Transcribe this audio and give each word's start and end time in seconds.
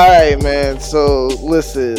All 0.00 0.08
right, 0.08 0.42
man. 0.42 0.80
So 0.80 1.26
listen, 1.42 1.98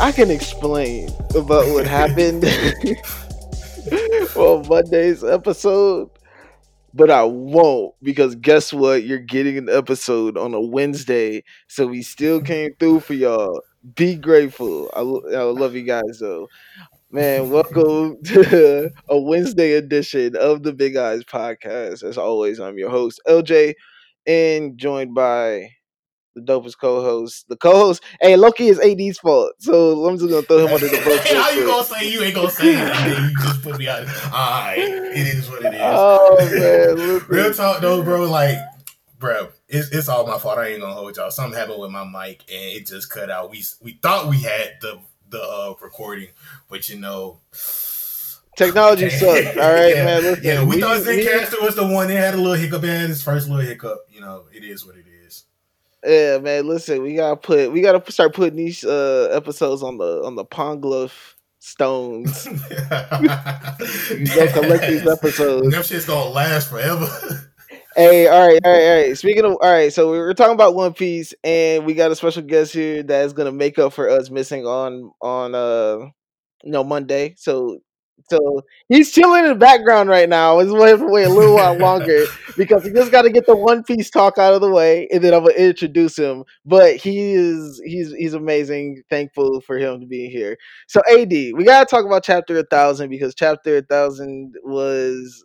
I 0.00 0.12
can 0.12 0.30
explain 0.30 1.08
about 1.34 1.66
what 1.72 1.84
happened 1.84 2.44
on 4.36 4.68
Monday's 4.68 5.24
episode, 5.24 6.10
but 6.94 7.10
I 7.10 7.24
won't 7.24 7.96
because 8.04 8.36
guess 8.36 8.72
what? 8.72 9.02
You're 9.02 9.18
getting 9.18 9.58
an 9.58 9.68
episode 9.68 10.38
on 10.38 10.54
a 10.54 10.60
Wednesday, 10.60 11.42
so 11.66 11.88
we 11.88 12.02
still 12.02 12.40
came 12.40 12.70
through 12.78 13.00
for 13.00 13.14
y'all. 13.14 13.60
Be 13.96 14.14
grateful. 14.14 14.88
I, 14.94 15.00
I 15.00 15.42
love 15.42 15.74
you 15.74 15.82
guys 15.82 16.20
though. 16.20 16.46
Man, 17.10 17.50
welcome 17.50 18.16
to 18.26 18.90
a 19.08 19.18
Wednesday 19.18 19.72
edition 19.72 20.36
of 20.36 20.62
the 20.62 20.72
Big 20.72 20.94
Eyes 20.94 21.24
podcast. 21.24 22.04
As 22.04 22.16
always, 22.16 22.60
I'm 22.60 22.78
your 22.78 22.90
host, 22.90 23.20
LJ, 23.26 23.74
and 24.24 24.78
joined 24.78 25.16
by 25.16 25.70
the 26.34 26.40
dopest 26.40 26.78
co-host. 26.78 27.48
The 27.48 27.56
co-host, 27.56 28.02
hey, 28.20 28.36
Loki 28.36 28.68
is 28.68 28.80
AD's 28.80 29.18
fault, 29.18 29.52
so 29.58 30.06
I'm 30.06 30.18
just 30.18 30.30
gonna 30.30 30.42
throw 30.42 30.66
him 30.66 30.74
under 30.74 30.88
the 30.88 31.02
bus. 31.04 31.26
How 31.32 31.50
you 31.50 31.66
gonna 31.66 31.84
say 31.84 32.10
you 32.10 32.22
ain't 32.22 32.34
gonna 32.34 32.50
say 32.50 32.74
it? 32.74 33.20
you 33.20 33.36
just 33.42 33.62
put 33.62 33.78
me 33.78 33.88
out. 33.88 34.06
Alright, 34.26 34.78
it 34.78 35.16
is 35.16 35.48
what 35.48 35.64
it 35.64 35.74
is. 35.74 35.80
Oh 35.82 36.36
man, 36.38 37.22
real 37.28 37.54
talk 37.54 37.80
though, 37.80 38.02
bro. 38.02 38.24
Like, 38.24 38.58
bro, 39.18 39.48
it's, 39.68 39.88
it's 39.90 40.08
all 40.08 40.26
my 40.26 40.38
fault. 40.38 40.58
I 40.58 40.68
ain't 40.68 40.80
gonna 40.80 40.94
hold 40.94 41.16
y'all. 41.16 41.30
Something 41.30 41.58
happened 41.58 41.80
with 41.80 41.90
my 41.90 42.04
mic 42.04 42.42
and 42.48 42.76
it 42.76 42.86
just 42.86 43.10
cut 43.10 43.30
out. 43.30 43.50
We 43.50 43.62
we 43.80 43.98
thought 44.02 44.28
we 44.28 44.40
had 44.40 44.74
the 44.80 44.98
the 45.30 45.42
uh, 45.42 45.74
recording, 45.80 46.28
but 46.68 46.88
you 46.88 46.98
know. 46.98 47.40
Technology 48.56 49.10
sucks. 49.10 49.56
All 49.56 49.72
right, 49.72 49.96
yeah, 49.96 50.04
man. 50.04 50.22
Listen, 50.22 50.44
yeah, 50.44 50.62
we, 50.62 50.76
we 50.76 50.80
thought 50.80 51.00
Zencastr 51.00 51.60
was 51.60 51.74
the 51.74 51.86
one 51.86 52.06
that 52.06 52.14
had 52.14 52.34
a 52.34 52.36
little 52.36 52.52
hiccup 52.52 52.84
in 52.84 53.08
his 53.08 53.22
first 53.22 53.48
little 53.48 53.64
hiccup. 53.64 54.06
You 54.12 54.20
know, 54.20 54.44
it 54.52 54.62
is 54.62 54.86
what 54.86 54.94
it 54.96 55.06
is. 55.08 55.13
Yeah, 56.04 56.38
man. 56.38 56.66
Listen, 56.66 57.02
we 57.02 57.14
gotta 57.14 57.36
put 57.36 57.72
we 57.72 57.80
gotta 57.80 58.12
start 58.12 58.34
putting 58.34 58.56
these 58.56 58.84
uh, 58.84 59.28
episodes 59.32 59.82
on 59.82 59.96
the 59.96 60.22
on 60.24 60.34
the 60.34 60.44
Poneglyph 60.44 61.34
stones. 61.60 62.46
you 62.46 62.56
gotta 64.26 64.50
collect 64.52 64.86
these 64.86 65.06
episodes. 65.06 65.70
That 65.70 65.86
shit's 65.86 66.04
gonna 66.04 66.28
last 66.30 66.68
forever. 66.68 67.08
hey, 67.96 68.28
all 68.28 68.46
right, 68.46 68.60
all 68.64 68.72
right, 68.72 68.86
all 68.86 68.96
right. 68.96 69.16
Speaking 69.16 69.46
of, 69.46 69.52
all 69.52 69.72
right, 69.72 69.90
so 69.92 70.12
we 70.12 70.18
were 70.18 70.34
talking 70.34 70.54
about 70.54 70.74
One 70.74 70.92
Piece, 70.92 71.32
and 71.42 71.86
we 71.86 71.94
got 71.94 72.10
a 72.10 72.16
special 72.16 72.42
guest 72.42 72.74
here 72.74 73.02
that 73.02 73.24
is 73.24 73.32
gonna 73.32 73.52
make 73.52 73.78
up 73.78 73.94
for 73.94 74.10
us 74.10 74.28
missing 74.28 74.66
on 74.66 75.10
on 75.22 75.54
uh 75.54 76.06
you 76.62 76.70
know 76.70 76.84
Monday. 76.84 77.34
So 77.38 77.78
so 78.28 78.62
he's 78.88 79.12
chilling 79.12 79.44
in 79.44 79.50
the 79.50 79.54
background 79.54 80.10
right 80.10 80.28
now. 80.28 80.58
He's 80.58 80.70
waiting 80.70 80.98
for 80.98 81.10
wait 81.10 81.24
a 81.24 81.30
little 81.30 81.54
while 81.54 81.78
longer 81.78 82.24
because 82.56 82.84
he 82.84 82.90
just 82.92 83.12
got 83.12 83.22
to 83.22 83.30
get 83.30 83.46
the 83.46 83.56
One 83.56 83.82
Piece 83.82 84.10
talk 84.10 84.38
out 84.38 84.54
of 84.54 84.60
the 84.60 84.70
way, 84.70 85.08
and 85.12 85.22
then 85.22 85.34
I'm 85.34 85.44
gonna 85.44 85.54
introduce 85.54 86.16
him. 86.18 86.44
But 86.64 86.96
he 86.96 87.32
is 87.32 87.80
he's 87.84 88.12
he's 88.14 88.34
amazing. 88.34 89.02
Thankful 89.10 89.60
for 89.60 89.78
him 89.78 90.00
to 90.00 90.06
be 90.06 90.28
here. 90.28 90.56
So 90.88 91.00
AD, 91.10 91.30
we 91.30 91.64
gotta 91.64 91.86
talk 91.86 92.04
about 92.04 92.24
Chapter 92.24 92.58
a 92.58 92.64
Thousand 92.64 93.10
because 93.10 93.34
Chapter 93.34 93.78
a 93.78 93.82
Thousand 93.82 94.54
was 94.62 95.44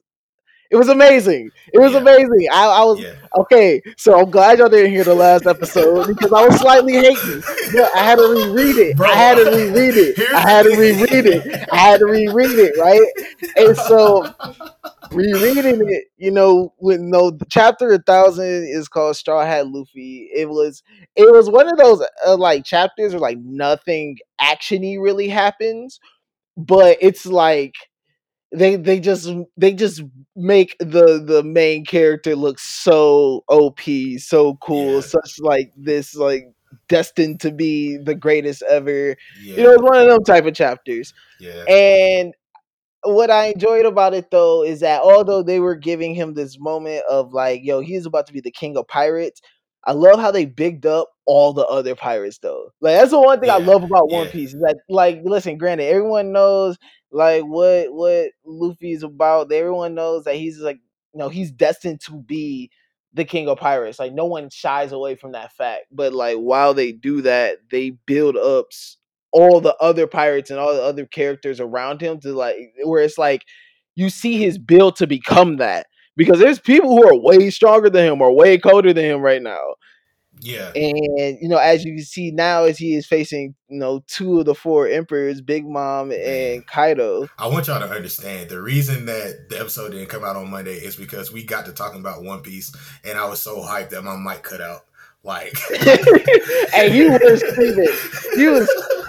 it 0.69 0.75
was 0.75 0.87
amazing. 0.87 1.49
It 1.73 1.79
was 1.79 1.93
yeah. 1.93 1.99
amazing. 1.99 2.47
I, 2.51 2.65
I 2.65 2.83
was 2.83 2.99
yeah. 2.99 3.13
okay. 3.37 3.81
So 3.97 4.19
I'm 4.19 4.29
glad 4.29 4.59
y'all 4.59 4.69
didn't 4.69 4.91
hear 4.91 5.03
the 5.03 5.15
last 5.15 5.47
episode 5.47 6.07
because 6.07 6.31
I 6.31 6.45
was 6.45 6.59
slightly 6.59 6.93
hating. 6.93 7.41
Yeah, 7.73 7.89
I 7.95 8.03
had 8.03 8.17
to 8.17 8.27
reread 8.27 8.77
it. 8.77 8.97
Bro, 8.97 9.09
I 9.09 9.15
had 9.15 9.35
to 9.35 9.45
reread 9.45 9.95
it. 9.97 10.19
I 10.33 10.39
had 10.41 10.63
to 10.63 10.69
reread 10.69 11.25
it. 11.25 11.69
I 11.71 11.75
had 11.75 11.99
to 11.99 12.05
reread 12.05 12.59
it. 12.59 12.77
Right. 12.77 13.01
And 13.55 13.75
so 13.77 14.31
rereading 15.11 15.81
it, 15.89 16.05
you 16.17 16.29
know, 16.29 16.73
with 16.79 16.99
no 16.99 17.35
chapter 17.49 17.91
a 17.91 17.99
thousand 17.99 18.67
is 18.67 18.87
called 18.87 19.15
Straw 19.15 19.43
Hat 19.43 19.67
Luffy. 19.67 20.29
It 20.33 20.49
was 20.49 20.83
it 21.15 21.31
was 21.31 21.49
one 21.49 21.67
of 21.67 21.77
those 21.77 22.05
uh, 22.25 22.37
like 22.37 22.63
chapters 22.63 23.13
where 23.13 23.21
like 23.21 23.39
nothing 23.39 24.17
actiony 24.39 25.01
really 25.01 25.29
happens, 25.29 25.99
but 26.57 26.97
it's 27.01 27.25
like 27.25 27.73
they 28.51 28.75
they 28.75 28.99
just 28.99 29.29
they 29.57 29.73
just 29.73 30.01
make 30.35 30.75
the 30.79 31.21
the 31.23 31.43
main 31.43 31.85
character 31.85 32.35
look 32.35 32.57
so 32.59 33.43
op 33.47 33.79
so 34.17 34.55
cool 34.55 34.95
yeah. 34.95 35.01
such 35.01 35.35
like 35.39 35.71
this 35.77 36.15
like 36.15 36.45
destined 36.87 37.39
to 37.39 37.51
be 37.51 37.97
the 37.97 38.15
greatest 38.15 38.63
ever 38.63 39.15
yeah. 39.41 39.55
you 39.55 39.63
know 39.63 39.73
it's 39.73 39.83
one 39.83 40.01
of 40.01 40.07
them 40.07 40.23
type 40.23 40.45
of 40.45 40.53
chapters 40.53 41.13
yeah 41.39 41.63
and 41.65 42.33
what 43.03 43.29
i 43.29 43.45
enjoyed 43.45 43.85
about 43.85 44.13
it 44.13 44.29
though 44.31 44.63
is 44.63 44.79
that 44.79 45.01
although 45.01 45.43
they 45.43 45.59
were 45.59 45.75
giving 45.75 46.15
him 46.15 46.33
this 46.33 46.59
moment 46.59 47.03
of 47.09 47.33
like 47.33 47.61
yo 47.63 47.81
he's 47.81 48.05
about 48.05 48.25
to 48.25 48.33
be 48.33 48.41
the 48.41 48.51
king 48.51 48.75
of 48.77 48.87
pirates 48.87 49.41
I 49.85 49.93
love 49.93 50.19
how 50.19 50.31
they 50.31 50.45
bigged 50.45 50.85
up 50.85 51.09
all 51.25 51.53
the 51.53 51.65
other 51.65 51.95
pirates 51.95 52.39
though. 52.39 52.71
Like 52.81 52.97
that's 52.97 53.11
the 53.11 53.19
one 53.19 53.39
thing 53.39 53.47
yeah, 53.47 53.55
I 53.55 53.59
love 53.59 53.83
about 53.83 54.07
yeah. 54.09 54.17
One 54.17 54.27
Piece 54.27 54.53
is 54.53 54.59
that 54.61 54.77
like 54.89 55.21
listen, 55.23 55.57
granted, 55.57 55.85
everyone 55.85 56.33
knows 56.33 56.77
like 57.11 57.43
what 57.43 57.93
what 57.93 58.31
Luffy's 58.45 59.03
about. 59.03 59.51
Everyone 59.51 59.95
knows 59.95 60.23
that 60.25 60.35
he's 60.35 60.59
like 60.59 60.79
you 61.13 61.19
know 61.19 61.29
he's 61.29 61.51
destined 61.51 62.01
to 62.01 62.21
be 62.21 62.71
the 63.13 63.25
king 63.25 63.47
of 63.47 63.57
pirates. 63.57 63.99
Like 63.99 64.13
no 64.13 64.25
one 64.25 64.49
shies 64.49 64.91
away 64.91 65.15
from 65.15 65.31
that 65.33 65.51
fact. 65.53 65.85
But 65.91 66.13
like 66.13 66.37
while 66.37 66.73
they 66.73 66.91
do 66.91 67.21
that, 67.23 67.57
they 67.71 67.91
build 68.05 68.37
up 68.37 68.67
all 69.31 69.61
the 69.61 69.75
other 69.77 70.07
pirates 70.07 70.49
and 70.49 70.59
all 70.59 70.73
the 70.73 70.81
other 70.83 71.05
characters 71.05 71.59
around 71.59 72.01
him 72.01 72.19
to 72.21 72.33
like 72.33 72.57
where 72.83 73.03
it's 73.03 73.17
like 73.17 73.43
you 73.95 74.09
see 74.09 74.37
his 74.37 74.57
build 74.57 74.95
to 74.97 75.07
become 75.07 75.57
that 75.57 75.87
because 76.17 76.39
there's 76.39 76.59
people 76.59 76.89
who 76.89 77.07
are 77.07 77.15
way 77.15 77.49
stronger 77.49 77.89
than 77.89 78.11
him 78.11 78.21
or 78.21 78.33
way 78.35 78.57
colder 78.57 78.93
than 78.93 79.05
him 79.05 79.21
right 79.21 79.41
now. 79.41 79.59
Yeah. 80.41 80.71
And 80.73 81.37
you 81.41 81.49
know, 81.49 81.57
as 81.57 81.83
you 81.83 81.95
can 81.95 82.03
see 82.03 82.31
now, 82.31 82.63
as 82.63 82.77
he 82.77 82.95
is 82.95 83.05
facing, 83.05 83.55
you 83.67 83.79
know, 83.79 84.03
two 84.07 84.39
of 84.39 84.45
the 84.45 84.55
four 84.55 84.87
emperors, 84.87 85.41
Big 85.41 85.65
Mom 85.65 86.11
and 86.11 86.65
Kaido. 86.65 87.27
I 87.37 87.47
want 87.47 87.67
y'all 87.67 87.79
to 87.79 87.93
understand 87.93 88.49
the 88.49 88.61
reason 88.61 89.05
that 89.05 89.49
the 89.49 89.59
episode 89.59 89.91
didn't 89.91 90.07
come 90.07 90.23
out 90.23 90.35
on 90.35 90.49
Monday 90.49 90.75
is 90.75 90.95
because 90.95 91.31
we 91.31 91.43
got 91.43 91.65
to 91.65 91.73
talking 91.73 91.99
about 91.99 92.23
One 92.23 92.41
Piece 92.41 92.73
and 93.03 93.17
I 93.17 93.27
was 93.27 93.39
so 93.41 93.57
hyped 93.57 93.89
that 93.89 94.03
my 94.03 94.15
mic 94.15 94.43
cut 94.43 94.61
out. 94.61 94.85
Like 95.21 95.57
Hey, 96.71 96.95
you 96.95 97.11
were 97.11 97.37
screaming. 97.37 97.89
You 98.37 98.51
was 98.51 99.05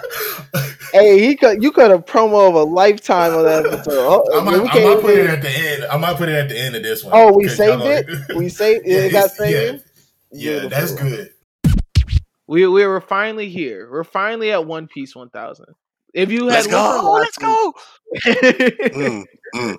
Hey, 0.93 1.25
he 1.25 1.37
could 1.37 1.63
you 1.63 1.71
could 1.71 1.89
have 1.89 2.05
promo 2.05 2.49
of 2.49 2.55
a 2.55 2.63
lifetime 2.63 3.33
on 3.33 3.45
that 3.45 3.65
episode. 3.65 3.93
Oh, 3.95 4.39
I 4.39 4.43
might, 4.43 4.55
I 4.55 4.83
might 4.83 5.01
put 5.01 5.17
it 5.17 5.29
at 5.29 5.41
the 5.41 5.49
end. 5.49 5.85
I 5.85 5.95
might 5.95 6.17
put 6.17 6.27
it 6.27 6.35
at 6.35 6.49
the 6.49 6.59
end 6.59 6.75
of 6.75 6.83
this 6.83 7.03
one. 7.03 7.13
Oh, 7.15 7.33
we 7.33 7.47
saved 7.47 7.81
it? 7.83 8.35
We 8.35 8.49
saved 8.49 8.85
it. 8.85 9.05
It 9.05 9.11
got 9.13 9.31
saved. 9.31 9.83
Yeah. 9.85 9.90
Yeah, 10.31 10.67
that's 10.67 10.93
good. 10.93 11.29
We 12.47 12.67
we 12.67 12.85
were 12.85 13.01
finally 13.01 13.49
here. 13.49 13.89
We're 13.89 14.03
finally 14.03 14.51
at 14.51 14.65
One 14.65 14.87
Piece 14.87 15.15
one 15.15 15.29
thousand. 15.29 15.67
If 16.13 16.31
you 16.31 16.47
had 16.47 16.65
let's 16.65 16.67
go, 16.67 17.11
let's 17.13 17.37
go. 17.37 17.73
mm, 18.25 19.25
mm, 19.55 19.77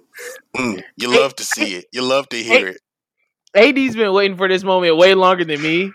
mm. 0.56 0.82
You 0.96 1.08
love 1.08 1.34
to 1.36 1.44
see 1.44 1.74
it. 1.74 1.86
You 1.92 2.02
love 2.02 2.28
to 2.30 2.42
hear 2.42 2.68
it. 2.68 2.80
AD's 3.54 3.94
been 3.94 4.14
waiting 4.14 4.38
for 4.38 4.48
this 4.48 4.64
moment 4.64 4.96
way 4.96 5.14
longer 5.14 5.44
than 5.44 5.60
me. 5.60 5.92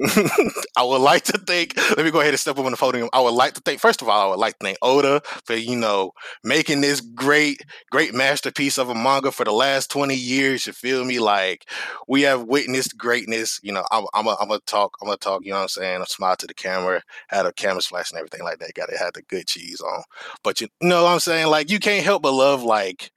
I 0.76 0.82
would 0.82 1.00
like 1.02 1.24
to 1.24 1.38
thank. 1.38 1.76
Let 1.76 2.04
me 2.04 2.10
go 2.10 2.20
ahead 2.20 2.32
and 2.32 2.40
step 2.40 2.58
up 2.58 2.64
on 2.64 2.70
the 2.70 2.76
podium. 2.76 3.10
I 3.12 3.20
would 3.20 3.34
like 3.34 3.52
to 3.54 3.60
thank. 3.60 3.80
First 3.80 4.00
of 4.00 4.08
all, 4.08 4.28
I 4.28 4.30
would 4.30 4.38
like 4.38 4.58
to 4.58 4.64
thank 4.64 4.78
Oda 4.80 5.20
for 5.44 5.54
you 5.54 5.76
know 5.76 6.12
making 6.42 6.80
this 6.80 7.00
great, 7.00 7.62
great 7.90 8.14
masterpiece 8.14 8.78
of 8.78 8.88
a 8.88 8.94
manga 8.94 9.30
for 9.30 9.44
the 9.44 9.52
last 9.52 9.90
twenty 9.90 10.14
years. 10.14 10.66
You 10.66 10.72
feel 10.72 11.04
me? 11.04 11.18
Like 11.18 11.68
we 12.08 12.22
have 12.22 12.44
witnessed 12.44 12.96
greatness. 12.96 13.60
You 13.62 13.72
know, 13.72 13.84
I'm, 13.90 14.06
I'm, 14.14 14.24
gonna 14.24 14.60
talk. 14.64 14.96
I'm 15.02 15.08
gonna 15.08 15.18
talk. 15.18 15.44
You 15.44 15.50
know 15.50 15.56
what 15.56 15.62
I'm 15.62 15.68
saying? 15.68 16.00
I 16.00 16.04
smile 16.04 16.36
to 16.36 16.46
the 16.46 16.54
camera, 16.54 17.02
had 17.28 17.44
a 17.44 17.52
camera 17.52 17.82
flash 17.82 18.10
and 18.10 18.18
everything 18.18 18.42
like 18.42 18.58
that. 18.60 18.72
Got 18.74 18.88
it. 18.88 18.96
Had 18.96 19.14
the 19.14 19.22
good 19.22 19.46
cheese 19.46 19.82
on. 19.82 20.02
But 20.42 20.62
you 20.62 20.68
know 20.80 21.04
what 21.04 21.12
I'm 21.12 21.20
saying? 21.20 21.48
Like 21.48 21.70
you 21.70 21.78
can't 21.78 22.04
help 22.04 22.22
but 22.22 22.32
love 22.32 22.62
like 22.62 23.10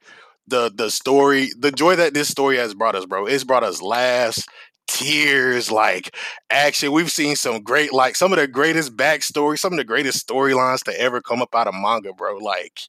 the 0.46 0.70
the 0.74 0.90
story, 0.90 1.50
the 1.58 1.72
joy 1.72 1.96
that 1.96 2.14
this 2.14 2.28
story 2.28 2.56
has 2.58 2.74
brought 2.74 2.94
us, 2.94 3.06
bro. 3.06 3.26
It's 3.26 3.44
brought 3.44 3.64
us 3.64 3.80
laughs, 3.80 4.44
tears, 4.86 5.70
like 5.70 6.14
action. 6.50 6.92
We've 6.92 7.10
seen 7.10 7.36
some 7.36 7.62
great, 7.62 7.92
like 7.92 8.16
some 8.16 8.32
of 8.32 8.38
the 8.38 8.46
greatest 8.46 8.96
backstories, 8.96 9.58
some 9.58 9.72
of 9.72 9.76
the 9.78 9.84
greatest 9.84 10.26
storylines 10.26 10.82
to 10.84 11.00
ever 11.00 11.20
come 11.20 11.42
up 11.42 11.54
out 11.54 11.66
of 11.66 11.74
manga, 11.74 12.12
bro. 12.12 12.36
Like 12.38 12.80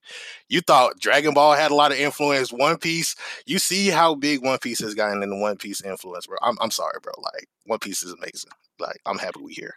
you 0.50 0.62
thought 0.62 1.00
Dragon 1.00 1.34
Ball 1.34 1.54
had 1.54 1.72
a 1.72 1.76
lot 1.76 1.92
of 1.92 1.98
influence. 1.98 2.52
One 2.52 2.78
Piece, 2.78 3.16
you 3.46 3.60
see 3.60 3.88
how 3.88 4.16
big 4.16 4.44
One 4.44 4.60
Piece 4.60 4.80
has 4.80 4.94
gotten 4.94 5.24
in 5.24 5.30
the 5.30 5.38
One 5.38 5.58
Piece 5.58 5.82
influence, 5.82 6.28
bro. 6.28 6.38
I'm, 6.42 6.58
I'm 6.62 6.72
sorry, 6.72 6.98
bro. 7.02 7.14
Like 7.18 7.48
One 7.66 7.80
Piece 7.80 8.04
is 8.04 8.14
amazing. 8.14 8.52
Like 8.80 9.00
I'm 9.06 9.18
happy 9.18 9.42
we 9.42 9.54
here. 9.54 9.76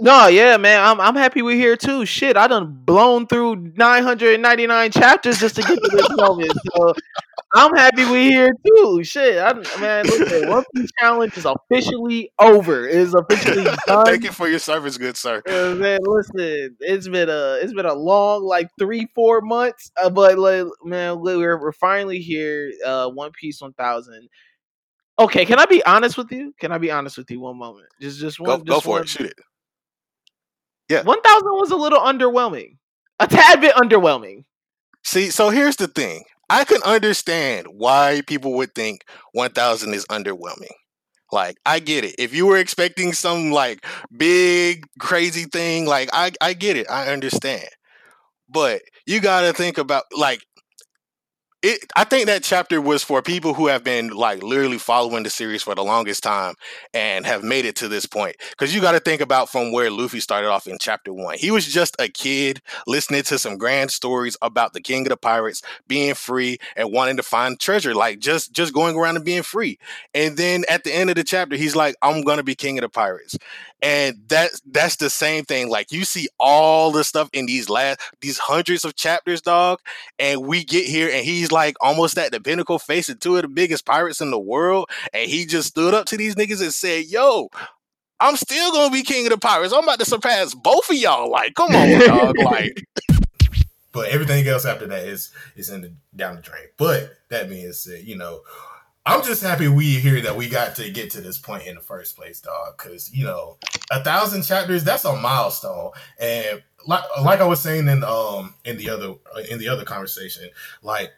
No, 0.00 0.26
yeah, 0.26 0.56
man, 0.56 0.82
I'm 0.82 1.00
I'm 1.00 1.14
happy 1.14 1.40
we're 1.40 1.54
here 1.54 1.76
too. 1.76 2.04
Shit, 2.04 2.36
I 2.36 2.48
done 2.48 2.82
blown 2.84 3.28
through 3.28 3.72
999 3.76 4.90
chapters 4.90 5.38
just 5.38 5.54
to 5.54 5.62
get 5.62 5.76
to 5.80 5.90
this 5.92 6.08
moment. 6.16 6.52
So 6.74 6.94
I'm 7.54 7.76
happy 7.76 8.04
we're 8.04 8.28
here 8.28 8.52
too. 8.66 9.04
Shit, 9.04 9.38
I, 9.38 9.52
man, 9.80 10.04
look, 10.06 10.48
One 10.48 10.64
Piece 10.74 10.90
challenge 10.98 11.38
is 11.38 11.46
officially 11.46 12.32
over. 12.40 12.88
It 12.88 12.96
is 12.96 13.14
officially 13.14 13.62
done. 13.86 14.04
Thank 14.04 14.24
you 14.24 14.32
for 14.32 14.48
your 14.48 14.58
service, 14.58 14.98
good 14.98 15.16
sir. 15.16 15.40
Uh, 15.48 15.76
man, 15.76 16.00
listen, 16.02 16.76
it's 16.80 17.06
been 17.06 17.28
a 17.28 17.58
it's 17.62 17.72
been 17.72 17.86
a 17.86 17.94
long 17.94 18.42
like 18.42 18.68
three 18.76 19.06
four 19.14 19.42
months, 19.42 19.92
uh, 20.02 20.10
but 20.10 20.36
like, 20.38 20.66
man, 20.84 21.20
we're 21.20 21.60
we're 21.60 21.70
finally 21.70 22.18
here. 22.18 22.72
Uh, 22.84 23.10
One 23.10 23.30
Piece 23.30 23.60
1000. 23.60 24.28
Okay, 25.20 25.46
can 25.46 25.60
I 25.60 25.66
be 25.66 25.84
honest 25.84 26.18
with 26.18 26.32
you? 26.32 26.52
Can 26.58 26.72
I 26.72 26.78
be 26.78 26.90
honest 26.90 27.16
with 27.16 27.30
you 27.30 27.38
one 27.38 27.56
moment? 27.56 27.86
Just 28.00 28.18
just 28.18 28.40
one. 28.40 28.48
Go, 28.48 28.56
just 28.56 28.66
go 28.66 28.80
for 28.80 28.90
one, 28.90 29.02
it. 29.02 29.08
Shoot 29.08 29.26
it 29.28 29.38
Yeah. 30.88 31.02
1000 31.02 31.48
was 31.48 31.70
a 31.70 31.76
little 31.76 32.00
underwhelming. 32.00 32.76
A 33.20 33.26
tad 33.26 33.60
bit 33.60 33.74
underwhelming. 33.74 34.44
See, 35.04 35.30
so 35.30 35.50
here's 35.50 35.76
the 35.76 35.88
thing. 35.88 36.24
I 36.50 36.64
can 36.64 36.82
understand 36.82 37.66
why 37.68 38.22
people 38.26 38.54
would 38.54 38.74
think 38.74 39.04
1000 39.32 39.94
is 39.94 40.04
underwhelming. 40.06 40.72
Like, 41.32 41.56
I 41.66 41.80
get 41.80 42.04
it. 42.04 42.14
If 42.18 42.34
you 42.34 42.46
were 42.46 42.58
expecting 42.58 43.12
some 43.12 43.50
like 43.50 43.84
big 44.16 44.86
crazy 45.00 45.44
thing, 45.44 45.86
like 45.86 46.10
I 46.12 46.32
I 46.40 46.52
get 46.52 46.76
it. 46.76 46.86
I 46.90 47.12
understand. 47.12 47.68
But 48.48 48.82
you 49.06 49.20
got 49.20 49.42
to 49.42 49.52
think 49.52 49.78
about 49.78 50.04
like 50.16 50.44
it, 51.64 51.90
I 51.96 52.04
think 52.04 52.26
that 52.26 52.42
chapter 52.42 52.78
was 52.78 53.02
for 53.02 53.22
people 53.22 53.54
who 53.54 53.68
have 53.68 53.82
been 53.82 54.08
like 54.08 54.42
literally 54.42 54.76
following 54.76 55.22
the 55.22 55.30
series 55.30 55.62
for 55.62 55.74
the 55.74 55.82
longest 55.82 56.22
time 56.22 56.56
and 56.92 57.24
have 57.24 57.42
made 57.42 57.64
it 57.64 57.74
to 57.76 57.88
this 57.88 58.04
point. 58.04 58.36
Because 58.50 58.74
you 58.74 58.82
got 58.82 58.92
to 58.92 59.00
think 59.00 59.22
about 59.22 59.48
from 59.48 59.72
where 59.72 59.90
Luffy 59.90 60.20
started 60.20 60.48
off 60.48 60.66
in 60.66 60.76
chapter 60.78 61.10
one. 61.10 61.38
He 61.38 61.50
was 61.50 61.66
just 61.66 61.96
a 61.98 62.08
kid 62.08 62.60
listening 62.86 63.22
to 63.24 63.38
some 63.38 63.56
grand 63.56 63.90
stories 63.90 64.36
about 64.42 64.74
the 64.74 64.80
king 64.82 65.06
of 65.06 65.08
the 65.08 65.16
pirates 65.16 65.62
being 65.88 66.12
free 66.12 66.58
and 66.76 66.92
wanting 66.92 67.16
to 67.16 67.22
find 67.22 67.58
treasure, 67.58 67.94
like 67.94 68.18
just 68.18 68.52
just 68.52 68.74
going 68.74 68.94
around 68.94 69.16
and 69.16 69.24
being 69.24 69.42
free. 69.42 69.78
And 70.12 70.36
then 70.36 70.64
at 70.68 70.84
the 70.84 70.94
end 70.94 71.08
of 71.08 71.16
the 71.16 71.24
chapter, 71.24 71.56
he's 71.56 71.74
like, 71.74 71.96
"I'm 72.02 72.22
gonna 72.22 72.42
be 72.42 72.54
king 72.54 72.76
of 72.76 72.82
the 72.82 72.90
pirates." 72.90 73.38
and 73.84 74.16
that 74.28 74.50
that's 74.70 74.96
the 74.96 75.10
same 75.10 75.44
thing 75.44 75.68
like 75.68 75.92
you 75.92 76.04
see 76.06 76.26
all 76.40 76.90
the 76.90 77.04
stuff 77.04 77.28
in 77.34 77.44
these 77.44 77.68
last 77.68 78.00
these 78.22 78.38
hundreds 78.38 78.82
of 78.84 78.96
chapters 78.96 79.42
dog 79.42 79.78
and 80.18 80.46
we 80.46 80.64
get 80.64 80.86
here 80.86 81.10
and 81.12 81.24
he's 81.24 81.52
like 81.54 81.76
almost 81.80 82.18
at 82.18 82.32
the 82.32 82.40
pinnacle 82.40 82.80
facing 82.80 83.16
two 83.16 83.36
of 83.36 83.42
the 83.42 83.48
biggest 83.48 83.86
pirates 83.86 84.20
in 84.20 84.30
the 84.32 84.38
world 84.38 84.90
and 85.12 85.30
he 85.30 85.46
just 85.46 85.68
stood 85.68 85.94
up 85.94 86.04
to 86.04 86.16
these 86.16 86.34
niggas 86.34 86.60
and 86.60 86.74
said 86.74 87.04
yo 87.06 87.48
i'm 88.18 88.36
still 88.36 88.72
gonna 88.72 88.92
be 88.92 89.02
king 89.02 89.24
of 89.24 89.30
the 89.30 89.38
pirates 89.38 89.72
i'm 89.72 89.84
about 89.84 90.00
to 90.00 90.04
surpass 90.04 90.52
both 90.52 90.90
of 90.90 90.96
y'all 90.96 91.30
like 91.30 91.54
come 91.54 91.74
on 91.74 91.98
dog 92.06 92.36
like 92.40 92.84
but 93.92 94.08
everything 94.08 94.46
else 94.48 94.66
after 94.66 94.86
that 94.88 95.04
is 95.04 95.30
is 95.54 95.70
in 95.70 95.80
the 95.80 95.92
down 96.16 96.34
the 96.34 96.42
drain 96.42 96.64
but 96.76 97.12
that 97.30 97.48
being 97.48 97.72
said 97.72 98.02
you 98.04 98.16
know 98.16 98.40
I'm 99.06 99.22
just 99.22 99.42
happy 99.42 99.68
we 99.68 100.00
here 100.00 100.22
that 100.22 100.34
we 100.34 100.48
got 100.48 100.76
to 100.76 100.90
get 100.90 101.10
to 101.10 101.20
this 101.20 101.38
point 101.38 101.66
in 101.66 101.74
the 101.74 101.80
first 101.82 102.16
place, 102.16 102.40
dog. 102.40 102.78
Because 102.78 103.12
you 103.12 103.24
know, 103.24 103.58
a 103.90 104.02
thousand 104.02 104.44
chapters—that's 104.44 105.04
a 105.04 105.14
milestone. 105.14 105.90
And 106.18 106.62
like, 106.86 107.04
like 107.22 107.40
I 107.40 107.44
was 107.44 107.60
saying 107.60 107.86
in 107.88 108.02
um 108.02 108.54
in 108.64 108.78
the 108.78 108.88
other 108.88 109.14
in 109.50 109.58
the 109.58 109.68
other 109.68 109.84
conversation, 109.84 110.48
like 110.82 111.12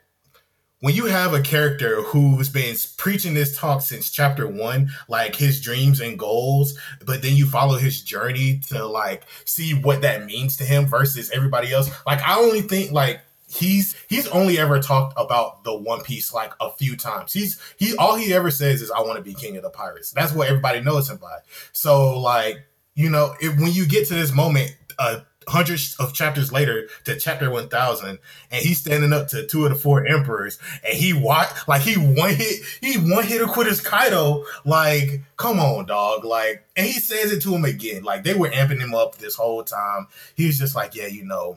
when 0.81 0.94
you 0.94 1.06
have 1.06 1.32
a 1.32 1.40
character 1.40 2.02
who's 2.02 2.49
been 2.49 2.76
preaching 2.99 3.34
this 3.34 3.56
talk 3.56 3.81
since 3.81 4.11
chapter 4.11 4.46
one, 4.46 4.90
like 5.08 5.34
his 5.34 5.61
dreams 5.61 6.00
and 6.00 6.19
goals, 6.19 6.78
but 7.05 7.23
then 7.23 7.34
you 7.34 7.46
follow 7.46 7.78
his 7.78 8.02
journey 8.02 8.61
to 8.69 8.84
like 8.84 9.25
see 9.44 9.73
what 9.73 10.02
that 10.02 10.26
means 10.26 10.56
to 10.58 10.64
him 10.64 10.87
versus 10.87 11.31
everybody 11.31 11.73
else. 11.73 11.90
Like 12.06 12.20
I 12.20 12.38
only 12.38 12.61
think 12.61 12.93
like 12.93 13.23
he's 13.49 13.96
he's 14.08 14.28
only 14.28 14.58
ever 14.58 14.81
talked 14.81 15.14
about 15.17 15.64
the 15.64 15.75
One 15.75 16.02
Piece 16.02 16.34
like 16.34 16.52
a 16.61 16.70
few 16.73 16.96
times. 16.96 17.32
He's 17.32 17.61
he 17.78 17.96
all 17.96 18.17
he 18.17 18.34
ever 18.34 18.50
says 18.50 18.82
is 18.82 18.90
I 18.90 19.00
want 19.00 19.17
to 19.17 19.23
be 19.23 19.34
king 19.34 19.56
of 19.56 19.62
the 19.62 19.70
pirates. 19.70 20.11
That's 20.11 20.32
what 20.32 20.49
everybody 20.49 20.81
knows 20.81 21.08
him 21.08 21.17
by. 21.17 21.38
So 21.73 22.19
like 22.19 22.58
you 22.94 23.08
know 23.08 23.34
if, 23.40 23.58
when 23.58 23.73
you 23.73 23.87
get 23.87 24.08
to 24.08 24.14
this 24.14 24.32
moment, 24.32 24.76
uh 24.99 25.20
hundreds 25.48 25.94
of 26.00 26.12
chapters 26.12 26.52
later 26.52 26.88
to 27.04 27.19
chapter 27.19 27.48
1000 27.50 28.19
and 28.50 28.64
he's 28.64 28.78
standing 28.78 29.12
up 29.12 29.28
to 29.28 29.46
two 29.46 29.64
of 29.64 29.70
the 29.70 29.76
four 29.76 30.04
emperors 30.06 30.58
and 30.84 30.94
he 30.94 31.12
watch 31.12 31.48
like 31.69 31.82
he 31.82 31.94
one 31.94 32.34
hit 32.34 32.64
he 32.81 32.96
one 32.96 33.25
hit 33.25 33.40
or 33.40 33.46
quit 33.46 33.69
his 33.69 33.81
kaido 33.81 34.44
like 34.64 35.20
come 35.37 35.60
on 35.60 35.87
dog 35.87 36.25
like 36.25 36.66
and 36.76 36.87
he 36.87 36.94
says 36.94 37.31
it 37.31 37.40
to 37.40 37.54
him 37.54 37.64
again 37.64 38.02
like 38.02 38.25
they 38.25 38.34
were 38.34 38.48
amping 38.48 38.81
him 38.81 38.93
up 38.93 39.16
this 39.19 39.37
whole 39.37 39.62
time 39.62 40.08
he 40.34 40.46
was 40.46 40.58
just 40.58 40.75
like 40.75 40.96
yeah 40.96 41.06
you 41.06 41.25
know 41.25 41.56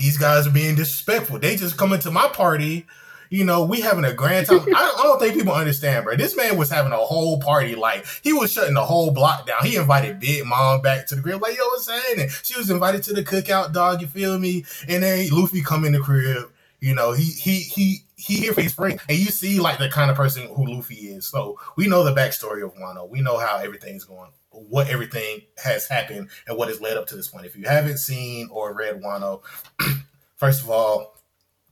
these 0.00 0.16
guys 0.16 0.46
are 0.46 0.50
being 0.50 0.74
disrespectful. 0.74 1.38
They 1.38 1.56
just 1.56 1.76
coming 1.76 2.00
to 2.00 2.10
my 2.10 2.26
party. 2.28 2.86
You 3.30 3.44
know, 3.44 3.64
we 3.64 3.80
having 3.80 4.04
a 4.04 4.12
grand 4.12 4.48
time. 4.48 4.66
I, 4.74 4.94
I, 4.98 5.02
don't 5.04 5.20
think 5.20 5.34
people 5.34 5.52
understand, 5.52 6.04
bro. 6.04 6.16
This 6.16 6.36
man 6.36 6.56
was 6.58 6.68
having 6.68 6.90
a 6.90 6.96
whole 6.96 7.38
party. 7.40 7.76
Like 7.76 8.04
he 8.22 8.32
was 8.32 8.52
shutting 8.52 8.74
the 8.74 8.84
whole 8.84 9.12
block 9.12 9.46
down. 9.46 9.64
He 9.64 9.76
invited 9.76 10.18
Big 10.18 10.44
Mom 10.44 10.82
back 10.82 11.06
to 11.06 11.14
the 11.14 11.22
crib. 11.22 11.40
Like, 11.40 11.56
yo, 11.56 11.64
what's 11.66 11.88
happening? 11.88 12.28
She 12.42 12.58
was 12.58 12.70
invited 12.70 13.04
to 13.04 13.14
the 13.14 13.22
cookout, 13.22 13.72
dog. 13.72 14.00
You 14.00 14.08
feel 14.08 14.36
me? 14.36 14.64
And 14.88 15.04
then 15.04 15.28
Luffy 15.30 15.62
come 15.62 15.84
in 15.84 15.92
the 15.92 16.00
crib. 16.00 16.50
You 16.80 16.94
know, 16.94 17.12
he 17.12 17.24
he 17.24 17.60
he 17.60 17.98
he 18.16 18.34
here 18.38 18.52
for 18.52 18.62
his 18.62 18.74
friend, 18.74 18.98
and 19.08 19.16
you 19.16 19.26
see 19.26 19.60
like 19.60 19.78
the 19.78 19.88
kind 19.88 20.10
of 20.10 20.16
person 20.16 20.48
who 20.52 20.66
Luffy 20.66 20.94
is. 20.94 21.24
So 21.24 21.58
we 21.76 21.86
know 21.86 22.02
the 22.02 22.14
backstory 22.14 22.64
of 22.64 22.74
Wano. 22.74 23.08
We 23.08 23.20
know 23.20 23.38
how 23.38 23.58
everything's 23.58 24.04
going 24.04 24.30
what 24.50 24.88
everything 24.88 25.42
has 25.62 25.86
happened 25.86 26.28
and 26.46 26.58
what 26.58 26.68
has 26.68 26.80
led 26.80 26.96
up 26.96 27.06
to 27.06 27.16
this 27.16 27.28
point. 27.28 27.46
If 27.46 27.56
you 27.56 27.66
haven't 27.66 27.98
seen 27.98 28.48
or 28.50 28.74
read 28.74 29.00
Wano, 29.00 29.42
first 30.36 30.62
of 30.62 30.70
all, 30.70 31.16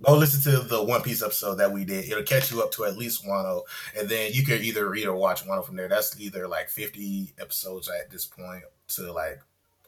go 0.02 0.16
listen 0.16 0.40
to 0.52 0.60
the 0.60 0.82
One 0.82 1.02
Piece 1.02 1.22
episode 1.22 1.56
that 1.56 1.72
we 1.72 1.84
did. 1.84 2.04
It'll 2.04 2.22
catch 2.22 2.50
you 2.50 2.62
up 2.62 2.72
to 2.72 2.84
at 2.84 2.96
least 2.96 3.26
Wano, 3.26 3.62
and 3.96 4.08
then 4.08 4.32
you 4.32 4.44
can 4.44 4.62
either 4.62 4.88
read 4.88 5.06
or 5.06 5.16
watch 5.16 5.44
Wano 5.44 5.64
from 5.64 5.76
there. 5.76 5.88
That's 5.88 6.18
either 6.20 6.46
like 6.48 6.68
50 6.68 7.34
episodes 7.40 7.88
at 7.88 8.10
this 8.10 8.24
point 8.24 8.64
to 8.88 9.12
like 9.12 9.40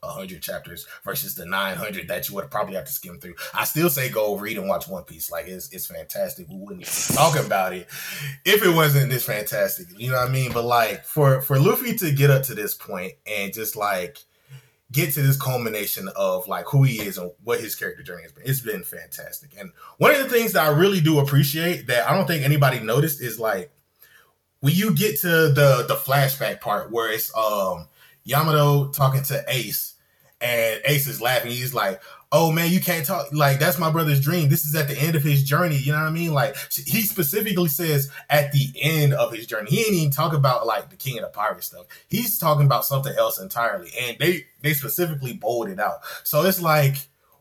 100 0.02 0.40
chapters 0.40 0.86
versus 1.04 1.34
the 1.34 1.44
900 1.44 2.08
that 2.08 2.28
you 2.28 2.34
would 2.34 2.50
probably 2.50 2.74
have 2.74 2.86
to 2.86 2.92
skim 2.92 3.18
through. 3.20 3.34
I 3.54 3.64
still 3.64 3.90
say 3.90 4.08
go 4.08 4.36
read 4.36 4.58
and 4.58 4.68
watch 4.68 4.88
One 4.88 5.04
Piece. 5.04 5.30
Like 5.30 5.46
it's 5.46 5.70
it's 5.72 5.86
fantastic. 5.86 6.48
We 6.48 6.56
wouldn't 6.56 6.86
talk 7.14 7.38
about 7.38 7.74
it 7.74 7.86
if 8.44 8.64
it 8.64 8.74
wasn't 8.74 9.10
this 9.10 9.24
fantastic. 9.24 9.86
You 9.96 10.10
know 10.10 10.16
what 10.16 10.28
I 10.28 10.32
mean? 10.32 10.52
But 10.52 10.64
like 10.64 11.04
for 11.04 11.40
for 11.42 11.58
Luffy 11.58 11.94
to 11.96 12.12
get 12.12 12.30
up 12.30 12.44
to 12.44 12.54
this 12.54 12.74
point 12.74 13.12
and 13.26 13.52
just 13.52 13.76
like 13.76 14.18
get 14.92 15.12
to 15.14 15.22
this 15.22 15.36
culmination 15.36 16.08
of 16.16 16.48
like 16.48 16.66
who 16.66 16.82
he 16.82 17.00
is 17.00 17.16
and 17.18 17.30
what 17.44 17.60
his 17.60 17.74
character 17.74 18.02
journey 18.02 18.22
has 18.22 18.32
been. 18.32 18.44
It's 18.46 18.60
been 18.60 18.82
fantastic. 18.82 19.50
And 19.58 19.70
one 19.98 20.12
of 20.12 20.18
the 20.18 20.28
things 20.28 20.52
that 20.52 20.66
I 20.66 20.76
really 20.76 21.00
do 21.00 21.20
appreciate 21.20 21.86
that 21.86 22.08
I 22.08 22.16
don't 22.16 22.26
think 22.26 22.44
anybody 22.44 22.80
noticed 22.80 23.22
is 23.22 23.38
like 23.38 23.70
when 24.60 24.74
you 24.74 24.94
get 24.94 25.20
to 25.20 25.28
the 25.28 25.84
the 25.86 25.96
flashback 25.96 26.60
part 26.60 26.90
where 26.90 27.10
it's 27.10 27.34
um 27.36 27.86
Yamato 28.24 28.90
talking 28.92 29.22
to 29.24 29.44
Ace, 29.48 29.94
and 30.40 30.80
Ace 30.84 31.06
is 31.06 31.20
laughing. 31.20 31.50
He's 31.50 31.74
like, 31.74 32.00
"Oh 32.32 32.52
man, 32.52 32.70
you 32.70 32.80
can't 32.80 33.04
talk 33.04 33.32
like 33.32 33.58
that's 33.58 33.78
my 33.78 33.90
brother's 33.90 34.20
dream. 34.20 34.48
This 34.48 34.64
is 34.64 34.74
at 34.74 34.88
the 34.88 34.98
end 34.98 35.16
of 35.16 35.22
his 35.22 35.42
journey. 35.42 35.76
You 35.76 35.92
know 35.92 35.98
what 35.98 36.06
I 36.06 36.10
mean? 36.10 36.32
Like 36.32 36.56
he 36.72 37.02
specifically 37.02 37.68
says 37.68 38.10
at 38.28 38.52
the 38.52 38.72
end 38.80 39.14
of 39.14 39.32
his 39.32 39.46
journey. 39.46 39.70
He 39.70 39.80
ain't 39.80 39.94
even 39.94 40.10
talk 40.10 40.32
about 40.32 40.66
like 40.66 40.90
the 40.90 40.96
King 40.96 41.18
of 41.18 41.24
the 41.24 41.30
Pirate 41.30 41.64
stuff. 41.64 41.86
He's 42.08 42.38
talking 42.38 42.66
about 42.66 42.84
something 42.84 43.14
else 43.16 43.40
entirely, 43.40 43.90
and 44.00 44.16
they 44.18 44.46
they 44.62 44.74
specifically 44.74 45.32
bold 45.32 45.68
it 45.68 45.80
out. 45.80 45.98
So 46.24 46.42
it's 46.44 46.60
like, 46.60 46.96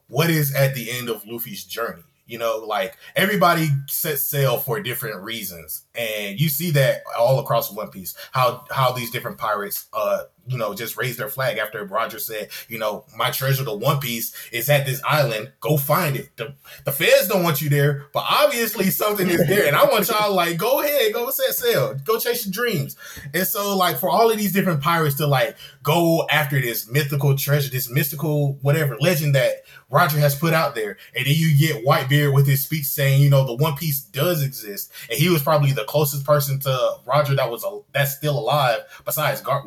what 0.08 0.30
is 0.30 0.54
at 0.56 0.76
the 0.76 0.92
end 0.92 1.10
of 1.10 1.26
Luffy's 1.26 1.64
journey? 1.64 2.04
You 2.30 2.38
know, 2.38 2.58
like 2.58 2.96
everybody 3.16 3.70
sets 3.88 4.22
sail 4.22 4.58
for 4.58 4.80
different 4.80 5.24
reasons, 5.24 5.86
and 5.96 6.40
you 6.40 6.48
see 6.48 6.70
that 6.72 7.02
all 7.18 7.40
across 7.40 7.72
One 7.72 7.90
Piece. 7.90 8.14
How 8.32 8.66
how 8.70 8.92
these 8.92 9.10
different 9.10 9.40
pirates, 9.40 9.88
uh, 9.94 10.26
you 10.50 10.58
know, 10.58 10.74
just 10.74 10.98
raised 10.98 11.20
their 11.20 11.30
flag 11.30 11.58
after 11.58 11.84
Roger 11.86 12.20
said, 12.20 12.50
you 12.68 12.78
know, 12.78 13.06
my 13.16 13.32
treasure, 13.32 13.64
the 13.64 13.76
One 13.76 14.00
Piece, 14.00 14.34
is 14.52 14.70
at 14.70 14.86
this 14.86 15.02
island. 15.08 15.52
Go 15.60 15.78
find 15.78 16.16
it. 16.16 16.36
The 16.36 16.56
the 16.86 16.92
feds 16.92 17.28
don't 17.28 17.44
want 17.44 17.62
you 17.62 17.70
there, 17.70 18.08
but 18.14 18.26
obviously 18.30 18.90
something 18.90 19.30
is 19.30 19.48
there, 19.48 19.68
and 19.68 19.76
I 19.76 19.86
want 19.86 20.10
y'all 20.10 20.34
like 20.34 20.58
go 20.58 20.82
ahead, 20.82 21.14
go 21.14 21.30
set 21.30 21.54
sail, 21.54 21.96
go 22.04 22.20
chase 22.20 22.46
your 22.46 22.52
dreams. 22.52 22.98
And 23.34 23.46
so, 23.46 23.78
like 23.78 24.00
for 24.00 24.10
all 24.10 24.32
of 24.32 24.38
these 24.38 24.54
different 24.54 24.82
pirates 24.82 25.16
to 25.18 25.28
like 25.28 25.56
go 25.84 26.28
after 26.30 26.60
this 26.60 26.90
mythical 26.90 27.38
treasure, 27.38 27.70
this 27.70 27.90
mystical 27.90 28.54
whatever 28.62 28.98
legend 29.00 29.36
that 29.36 29.64
Roger 29.90 30.20
has 30.20 30.36
put 30.36 30.54
out 30.54 30.76
there. 30.76 30.98
And 31.16 31.26
then 31.26 31.34
you 31.36 31.58
get 31.58 31.86
Whitebeard 31.86 32.34
with 32.34 32.48
his 32.48 32.64
speech 32.64 32.86
saying, 32.86 33.22
you 33.22 33.30
know, 33.30 33.46
the 33.46 33.56
One 33.56 33.76
Piece 33.76 34.02
does 34.02 34.44
exist. 34.44 34.92
And 35.10 35.20
he 35.20 35.30
was 35.30 35.42
probably 35.42 35.72
the 35.72 35.86
closest 35.86 36.26
person 36.26 36.60
to 36.62 36.96
Roger 37.06 37.36
that 37.36 37.50
was 37.50 37.64
a, 37.64 37.80
that's 37.94 38.16
still 38.16 38.38
alive 38.38 38.80
besides 39.06 39.42
Garp. 39.42 39.60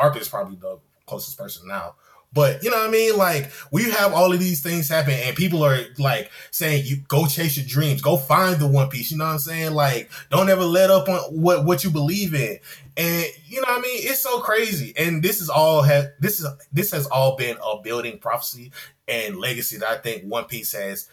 Well, 0.00 0.16
is 0.16 0.28
probably 0.28 0.56
the 0.56 0.78
closest 1.06 1.38
person 1.38 1.68
now. 1.68 1.94
But 2.32 2.62
you 2.62 2.70
know 2.70 2.76
what 2.76 2.88
I 2.88 2.92
mean? 2.92 3.16
Like 3.16 3.50
we 3.72 3.90
have 3.90 4.12
all 4.12 4.32
of 4.32 4.38
these 4.38 4.62
things 4.62 4.88
happen, 4.88 5.14
and 5.14 5.34
people 5.34 5.64
are 5.64 5.80
like 5.98 6.30
saying, 6.52 6.84
"You 6.86 6.98
go 7.08 7.26
chase 7.26 7.56
your 7.56 7.66
dreams, 7.66 8.02
go 8.02 8.16
find 8.16 8.60
the 8.60 8.68
One 8.68 8.88
Piece." 8.88 9.10
You 9.10 9.18
know 9.18 9.24
what 9.24 9.32
I'm 9.32 9.38
saying? 9.40 9.72
Like, 9.72 10.10
don't 10.30 10.48
ever 10.48 10.64
let 10.64 10.90
up 10.90 11.08
on 11.08 11.18
what 11.30 11.64
what 11.64 11.82
you 11.82 11.90
believe 11.90 12.34
in. 12.34 12.60
And 12.96 13.26
you 13.46 13.56
know 13.60 13.66
what 13.68 13.78
I 13.80 13.82
mean? 13.82 13.98
It's 14.02 14.20
so 14.20 14.40
crazy. 14.40 14.92
And 14.96 15.24
this 15.24 15.40
is 15.40 15.50
all 15.50 15.82
have 15.82 16.10
this 16.20 16.38
is 16.38 16.46
this 16.72 16.92
has 16.92 17.06
all 17.08 17.34
been 17.34 17.56
a 17.64 17.82
building 17.82 18.18
prophecy 18.18 18.70
and 19.08 19.36
legacy 19.36 19.78
that 19.78 19.88
I 19.88 19.96
think 19.96 20.22
One 20.22 20.44
Piece 20.44 20.72
has 20.72 21.08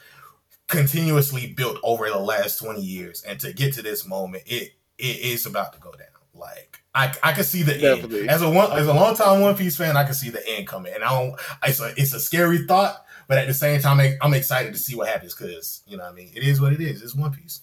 continuously 0.67 1.47
built 1.47 1.79
over 1.81 2.07
the 2.09 2.19
last 2.19 2.59
20 2.59 2.81
years. 2.81 3.23
And 3.23 3.39
to 3.39 3.53
get 3.53 3.73
to 3.73 3.81
this 3.81 4.05
moment, 4.05 4.43
it 4.45 4.73
it 4.99 5.19
is 5.19 5.47
about 5.47 5.73
to 5.73 5.79
go 5.79 5.91
down. 5.93 6.07
Like 6.35 6.76
I, 6.93 7.13
I 7.21 7.31
can 7.33 7.43
see 7.43 7.63
the 7.63 7.73
Definitely. 7.73 8.21
end. 8.21 8.29
As 8.29 8.41
a 8.41 8.49
one 8.49 8.71
as 8.71 8.87
a 8.87 8.93
long 8.93 9.15
time 9.15 9.41
One 9.41 9.55
Piece 9.55 9.77
fan, 9.77 9.95
I 9.95 10.03
can 10.03 10.13
see 10.13 10.29
the 10.29 10.41
end 10.49 10.67
coming. 10.67 10.93
And 10.93 11.03
I 11.03 11.09
don't 11.09 11.39
it's 11.63 11.79
a 11.79 11.93
it's 11.95 12.13
a 12.13 12.19
scary 12.19 12.65
thought, 12.65 13.05
but 13.27 13.37
at 13.37 13.47
the 13.47 13.53
same 13.53 13.79
time 13.81 14.17
I'm 14.21 14.33
excited 14.33 14.73
to 14.73 14.79
see 14.79 14.95
what 14.95 15.07
happens 15.07 15.35
because 15.35 15.83
you 15.87 15.97
know 15.97 16.03
what 16.03 16.13
I 16.13 16.15
mean 16.15 16.31
it 16.35 16.43
is 16.43 16.59
what 16.59 16.73
it 16.73 16.81
is. 16.81 17.01
It's 17.01 17.15
One 17.15 17.31
Piece. 17.31 17.61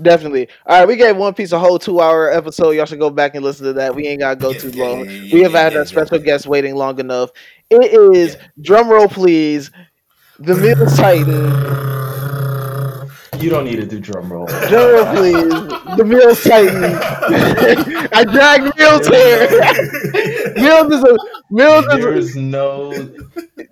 Definitely. 0.00 0.48
All 0.66 0.80
right, 0.80 0.88
we 0.88 0.96
gave 0.96 1.16
One 1.16 1.34
Piece 1.34 1.52
a 1.52 1.58
whole 1.58 1.78
two 1.78 2.00
hour 2.00 2.30
episode. 2.30 2.70
Y'all 2.70 2.86
should 2.86 2.98
go 2.98 3.10
back 3.10 3.34
and 3.34 3.44
listen 3.44 3.66
to 3.66 3.72
that. 3.74 3.94
We 3.94 4.06
ain't 4.06 4.20
gotta 4.20 4.36
go 4.36 4.50
yeah, 4.50 4.58
too 4.58 4.70
yeah, 4.70 4.84
long. 4.84 5.10
Yeah, 5.10 5.34
we 5.34 5.42
have 5.42 5.52
had 5.52 5.76
a 5.76 5.86
special 5.86 6.18
guest 6.18 6.46
waiting 6.46 6.74
long 6.74 6.98
enough. 6.98 7.30
It 7.70 7.92
is 8.16 8.36
drum 8.60 8.88
roll, 8.88 9.08
please. 9.08 9.70
The 10.38 10.56
Middle 10.56 10.86
Titan. 10.86 11.92
You 13.42 13.50
don't 13.50 13.64
need 13.64 13.76
to 13.76 13.86
do 13.86 14.00
drum 14.00 14.32
roll. 14.32 14.46
Drum 14.68 14.92
roll, 14.92 15.14
please. 15.16 15.48
The 15.96 16.04
Meelz 16.04 16.42
Titan. 16.48 16.84
I 18.12 18.24
dragged 18.24 18.76
Meelz 18.76 19.10
here. 19.12 19.48
Meelz 20.56 20.92
is 20.92 21.04
a 21.04 21.18
Meelz 21.52 21.98
is 21.98 22.04
There's 22.04 22.36
no 22.36 22.92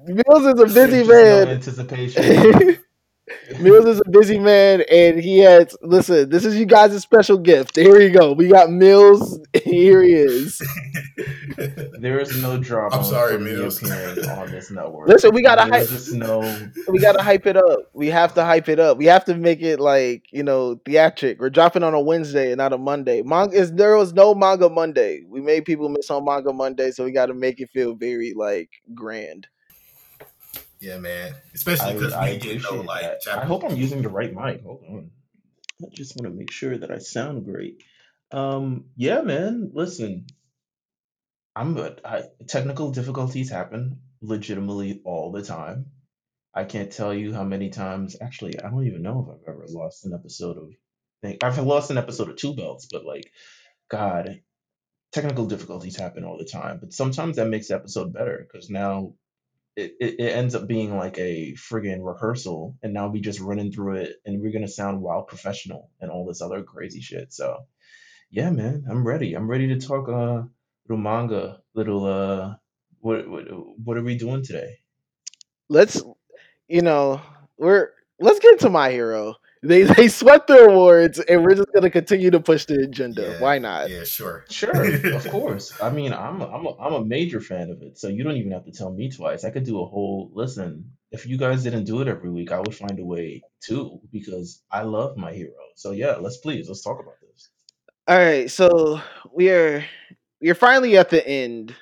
Meelz 0.09 0.55
is 0.55 0.61
a 0.61 0.67
busy 0.75 1.05
man. 1.05 1.47
No 1.47 1.53
anticipation. 1.53 2.79
Meelz 3.55 3.87
is 3.87 4.03
a 4.05 4.11
busy 4.11 4.39
man, 4.39 4.83
and 4.91 5.19
he 5.19 5.39
has. 5.39 5.77
Listen, 5.83 6.29
this 6.29 6.45
is 6.45 6.57
you 6.57 6.67
guys' 6.67 7.01
special 7.03 7.39
gift. 7.39 7.77
Here 7.77 8.01
you 8.01 8.11
go. 8.11 8.33
We 8.33 8.49
got 8.49 8.69
Meelz. 8.69 9.45
Here 9.65 10.03
he 10.03 10.15
is. 10.15 10.59
there 11.99 12.21
is 12.21 12.41
no 12.41 12.59
drama. 12.59 12.97
I'm 12.97 13.05
sorry, 13.05 13.37
Meelz. 13.39 13.83
on 14.39 14.51
this 14.51 14.71
network. 14.71 15.09
Listen, 15.09 15.35
we 15.35 15.43
gotta 15.43 15.63
hype. 15.63 15.89
No... 16.13 16.41
We 16.89 17.01
gotta 17.01 17.23
hype 17.23 17.47
it 17.47 17.57
up. 17.57 17.91
We 17.93 18.09
have 18.09 18.35
to 18.35 18.45
hype 18.45 18.69
it 18.69 18.79
up. 18.79 18.99
We 18.99 19.07
have 19.07 19.25
to 19.27 19.35
make 19.35 19.63
it 19.63 19.81
like 19.81 20.25
you 20.31 20.43
know 20.43 20.77
theatric. 20.85 21.39
We're 21.39 21.51
dropping 21.51 21.83
on 21.83 21.95
a 21.95 22.01
Wednesday 22.01 22.53
and 22.53 22.59
not 22.59 22.73
a 22.73 22.79
Monday. 22.79 23.23
Manga 23.23 23.57
is 23.57 23.73
there 23.73 23.97
was 23.97 24.13
no 24.13 24.35
manga 24.35 24.69
Monday. 24.69 25.23
We 25.29 25.41
made 25.41 25.65
people 25.65 25.89
miss 25.89 26.11
on 26.11 26.25
manga 26.25 26.53
Monday, 26.53 26.91
so 26.91 27.05
we 27.05 27.13
got 27.13 27.27
to 27.27 27.35
make 27.35 27.61
it 27.61 27.71
feel 27.71 27.95
very 27.95 28.33
like 28.35 28.71
grand. 28.95 29.49
Yeah, 30.81 30.99
man. 30.99 31.35
Especially 31.55 31.93
because 31.93 32.15
we 32.17 32.39
didn't 32.39 32.63
know 32.63 32.81
like. 32.81 33.05
I 33.31 33.45
hope 33.45 33.65
I'm 33.65 33.77
using 33.77 34.03
the 34.03 34.09
right 34.09 34.35
mic. 34.35 34.63
Hold 34.63 34.83
on. 34.89 35.11
I 35.83 35.87
just 35.93 36.17
want 36.17 36.33
to 36.33 36.39
make 36.39 36.51
sure 36.51 36.77
that 36.77 36.91
I 36.91 36.99
sound 36.99 37.45
great. 37.45 37.83
Um, 38.33 38.87
yeah, 38.97 39.21
man. 39.21 39.73
Listen, 39.75 40.27
I'm 41.55 41.75
good. 41.75 42.01
I, 42.05 42.23
technical 42.49 42.91
difficulties 42.91 43.51
happen 43.51 44.01
legitimately 44.23 45.03
all 45.05 45.33
the 45.33 45.43
time. 45.43 45.87
I 46.55 46.65
can't 46.65 46.91
tell 46.91 47.15
you 47.15 47.33
how 47.33 47.45
many 47.45 47.69
times. 47.71 48.17
Actually, 48.21 48.59
I 48.59 48.71
don't 48.71 48.87
even 48.87 49.03
know 49.03 49.27
if 49.27 49.35
I've 49.35 49.55
ever 49.55 49.67
lost 49.69 50.07
an 50.07 50.15
episode 50.15 50.57
of. 50.57 50.73
I've 51.43 51.59
lost 51.59 51.91
an 51.91 51.99
episode 51.99 52.31
of 52.31 52.37
Two 52.37 52.55
Belts, 52.55 52.89
but 52.91 53.05
like, 53.05 53.31
God, 53.91 54.41
technical 55.13 55.45
difficulties 55.47 55.97
happen 55.97 56.25
all 56.25 56.39
the 56.39 56.47
time. 56.47 56.79
But 56.81 56.95
sometimes 56.95 57.37
that 57.37 57.49
makes 57.49 57.69
the 57.69 57.75
episode 57.75 58.15
better 58.15 58.47
because 58.47 58.71
now 58.71 59.15
it, 59.77 59.93
it, 60.01 60.33
ends 60.33 60.55
up 60.55 60.67
being 60.67 60.97
like 60.97 61.19
a 61.19 61.55
friggin' 61.55 62.05
rehearsal, 62.05 62.77
and 62.83 62.93
now 62.93 63.09
we 63.09 63.21
just 63.21 63.41
running 63.41 63.73
through 63.73 63.97
it, 63.97 64.17
and 64.25 64.41
we're 64.41 64.53
gonna 64.53 64.69
sound 64.69 65.01
wild 65.01 65.29
professional 65.29 65.91
and 66.01 66.11
all 66.11 66.27
this 66.27 66.43
other 66.43 66.63
crazy 66.63 67.01
shit. 67.01 67.33
So, 67.33 67.57
yeah, 68.31 68.51
man, 68.51 68.85
I'm 68.91 69.07
ready. 69.07 69.35
I'm 69.35 69.49
ready 69.49 69.69
to 69.69 69.87
talk 69.87 70.09
uh 70.09 70.43
little 70.91 71.03
manga, 71.03 71.61
little 71.75 72.05
uh, 72.05 72.55
what 73.01 73.29
what 73.29 73.45
what 73.85 73.97
are 73.97 74.03
we 74.03 74.17
doing 74.17 74.43
today? 74.43 74.79
Let's, 75.69 76.03
you 76.69 76.83
know, 76.83 77.21
we're 77.57 77.91
let's 78.19 78.41
get 78.41 78.53
into 78.53 78.71
my 78.71 78.91
hero. 78.91 79.37
They 79.63 79.83
they 79.97 80.09
swept 80.09 80.49
the 80.49 80.65
awards, 80.65 81.19
and 81.19 81.43
we're 81.43 81.55
just 81.55 81.73
gonna 81.73 81.91
continue 81.91 82.31
to 82.31 82.41
push 82.41 82.65
the 82.65 82.83
agenda. 82.83 83.23
Yeah, 83.23 83.41
Why 83.41 83.59
not? 83.59 83.91
Yeah, 83.91 84.05
sure, 84.05 84.45
sure, 84.49 85.15
of 85.15 85.29
course. 85.31 85.73
I 85.83 85.91
mean, 85.91 86.13
I'm 86.13 86.41
a, 86.41 86.47
I'm 86.47 86.67
a, 86.67 86.77
I'm 86.79 86.95
a 86.95 87.05
major 87.05 87.41
fan 87.41 87.71
of 87.71 87.83
it, 87.83 87.99
so 87.99 88.09
you 88.09 88.25
don't 88.25 88.37
even 88.37 88.53
have 88.53 88.65
to 88.65 88.73
tell 88.73 88.93
me 88.93 89.11
twice. 89.11 89.45
I 89.45 89.51
could 89.51 89.65
do 89.65 89.81
a 89.81 89.87
whole 89.87 90.31
listen. 90.35 90.93
If 91.13 91.27
you 91.27 91.37
guys 91.37 91.63
didn't 91.65 91.85
do 91.85 92.01
it 92.01 92.09
every 92.09 92.31
week, 92.31 92.53
I 92.53 92.61
would 92.61 92.75
find 92.75 92.99
a 92.99 93.05
way 93.05 93.43
too 93.63 94.01
because 94.13 94.63
I 94.71 94.83
love 94.83 95.17
my 95.17 95.33
hero. 95.33 95.53
So 95.77 95.91
yeah, 95.91 96.17
let's 96.17 96.39
please 96.39 96.69
let's 96.69 96.83
talk 96.83 97.01
about 97.01 97.17
this. 97.21 97.51
All 98.09 98.17
right, 98.17 98.51
so 98.51 99.03
we 99.35 99.51
are 99.51 99.85
we 100.41 100.49
are 100.49 100.55
finally 100.55 100.97
at 100.97 101.11
the 101.11 101.27
end 101.27 101.75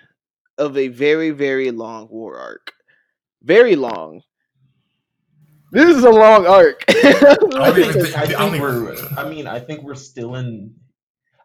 of 0.56 0.76
a 0.76 0.88
very 0.88 1.30
very 1.30 1.70
long 1.70 2.08
war 2.10 2.38
arc, 2.38 2.72
very 3.42 3.76
long. 3.76 4.22
This 5.70 5.96
is 5.96 6.04
a 6.04 6.10
long 6.10 6.46
arc. 6.46 6.84
I, 6.88 7.72
think, 7.72 7.96
I, 8.16 8.26
think 8.26 9.18
I 9.18 9.28
mean, 9.28 9.46
I 9.46 9.60
think 9.60 9.82
we're 9.82 9.94
still 9.94 10.34
in. 10.34 10.74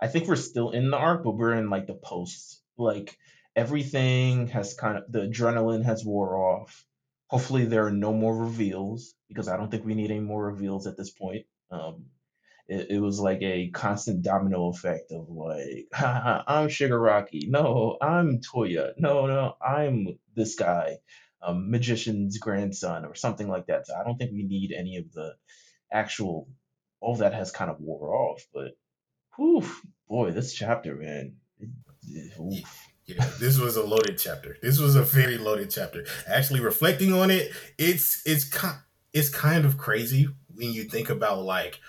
I 0.02 0.08
think 0.08 0.28
we're 0.28 0.36
still 0.36 0.72
in 0.72 0.92
the 0.92 0.98
arc, 0.98 1.24
but 1.24 1.38
we're 1.38 1.54
in 1.54 1.70
like 1.70 1.88
the 1.88 1.94
post. 1.94 2.62
Like 2.78 3.18
everything 3.56 4.48
has 4.48 4.74
kind 4.74 4.98
of 4.98 5.12
the 5.12 5.28
adrenaline 5.28 5.84
has 5.84 6.06
wore 6.06 6.38
off. 6.38 6.86
Hopefully, 7.28 7.66
there 7.66 7.86
are 7.86 7.92
no 7.92 8.14
more 8.14 8.36
reveals 8.36 9.16
because 9.28 9.48
I 9.48 9.58
don't 9.58 9.70
think 9.70 9.86
we 9.86 9.96
need 9.96 10.12
any 10.12 10.20
more 10.20 10.46
reveals 10.46 10.88
at 10.88 10.98
this 10.98 11.10
point. 11.10 11.46
Um, 11.72 12.06
it, 12.68 12.92
it 12.92 13.00
was 13.00 13.20
like 13.20 13.42
a 13.42 13.72
constant 13.72 14.22
domino 14.22 14.70
effect 14.70 15.12
of 15.12 15.30
like, 15.30 15.88
I'm 15.94 16.70
Shigaraki. 16.70 17.50
No, 17.50 17.98
I'm 18.02 18.40
Toya. 18.40 18.94
No, 18.98 19.26
no, 19.28 19.56
I'm 19.62 20.20
this 20.36 20.56
guy 20.56 21.00
um, 21.46 21.70
magician's 21.70 22.38
grandson 22.38 23.06
or 23.06 23.16
something 23.16 23.48
like 23.48 23.68
that. 23.68 23.88
So 23.88 23.96
I 23.96 24.04
don't 24.04 24.18
think 24.18 24.32
we 24.32 24.44
need 24.44 24.72
any 24.72 24.98
of 24.98 25.12
the 25.12 25.34
actual. 25.92 26.48
All 27.02 27.18
that 27.18 27.34
has 27.34 27.52
kind 27.52 27.70
of 27.70 27.82
wore 27.82 28.16
off, 28.16 28.46
but 28.54 28.78
whew, 29.36 29.66
boy, 30.08 30.32
this 30.32 30.54
chapter, 30.54 30.96
man. 30.96 31.36
Oof. 32.40 32.88
Yeah, 33.06 33.30
this 33.40 33.60
was 33.60 33.76
a 33.76 33.84
loaded 33.84 34.18
chapter. 34.18 34.56
This 34.62 34.80
was 34.80 34.96
a 34.96 35.04
very 35.04 35.38
loaded 35.38 35.70
chapter. 35.70 36.06
Actually, 36.26 36.62
reflecting 36.62 37.12
on 37.12 37.30
it, 37.30 37.52
it's 37.78 38.22
it's 38.26 38.50
it's 39.12 39.28
kind 39.28 39.66
of 39.66 39.78
crazy 39.78 40.30
when 40.56 40.72
you 40.72 40.86
think 40.86 41.10
about 41.10 41.44
like 41.44 41.80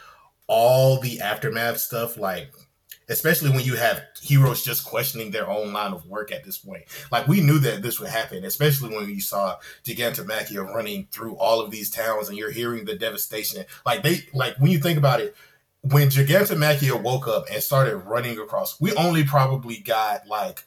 all 0.48 0.98
the 0.98 1.20
aftermath 1.20 1.78
stuff. 1.78 2.16
Like 2.16 2.52
especially 3.08 3.50
when 3.50 3.64
you 3.64 3.76
have 3.76 4.02
heroes 4.20 4.62
just 4.62 4.84
questioning 4.84 5.30
their 5.30 5.48
own 5.48 5.72
line 5.72 5.92
of 5.92 6.06
work 6.06 6.32
at 6.32 6.44
this 6.44 6.58
point. 6.58 6.84
Like 7.12 7.28
we 7.28 7.40
knew 7.40 7.58
that 7.60 7.82
this 7.82 8.00
would 8.00 8.08
happen, 8.08 8.44
especially 8.44 8.94
when 8.94 9.08
you 9.08 9.20
saw 9.20 9.56
Gigantomachia 9.84 10.66
running 10.74 11.08
through 11.10 11.36
all 11.36 11.60
of 11.60 11.70
these 11.70 11.90
towns 11.90 12.28
and 12.28 12.38
you're 12.38 12.50
hearing 12.50 12.84
the 12.84 12.96
devastation. 12.96 13.64
Like 13.84 14.02
they 14.02 14.20
like 14.32 14.56
when 14.58 14.70
you 14.70 14.78
think 14.78 14.98
about 14.98 15.20
it, 15.20 15.36
when 15.82 16.08
Gigantomachia 16.08 17.00
woke 17.02 17.28
up 17.28 17.44
and 17.52 17.62
started 17.62 17.96
running 17.98 18.38
across, 18.38 18.80
we 18.80 18.94
only 18.94 19.24
probably 19.24 19.76
got 19.76 20.26
like 20.26 20.64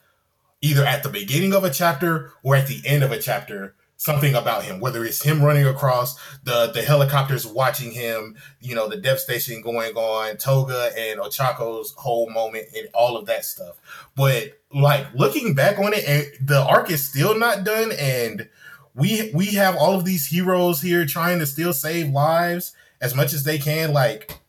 either 0.60 0.84
at 0.84 1.02
the 1.02 1.08
beginning 1.08 1.54
of 1.54 1.64
a 1.64 1.70
chapter 1.70 2.32
or 2.42 2.56
at 2.56 2.66
the 2.66 2.80
end 2.84 3.02
of 3.02 3.12
a 3.12 3.18
chapter 3.18 3.74
something 3.98 4.34
about 4.34 4.64
him, 4.64 4.78
whether 4.80 5.04
it's 5.04 5.22
him 5.22 5.42
running 5.42 5.66
across 5.66 6.18
the 6.44 6.70
the 6.72 6.82
helicopters 6.82 7.46
watching 7.46 7.90
him, 7.90 8.36
you 8.60 8.74
know, 8.74 8.88
the 8.88 8.96
devastation 8.96 9.60
going 9.60 9.94
on, 9.94 10.36
Toga 10.38 10.90
and 10.96 11.20
Ochako's 11.20 11.92
whole 11.96 12.30
moment 12.30 12.68
and 12.74 12.88
all 12.94 13.16
of 13.16 13.26
that 13.26 13.44
stuff. 13.44 13.76
But 14.16 14.58
like 14.72 15.06
looking 15.14 15.54
back 15.54 15.78
on 15.78 15.92
it, 15.92 16.04
and 16.08 16.48
the 16.48 16.60
arc 16.60 16.90
is 16.90 17.04
still 17.04 17.38
not 17.38 17.64
done, 17.64 17.92
and 17.92 18.48
we 18.94 19.30
we 19.34 19.46
have 19.46 19.76
all 19.76 19.94
of 19.96 20.04
these 20.04 20.26
heroes 20.26 20.80
here 20.80 21.04
trying 21.04 21.40
to 21.40 21.46
still 21.46 21.72
save 21.72 22.08
lives 22.08 22.72
as 23.00 23.14
much 23.14 23.34
as 23.34 23.42
they 23.42 23.58
can. 23.58 23.92
Like 23.92 24.40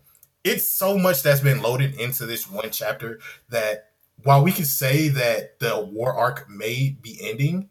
it's 0.44 0.68
so 0.68 0.98
much 0.98 1.24
that's 1.24 1.42
been 1.42 1.62
loaded 1.62 2.00
into 2.00 2.26
this 2.26 2.50
one 2.50 2.70
chapter 2.70 3.20
that 3.50 3.90
while 4.24 4.44
we 4.44 4.52
can 4.52 4.66
say 4.66 5.08
that 5.10 5.60
the 5.60 5.90
war 5.92 6.14
arc 6.14 6.48
may 6.50 6.96
be 7.02 7.18
ending, 7.22 7.70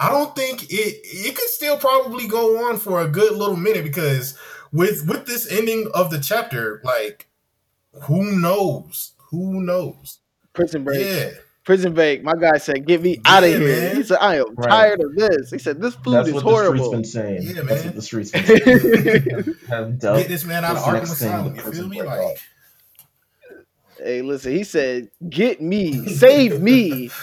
I 0.00 0.10
don't 0.10 0.34
think 0.34 0.64
it 0.64 1.00
it 1.04 1.36
could 1.36 1.48
still 1.48 1.76
probably 1.76 2.26
go 2.26 2.68
on 2.68 2.78
for 2.78 3.00
a 3.00 3.08
good 3.08 3.32
little 3.36 3.56
minute 3.56 3.84
because 3.84 4.36
with 4.72 5.06
with 5.06 5.26
this 5.26 5.50
ending 5.50 5.90
of 5.94 6.10
the 6.10 6.18
chapter, 6.18 6.80
like 6.84 7.28
who 8.02 8.36
knows? 8.38 9.12
Who 9.30 9.62
knows? 9.62 10.18
Prison 10.52 10.84
break. 10.84 11.04
Yeah. 11.04 11.30
Prison 11.64 11.94
break. 11.94 12.22
My 12.22 12.34
guy 12.34 12.58
said, 12.58 12.86
"Get 12.86 13.02
me 13.02 13.20
out 13.24 13.42
of 13.42 13.48
here." 13.48 13.60
Man. 13.60 13.96
He 13.96 14.02
said, 14.02 14.18
"I 14.20 14.36
am 14.36 14.54
right. 14.54 14.68
tired 14.68 15.00
of 15.00 15.14
this." 15.14 15.50
He 15.50 15.58
said, 15.58 15.80
"This 15.80 15.94
food 15.94 16.14
That's 16.14 16.28
is 16.28 16.34
what 16.34 16.42
horrible." 16.42 16.90
The 16.90 17.04
streets 17.04 17.14
been 17.14 17.40
saying. 17.40 17.42
Yeah, 17.42 17.62
man. 17.62 17.66
That's 17.66 17.84
what 17.86 17.94
the 17.94 18.02
streets 18.02 18.30
been 18.32 18.46
saying. 18.46 19.54
Have 19.68 19.98
dealt 19.98 20.18
Get 20.18 20.28
this 20.28 20.44
man 20.44 20.64
out 20.64 20.76
of 20.76 20.82
Arkham 20.82 21.02
Asylum. 21.04 21.56
You 21.56 21.62
feel 21.72 21.88
me? 21.88 22.02
Like, 22.02 22.38
hey, 23.98 24.20
listen. 24.20 24.52
He 24.52 24.64
said, 24.64 25.08
"Get 25.26 25.62
me, 25.62 26.06
save 26.08 26.60
me." 26.60 27.10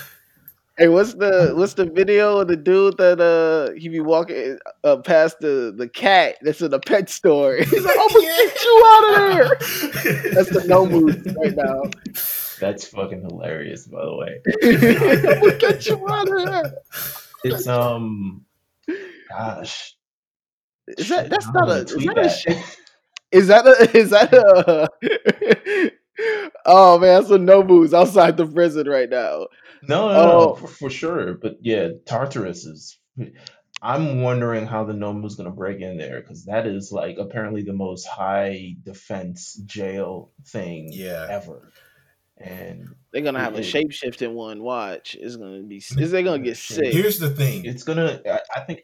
Hey, 0.82 0.88
what's 0.88 1.14
the 1.14 1.54
what's 1.56 1.76
the 1.76 1.86
video 1.86 2.40
of 2.40 2.48
the 2.48 2.56
dude 2.56 2.98
that 2.98 3.22
uh 3.22 3.72
he 3.80 3.88
be 3.88 4.00
walking 4.00 4.58
uh, 4.84 4.98
past 4.98 5.38
the 5.40 5.72
the 5.78 5.88
cat 5.88 6.38
that's 6.42 6.60
in 6.60 6.72
the 6.72 6.80
pet 6.80 7.08
store? 7.08 7.56
He's 7.60 7.86
like, 7.86 7.96
"I'm 8.00 8.08
gonna 8.08 8.22
get 8.26 8.64
you 8.64 8.84
out 8.88 9.10
of 9.10 9.16
there." 9.16 10.34
That's 10.34 10.50
the 10.50 10.66
Nomu 10.68 11.38
right 11.38 11.56
now. 11.56 11.84
That's 12.60 12.88
fucking 12.88 13.22
hilarious, 13.22 13.86
by 13.86 14.04
the 14.04 14.16
way. 14.16 14.42
I'm 14.64 15.42
gonna 15.42 15.58
get 15.60 15.86
you 15.86 16.10
out 16.10 16.28
of 16.28 16.46
there. 16.48 16.74
It's 17.44 17.68
um, 17.68 18.44
gosh, 19.30 19.96
is 20.88 21.10
that 21.10 21.30
that's 21.30 21.48
not 21.54 21.70
a 21.70 21.82
is 21.82 21.94
that, 21.94 22.16
that. 22.16 22.48
a 22.48 23.38
is 23.38 23.48
that 23.50 23.68
a 23.68 23.96
is 23.96 24.10
that 24.10 24.34
a 24.34 25.92
oh 26.66 27.00
man, 27.00 27.22
that's 27.22 27.32
a 27.32 27.38
Nomu's 27.38 27.94
outside 27.94 28.38
the 28.38 28.46
prison 28.46 28.88
right 28.88 29.10
now. 29.10 29.48
No, 29.84 30.10
no, 30.10 30.10
oh. 30.10 30.24
no 30.50 30.56
for, 30.56 30.68
for, 30.68 30.90
sure. 30.90 31.34
But 31.36 31.58
yeah, 31.62 31.90
Tartarus 32.06 32.66
is 32.66 32.98
I'm 33.82 34.22
wondering 34.22 34.68
how 34.68 34.84
the 34.84 34.94
Nomu's 34.94 35.36
gonna 35.36 35.50
break 35.52 35.82
in 35.82 35.98
there 35.98 36.22
because 36.22 36.46
that 36.46 36.68
is 36.68 36.92
like 36.92 37.18
apparently 37.18 37.64
the 37.64 37.74
most 37.74 38.06
high 38.06 38.76
defense 38.84 39.56
jail 39.66 40.32
thing 40.46 40.90
Yeah. 40.92 41.26
ever. 41.30 41.72
And 42.38 42.90
They're 43.12 43.24
gonna 43.24 43.40
it, 43.40 43.44
have 43.44 43.56
a 43.56 43.60
it, 43.60 43.64
shape 43.64 44.22
in 44.22 44.34
one. 44.34 44.62
Watch, 44.62 45.16
it's 45.20 45.36
gonna 45.36 45.64
be. 45.64 45.78
Is 45.78 46.12
they 46.12 46.24
gonna 46.24 46.44
get 46.44 46.58
sick? 46.58 46.94
Here's 46.94 47.20
the 47.20 47.30
thing. 47.30 47.66
it's 47.66 47.84
gonna. 47.84 48.22
I, 48.26 48.40
I 48.56 48.60
think. 48.62 48.82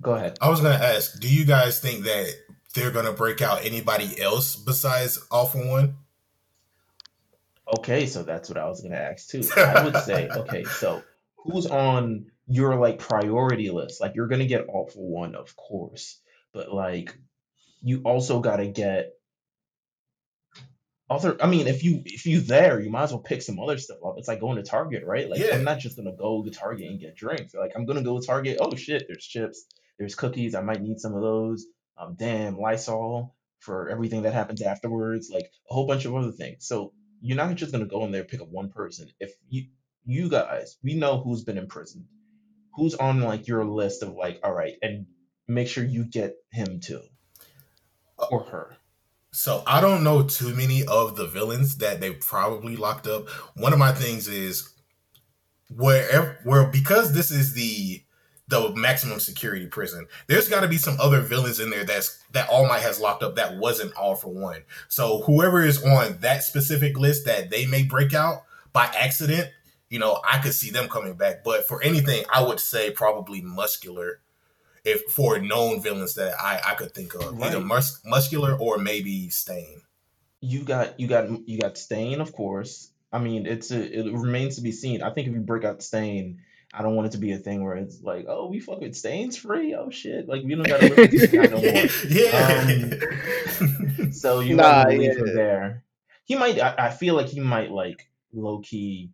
Go 0.00 0.12
ahead. 0.12 0.38
I 0.40 0.48
was 0.48 0.60
gonna 0.60 0.74
ask, 0.74 1.18
do 1.20 1.28
you 1.28 1.44
guys 1.44 1.80
think 1.80 2.04
that 2.04 2.32
they're 2.74 2.90
gonna 2.90 3.12
break 3.12 3.42
out 3.42 3.64
anybody 3.64 4.20
else 4.20 4.56
besides 4.56 5.18
All 5.30 5.46
for 5.46 5.66
One? 5.66 5.96
Okay, 7.78 8.06
so 8.06 8.22
that's 8.22 8.48
what 8.48 8.58
I 8.58 8.66
was 8.66 8.80
gonna 8.80 8.96
ask 8.96 9.28
too. 9.28 9.42
I 9.56 9.84
would 9.84 9.96
say, 9.98 10.28
okay, 10.28 10.64
so 10.64 11.02
who's 11.36 11.66
on 11.66 12.26
your 12.46 12.76
like 12.76 12.98
priority 12.98 13.70
list? 13.70 14.00
Like 14.00 14.14
you're 14.14 14.28
gonna 14.28 14.46
get 14.46 14.66
all 14.66 14.88
for 14.88 15.06
one, 15.06 15.34
of 15.34 15.54
course, 15.56 16.20
but 16.52 16.72
like 16.72 17.16
you 17.82 18.00
also 18.04 18.40
gotta 18.40 18.66
get 18.66 19.12
other. 21.10 21.36
I 21.42 21.46
mean, 21.46 21.66
if 21.66 21.84
you 21.84 22.02
if 22.04 22.26
you 22.26 22.40
there, 22.40 22.80
you 22.80 22.90
might 22.90 23.04
as 23.04 23.12
well 23.12 23.20
pick 23.20 23.42
some 23.42 23.60
other 23.60 23.78
stuff 23.78 23.98
up. 24.04 24.14
It's 24.18 24.28
like 24.28 24.40
going 24.40 24.56
to 24.56 24.62
Target, 24.62 25.04
right? 25.04 25.28
Like 25.28 25.40
Yeah. 25.40 25.54
I'm 25.54 25.64
not 25.64 25.78
just 25.78 25.96
gonna 25.96 26.16
go 26.16 26.42
to 26.44 26.50
Target 26.50 26.90
and 26.90 27.00
get 27.00 27.16
drinks. 27.16 27.54
Like 27.54 27.72
I'm 27.76 27.86
gonna 27.86 28.02
go 28.02 28.18
to 28.18 28.26
Target. 28.26 28.58
Oh 28.60 28.74
shit, 28.76 29.04
there's 29.08 29.24
chips, 29.26 29.66
there's 29.98 30.14
cookies. 30.14 30.54
I 30.54 30.62
might 30.62 30.82
need 30.82 31.00
some 31.00 31.14
of 31.14 31.22
those. 31.22 31.66
Um, 31.98 32.14
damn 32.18 32.56
Lysol 32.56 33.34
for 33.60 33.88
everything 33.88 34.22
that 34.22 34.32
happens 34.32 34.62
afterwards. 34.62 35.30
Like 35.32 35.50
a 35.70 35.74
whole 35.74 35.86
bunch 35.86 36.04
of 36.04 36.14
other 36.14 36.32
things. 36.32 36.66
So 36.66 36.92
you're 37.20 37.36
not 37.36 37.54
just 37.54 37.72
gonna 37.72 37.86
go 37.86 38.04
in 38.04 38.12
there 38.12 38.22
and 38.22 38.30
pick 38.30 38.40
up 38.40 38.48
one 38.48 38.70
person. 38.70 39.08
If 39.20 39.32
you 39.48 39.66
you 40.04 40.28
guys, 40.28 40.78
we 40.82 40.94
know 40.94 41.20
who's 41.20 41.44
been 41.44 41.58
imprisoned, 41.58 42.06
who's 42.74 42.94
on 42.94 43.20
like 43.20 43.46
your 43.46 43.64
list 43.64 44.02
of 44.02 44.14
like, 44.14 44.40
all 44.42 44.52
right, 44.52 44.74
and 44.82 45.06
make 45.46 45.68
sure 45.68 45.84
you 45.84 46.04
get 46.04 46.36
him 46.50 46.80
too 46.80 47.02
uh, 48.18 48.26
or 48.30 48.44
her. 48.44 48.76
So 49.32 49.62
I 49.66 49.80
don't 49.80 50.04
know 50.04 50.22
too 50.22 50.54
many 50.54 50.86
of 50.86 51.16
the 51.16 51.26
villains 51.26 51.76
that 51.78 52.00
they 52.00 52.12
probably 52.12 52.76
locked 52.76 53.06
up. 53.06 53.28
One 53.56 53.72
of 53.72 53.78
my 53.78 53.92
things 53.92 54.26
is 54.26 54.74
wherever 55.70 56.38
where 56.44 56.66
because 56.66 57.12
this 57.12 57.30
is 57.30 57.52
the 57.52 58.02
the 58.48 58.74
maximum 58.74 59.20
security 59.20 59.66
prison, 59.66 60.06
there's 60.26 60.48
got 60.48 60.60
to 60.62 60.68
be 60.68 60.78
some 60.78 60.96
other 61.00 61.20
villains 61.20 61.60
in 61.60 61.70
there 61.70 61.84
that's 61.84 62.22
that 62.32 62.48
All 62.48 62.66
Might 62.66 62.80
has 62.82 62.98
locked 63.00 63.22
up 63.22 63.36
that 63.36 63.56
wasn't 63.58 63.94
All 63.94 64.14
for 64.14 64.28
One. 64.28 64.62
So 64.88 65.22
whoever 65.22 65.62
is 65.62 65.84
on 65.84 66.18
that 66.20 66.42
specific 66.44 66.98
list 66.98 67.26
that 67.26 67.50
they 67.50 67.66
may 67.66 67.82
break 67.82 68.14
out 68.14 68.44
by 68.72 68.86
accident, 68.98 69.50
you 69.90 69.98
know, 69.98 70.20
I 70.28 70.38
could 70.38 70.54
see 70.54 70.70
them 70.70 70.88
coming 70.88 71.14
back. 71.14 71.44
But 71.44 71.66
for 71.68 71.82
anything, 71.82 72.24
I 72.32 72.42
would 72.42 72.60
say 72.60 72.90
probably 72.90 73.40
Muscular. 73.42 74.20
If 74.84 75.02
for 75.10 75.38
known 75.38 75.82
villains 75.82 76.14
that 76.14 76.34
I, 76.40 76.60
I 76.64 76.74
could 76.74 76.94
think 76.94 77.14
of, 77.14 77.42
either 77.42 77.58
Right. 77.58 77.66
mus- 77.66 78.00
muscular 78.06 78.56
or 78.56 78.78
maybe 78.78 79.28
Stain. 79.28 79.82
You 80.40 80.62
got 80.62 80.98
you 80.98 81.06
got 81.08 81.46
you 81.48 81.58
got 81.58 81.76
Stain, 81.76 82.20
of 82.22 82.32
course. 82.32 82.90
I 83.12 83.18
mean, 83.18 83.44
it's 83.44 83.70
a, 83.70 83.82
it 83.98 84.10
remains 84.12 84.56
to 84.56 84.62
be 84.62 84.72
seen. 84.72 85.02
I 85.02 85.10
think 85.10 85.26
if 85.26 85.34
you 85.34 85.40
break 85.40 85.64
out 85.64 85.82
Stain, 85.82 86.40
I 86.74 86.82
don't 86.82 86.94
want 86.94 87.06
it 87.08 87.12
to 87.12 87.18
be 87.18 87.32
a 87.32 87.38
thing 87.38 87.64
where 87.64 87.76
it's 87.76 88.02
like, 88.02 88.26
oh, 88.28 88.46
we 88.48 88.60
fuck 88.60 88.80
with 88.80 88.94
Stain's 88.94 89.36
free. 89.38 89.74
Oh 89.74 89.88
shit, 89.90 90.28
like 90.28 90.42
we 90.44 90.54
don't 90.54 90.68
gotta 90.68 90.88
look 90.88 90.98
at 90.98 91.10
this 91.10 91.30
guy 91.30 91.46
no 91.46 91.60
more. 91.60 91.62
yeah. 92.08 94.10
So 94.12 94.40
you 94.40 94.56
Nah, 94.56 94.84
might 94.84 94.98
leave 94.98 95.12
yeah. 95.14 95.18
him 95.18 95.34
there. 95.34 95.84
He 96.24 96.36
might. 96.36 96.60
I, 96.60 96.74
I 96.78 96.90
feel 96.90 97.14
like 97.14 97.26
he 97.28 97.40
might 97.40 97.70
like 97.70 98.08
low 98.32 98.60
key. 98.60 99.10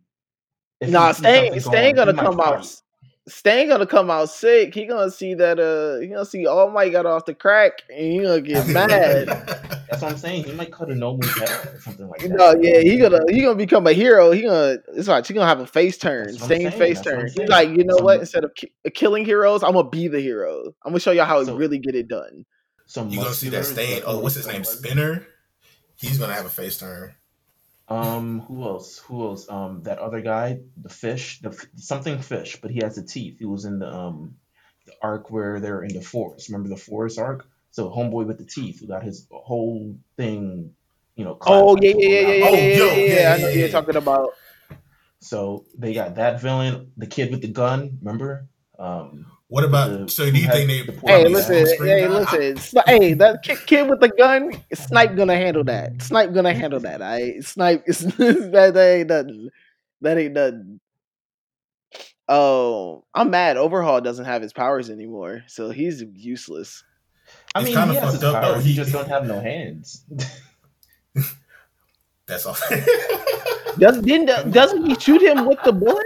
If 0.81 0.89
Nah, 0.89 1.07
he 1.07 1.13
sees 1.13 1.17
Stain, 1.19 1.59
Stain 1.61 1.95
going, 1.95 2.05
gonna 2.07 2.11
he 2.11 2.17
might 2.17 2.23
come 2.25 2.39
out. 2.41 2.65
fight. 2.65 2.81
Stain 3.27 3.69
gonna 3.69 3.87
come 3.87 4.11
out 4.11 4.29
sick. 4.29 4.73
He 4.75 4.85
gonna 4.85 5.09
see 5.09 5.33
that. 5.35 5.59
Uh, 5.59 5.99
he 6.01 6.07
gonna 6.07 6.25
see 6.25 6.45
All 6.45 6.69
Might 6.69 6.91
got 6.91 7.05
off 7.05 7.25
the 7.25 7.33
crack, 7.33 7.83
and 7.89 8.11
he 8.11 8.21
gonna 8.21 8.41
get 8.41 8.67
mad. 8.73 9.64
That's 9.89 10.01
what 10.01 10.11
I'm 10.11 10.17
saying. 10.17 10.43
He 10.45 10.51
might 10.53 10.71
cut 10.71 10.89
a 10.89 10.95
noble 10.95 11.27
head 11.27 11.49
or 11.73 11.79
something 11.81 12.07
like 12.07 12.21
that. 12.21 12.29
No, 12.31 12.55
yeah, 12.59 12.79
he 12.79 12.97
gonna 12.97 13.21
he 13.29 13.41
gonna 13.41 13.55
become 13.55 13.85
a 13.87 13.93
hero. 13.93 14.31
He 14.31 14.41
gonna 14.43 14.77
it's 14.95 15.07
like 15.07 15.25
he 15.27 15.33
gonna 15.33 15.45
have 15.47 15.59
a 15.59 15.67
face 15.67 15.97
turn, 15.97 16.25
That's 16.27 16.41
what 16.41 16.51
I'm 16.51 16.57
Stain 16.57 16.67
saying, 16.71 16.79
face 16.79 16.97
that's 17.01 17.07
turn. 17.07 17.27
He's 17.35 17.49
like, 17.49 17.69
you 17.69 17.83
know 17.83 17.97
So- 17.97 18.03
what? 18.03 18.19
Instead 18.19 18.43
of 18.43 18.53
ki- 18.55 18.71
killing 18.93 19.25
heroes, 19.25 19.63
I'm 19.63 19.73
gonna 19.73 19.89
be 19.89 20.07
the 20.07 20.19
hero. 20.19 20.73
I'm 20.83 20.91
gonna 20.91 20.99
show 20.99 21.11
y'all 21.11 21.25
how 21.25 21.43
So- 21.43 21.51
to 21.51 21.57
really 21.57 21.79
get 21.79 21.95
it 21.95 22.07
done. 22.07 22.45
So 22.87 23.05
you 23.07 23.17
gonna 23.19 23.33
see 23.33 23.49
that 23.49 23.57
Muscular 23.59 23.81
is 23.83 23.89
Stain? 23.89 24.03
Oh, 24.05 24.19
what's 24.19 24.35
his 24.35 24.47
name? 24.47 24.63
Spinner. 24.63 25.25
He's 25.95 26.17
gonna 26.19 26.33
have 26.33 26.45
a 26.45 26.49
face 26.49 26.77
turn. 26.77 27.13
Um, 27.87 28.41
who 28.41 28.63
else? 28.63 28.97
Who 28.99 29.23
else? 29.27 29.47
Um, 29.49 29.83
that 29.83 29.99
other 29.99 30.21
guy, 30.21 30.59
the 30.75 30.89
fish, 30.89 31.39
the 31.41 31.49
f- 31.49 31.65
something 31.75 32.19
fish, 32.19 32.59
but 32.61 32.71
he 32.71 32.79
has 32.83 32.95
the 32.95 33.03
teeth. 33.03 33.37
He 33.39 33.45
was 33.45 33.65
in 33.65 33.79
the 33.79 33.87
um 33.87 34.35
the 34.87 34.93
arc 35.01 35.29
where 35.31 35.59
they're 35.59 35.83
in 35.83 35.93
the 35.93 36.01
forest. 36.01 36.49
Remember 36.49 36.69
the 36.69 36.77
forest 36.77 37.17
arc? 37.19 37.47
So 37.75 37.89
homeboy 37.89 38.25
with 38.25 38.37
the 38.37 38.45
teeth, 38.45 38.79
who 38.79 38.87
got 38.87 39.03
his 39.03 39.27
whole 39.29 39.97
thing, 40.15 40.71
you 41.17 41.25
know. 41.25 41.37
Oh 41.41 41.75
yeah, 41.81 41.91
yeah, 41.97 42.07
yeah, 42.07 42.21
yeah, 42.21 42.33
yeah. 42.33 42.45
Oh, 42.47 42.53
yeah, 42.53 42.77
yo, 42.77 42.85
yeah, 42.85 43.03
yeah, 43.03 43.19
yeah. 43.19 43.33
I 43.33 43.37
know 43.37 43.49
you're 43.49 43.67
talking 43.67 43.97
about. 43.97 44.29
So 45.19 45.65
they 45.77 45.93
got 45.93 46.15
that 46.15 46.39
villain, 46.39 46.93
the 46.95 47.05
kid 47.05 47.31
with 47.31 47.41
the 47.41 47.49
gun. 47.49 47.97
Remember? 48.01 48.47
Um, 48.79 49.25
What 49.49 49.65
about? 49.65 49.89
The- 49.89 50.07
so 50.09 50.23
do 50.31 50.39
you 50.39 50.47
think 50.47 50.69
had 50.69 50.69
they? 50.69 50.83
the 50.83 50.93
poor 50.93 51.09
Hey, 51.09 51.23
Yeah, 51.23 51.27
listen, 51.27 51.55
on-screen 51.57 51.97
hey, 51.97 52.07
guy? 52.07 52.07
listen. 52.07 52.53
Sni- 52.55 52.87
hey, 52.87 53.13
that 53.15 53.43
kid, 53.43 53.57
kid 53.67 53.89
with 53.89 53.99
the 53.99 54.07
gun, 54.07 54.53
Snipe 54.73 55.17
gonna 55.17 55.35
handle 55.35 55.65
that. 55.65 56.01
Snipe 56.01 56.31
gonna 56.33 56.53
handle 56.53 56.79
that. 56.79 57.01
I 57.01 57.41
Snipe 57.41 57.83
is 57.87 57.99
that, 58.17 58.71
that 58.73 58.77
ain't 58.77 59.09
nothing. 59.09 59.49
That 59.99 60.17
ain't 60.17 60.33
nothing. 60.33 60.79
Oh, 62.29 63.03
I'm 63.13 63.31
mad. 63.31 63.57
Overhaul 63.57 63.99
doesn't 63.99 64.23
have 64.23 64.41
his 64.41 64.53
powers 64.53 64.89
anymore, 64.89 65.43
so 65.47 65.71
he's 65.71 66.01
useless. 66.13 66.84
I 67.55 67.59
It's 67.61 67.69
mean, 67.69 67.77
kinda 67.77 67.93
he 67.93 67.99
fucked 68.01 68.13
his 68.13 68.23
up, 68.23 68.41
though. 68.43 68.59
He 68.59 68.69
He- 68.69 68.75
just 68.75 68.91
don't 68.91 69.07
have 69.07 69.25
no 69.25 69.39
hands. 69.39 70.03
That's 72.27 72.45
all. 72.45 72.57
Does 73.77 74.01
didn't 74.01 74.51
doesn't 74.51 74.85
he 74.85 74.95
shoot 74.95 75.21
him 75.21 75.45
with 75.45 75.59
the 75.63 75.71
bullet? 75.73 76.05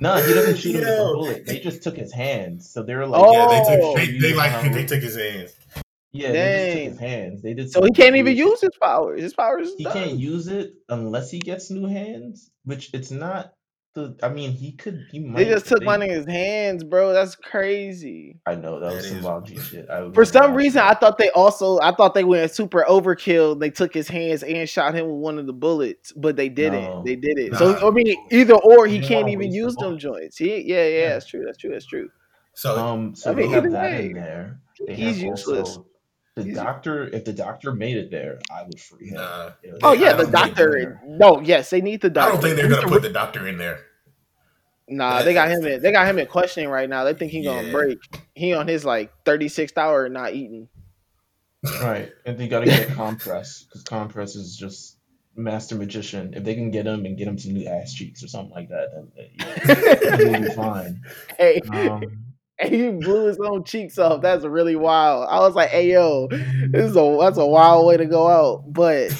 no, 0.00 0.16
he 0.16 0.32
doesn't 0.32 0.56
shoot 0.56 0.76
him 0.76 0.80
with 0.80 0.88
Yo. 0.88 1.10
a 1.10 1.14
bullet. 1.14 1.46
They 1.46 1.58
just 1.60 1.82
took 1.82 1.96
his 1.96 2.12
hands. 2.12 2.68
So 2.68 2.82
they're 2.82 3.06
like, 3.06 3.20
Oh. 3.24 3.32
yeah, 3.32 3.46
they 3.48 3.76
took. 3.80 3.96
They, 3.96 4.18
they 4.18 4.30
how- 4.32 4.62
like 4.62 4.72
they 4.72 4.86
took 4.86 5.02
his 5.02 5.16
hands. 5.16 5.54
Yeah, 6.12 6.32
they 6.32 6.38
just 6.38 6.72
took 6.76 6.92
his 6.92 6.98
hands. 6.98 7.42
They 7.42 7.54
did. 7.54 7.70
So 7.72 7.82
he 7.84 7.90
can't 7.90 8.16
even 8.16 8.36
use 8.36 8.60
his 8.60 8.70
powers. 8.80 9.20
His 9.20 9.34
powers. 9.34 9.68
Is 9.68 9.74
He 9.76 9.84
done. 9.84 9.92
can't 9.92 10.12
use 10.18 10.48
it 10.48 10.72
unless 10.88 11.30
he 11.30 11.38
gets 11.40 11.70
new 11.70 11.86
hands. 11.86 12.50
Which 12.64 12.90
it's 12.94 13.10
not. 13.10 13.52
The 13.98 14.14
I 14.26 14.28
mean, 14.28 14.52
he 14.52 14.72
could. 14.72 15.06
He 15.10 15.18
might. 15.18 15.38
They 15.38 15.44
just 15.46 15.66
took 15.66 15.80
they- 15.80 15.86
one 15.86 16.02
of 16.02 16.08
his 16.08 16.24
hands, 16.26 16.84
bro. 16.84 17.12
That's 17.12 17.34
crazy. 17.34 18.38
I 18.46 18.54
know 18.54 18.78
that 18.78 18.90
That 18.90 18.94
was 18.94 19.08
some 19.08 19.42
is- 19.44 19.48
G 19.50 19.58
shit. 19.58 19.90
I 19.90 20.10
For 20.12 20.24
some 20.24 20.54
reason, 20.54 20.76
that. 20.80 20.96
I 20.96 21.00
thought 21.00 21.18
they 21.18 21.30
also 21.30 21.78
I 21.80 21.92
thought 21.92 22.14
they 22.14 22.24
went 22.24 22.50
super 22.52 22.84
overkill. 22.88 23.58
They 23.58 23.70
took 23.70 23.92
his 23.92 24.08
hands 24.08 24.42
and 24.42 24.68
shot 24.68 24.94
him 24.94 25.06
with 25.06 25.16
one 25.20 25.38
of 25.38 25.46
the 25.46 25.52
bullets, 25.52 26.12
but 26.12 26.36
they 26.36 26.48
didn't. 26.48 26.84
No. 26.84 27.02
They 27.04 27.16
did 27.16 27.38
it. 27.38 27.52
Nah. 27.52 27.58
So 27.58 27.88
I 27.88 27.90
mean, 27.90 28.16
either 28.30 28.54
or, 28.54 28.86
he 28.86 28.98
They 29.00 29.06
can't 29.08 29.28
even 29.28 29.40
waste 29.40 29.52
the 29.52 29.56
use 29.56 29.74
them 29.76 29.88
bullet. 29.90 29.98
joints. 30.00 30.36
He, 30.38 30.62
yeah, 30.62 30.86
yeah, 30.86 30.98
Yeah. 30.98 31.08
that's 31.10 31.26
true. 31.26 31.44
That's 31.44 31.58
true. 31.58 31.70
That's 31.72 31.86
true. 31.86 32.08
So 32.54 32.76
Um, 32.78 33.14
so 33.14 33.30
I 33.30 33.34
mean, 33.34 33.48
they 33.50 33.54
have 33.54 33.70
that 33.72 33.90
way, 33.92 34.06
in 34.06 34.12
there. 34.14 34.60
They 34.86 34.94
he's 34.94 35.22
useless. 35.22 35.68
also 35.70 35.86
the 36.36 36.44
He's- 36.44 36.56
doctor. 36.56 37.08
If 37.08 37.24
the 37.24 37.32
doctor 37.32 37.72
made 37.72 37.96
it 37.96 38.10
there, 38.12 38.38
I 38.50 38.62
would 38.62 38.78
free 38.78 39.08
him. 39.08 39.14
Nah. 39.16 39.50
Oh 39.82 39.92
yeah, 39.92 40.12
don't 40.12 40.26
the 40.26 40.30
doctor. 40.32 41.00
No, 41.06 41.40
yes, 41.40 41.70
they 41.70 41.80
need 41.80 42.00
the 42.00 42.10
doctor. 42.10 42.30
I 42.30 42.32
don't 42.32 42.42
think 42.42 42.56
they're 42.56 42.68
gonna 42.68 42.86
put 42.86 43.02
the 43.02 43.10
doctor 43.10 43.48
in 43.48 43.58
there. 43.58 43.80
Nah, 44.88 45.22
they 45.22 45.34
got 45.34 45.50
him 45.50 45.64
in. 45.66 45.82
They 45.82 45.92
got 45.92 46.06
him 46.08 46.18
in 46.18 46.26
questioning 46.26 46.68
right 46.70 46.88
now. 46.88 47.04
They 47.04 47.14
think 47.14 47.30
he 47.32 47.42
gonna 47.44 47.66
Yeah. 47.66 47.72
break. 47.72 47.98
He 48.34 48.54
on 48.54 48.66
his 48.68 48.84
like 48.84 49.12
thirty 49.24 49.48
sixth 49.48 49.76
hour 49.76 50.08
not 50.08 50.34
eating. 50.34 50.68
Right, 51.82 52.10
and 52.24 52.38
they 52.38 52.48
got 52.48 52.60
to 52.60 52.66
get 52.66 52.90
compress 52.94 53.64
because 53.64 53.82
compress 53.82 54.36
is 54.36 54.56
just 54.56 54.96
master 55.34 55.74
magician. 55.74 56.34
If 56.34 56.44
they 56.44 56.54
can 56.54 56.70
get 56.70 56.86
him 56.86 57.04
and 57.04 57.18
get 57.18 57.26
him 57.28 57.38
some 57.38 57.52
new 57.52 57.66
ass 57.66 57.92
cheeks 57.92 58.22
or 58.22 58.28
something 58.28 58.54
like 58.54 58.68
that, 58.68 58.90
then 58.94 59.46
uh, 59.46 60.16
he'll 60.16 60.36
be 60.36 60.54
fine. 60.54 61.02
Hey, 61.38 61.60
Um, 61.70 62.02
and 62.58 62.74
he 62.74 62.90
blew 62.90 63.26
his 63.26 63.38
own 63.38 63.64
cheeks 63.64 63.98
off. 63.98 64.22
That's 64.22 64.44
really 64.44 64.74
wild. 64.76 65.28
I 65.28 65.40
was 65.40 65.54
like, 65.54 65.68
"Hey 65.70 65.92
yo, 65.92 66.26
this 66.28 66.90
is 66.90 66.96
a 66.96 67.16
that's 67.20 67.38
a 67.38 67.46
wild 67.46 67.86
way 67.86 67.96
to 67.96 68.06
go 68.06 68.26
out." 68.28 68.64
But 68.72 69.12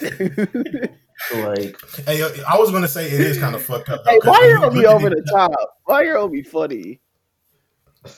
like 1.34 1.76
Hey, 2.06 2.22
I 2.22 2.56
was 2.58 2.70
gonna 2.70 2.88
say 2.88 3.06
it 3.06 3.20
is 3.20 3.38
kind 3.38 3.54
of 3.54 3.62
fucked 3.70 3.88
up. 3.88 4.04
though, 4.04 4.10
hey, 4.10 4.18
'cause 4.18 4.28
why 4.28 4.38
when 4.40 4.48
you 4.48 4.54
you 4.54 4.60
gonna 4.60 4.80
be 4.80 4.86
over 4.86 5.10
the 5.10 5.22
top? 5.30 5.52
Why 5.84 5.96
are 5.96 6.04
you 6.04 6.14
gonna 6.14 6.28
be 6.28 6.42
funny? 6.42 7.00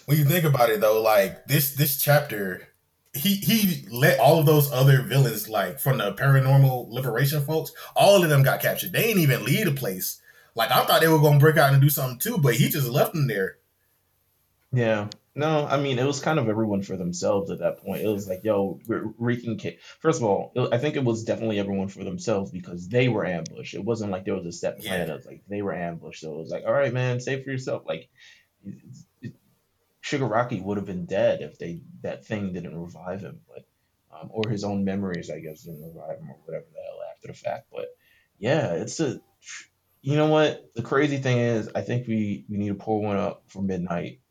when 0.07 0.17
you 0.19 0.25
think 0.25 0.45
about 0.45 0.71
it 0.71 0.81
though, 0.81 1.01
like 1.03 1.45
this 1.47 1.75
this 1.75 2.01
chapter, 2.01 2.69
he 3.15 3.35
he 3.35 3.87
let 3.91 4.19
all 4.21 4.39
of 4.39 4.47
those 4.47 4.71
other 4.73 5.03
villains, 5.03 5.49
like 5.49 5.81
from 5.81 5.99
the 5.99 6.13
paranormal 6.15 6.89
liberation 6.91 7.43
folks, 7.45 7.73
all 7.97 8.23
of 8.23 8.29
them 8.31 8.43
got 8.43 8.61
captured. 8.63 8.93
They 8.93 9.05
ain't 9.07 9.19
even 9.19 9.45
leave 9.45 9.67
the 9.67 9.73
place. 9.73 10.21
Like 10.55 10.71
I 10.71 10.85
thought 10.85 11.01
they 11.01 11.09
were 11.09 11.19
gonna 11.19 11.39
break 11.39 11.57
out 11.57 11.73
and 11.73 11.83
do 11.83 11.91
something 11.91 12.19
too, 12.19 12.39
but 12.39 12.55
he 12.55 12.69
just 12.69 12.89
left 12.89 13.13
them 13.15 13.27
there. 13.27 13.57
Yeah. 14.73 15.09
No, 15.35 15.65
I 15.67 15.81
mean, 15.81 15.99
it 15.99 16.05
was 16.05 16.21
kind 16.21 16.39
of 16.39 16.49
everyone 16.49 16.83
for 16.83 16.97
themselves 16.97 17.51
at 17.51 17.61
that 17.61 17.79
point. 17.79 18.03
It 18.03 18.09
was 18.09 18.29
like, 18.29 18.45
yo, 18.45 18.79
we're 18.87 19.13
wreaking 19.17 19.59
First 20.01 20.21
of 20.21 20.25
all, 20.25 20.53
it- 20.55 20.73
I 20.73 20.79
think 20.79 20.97
it 20.97 21.05
was 21.05 21.25
definitely 21.25 21.59
everyone 21.59 21.89
for 21.89 22.05
themselves 22.05 22.51
because 22.51 22.87
they 22.89 23.09
were 23.09 23.25
ambushed. 23.25 23.75
It 23.75 23.85
wasn't 23.85 24.11
like 24.13 24.25
there 24.27 24.35
was 24.35 24.45
a 24.47 24.53
set 24.53 24.81
plan. 24.81 25.09
Yeah. 25.09 25.15
It 25.15 25.17
was 25.17 25.27
like 25.27 25.43
they 25.49 25.63
were 25.63 25.75
ambushed. 25.75 26.21
So 26.21 26.35
it 26.35 26.39
was 26.39 26.51
like, 26.51 26.65
all 26.67 26.73
right, 26.73 26.93
man, 26.93 27.21
save 27.21 27.45
for 27.45 27.51
yourself. 27.51 27.85
Like, 27.87 28.09
it- 29.23 29.33
Shigaraki 30.03 30.61
would 30.63 30.79
have 30.79 30.87
been 30.87 31.07
dead 31.07 31.43
if 31.43 31.59
they 31.59 31.81
that 32.03 32.27
thing 32.27 32.53
didn't 32.53 32.77
revive 32.77 33.21
him, 33.21 33.41
but 33.49 33.65
um, 34.13 34.29
or 34.33 34.51
his 34.51 34.65
own 34.65 34.85
memories, 34.85 35.31
I 35.31 35.39
guess, 35.39 35.63
didn't 35.63 35.85
revive 35.95 36.19
him 36.19 36.29
or 36.29 36.37
whatever 36.45 36.67
the 36.73 36.83
hell 36.83 36.99
after 37.15 37.29
the 37.29 37.35
fact. 37.35 37.69
But 37.73 37.87
yeah, 38.37 38.73
it's 38.73 38.99
a 38.99 39.21
you 40.01 40.17
know 40.17 40.27
what 40.27 40.73
the 40.75 40.83
crazy 40.83 41.19
thing 41.19 41.39
is, 41.39 41.71
I 41.75 41.83
think 41.83 42.09
we 42.09 42.45
we 42.51 42.57
need 42.59 42.71
to 42.71 42.75
pull 42.75 43.01
one 43.01 43.17
up 43.17 43.45
for 43.47 43.63
midnight. 43.63 44.22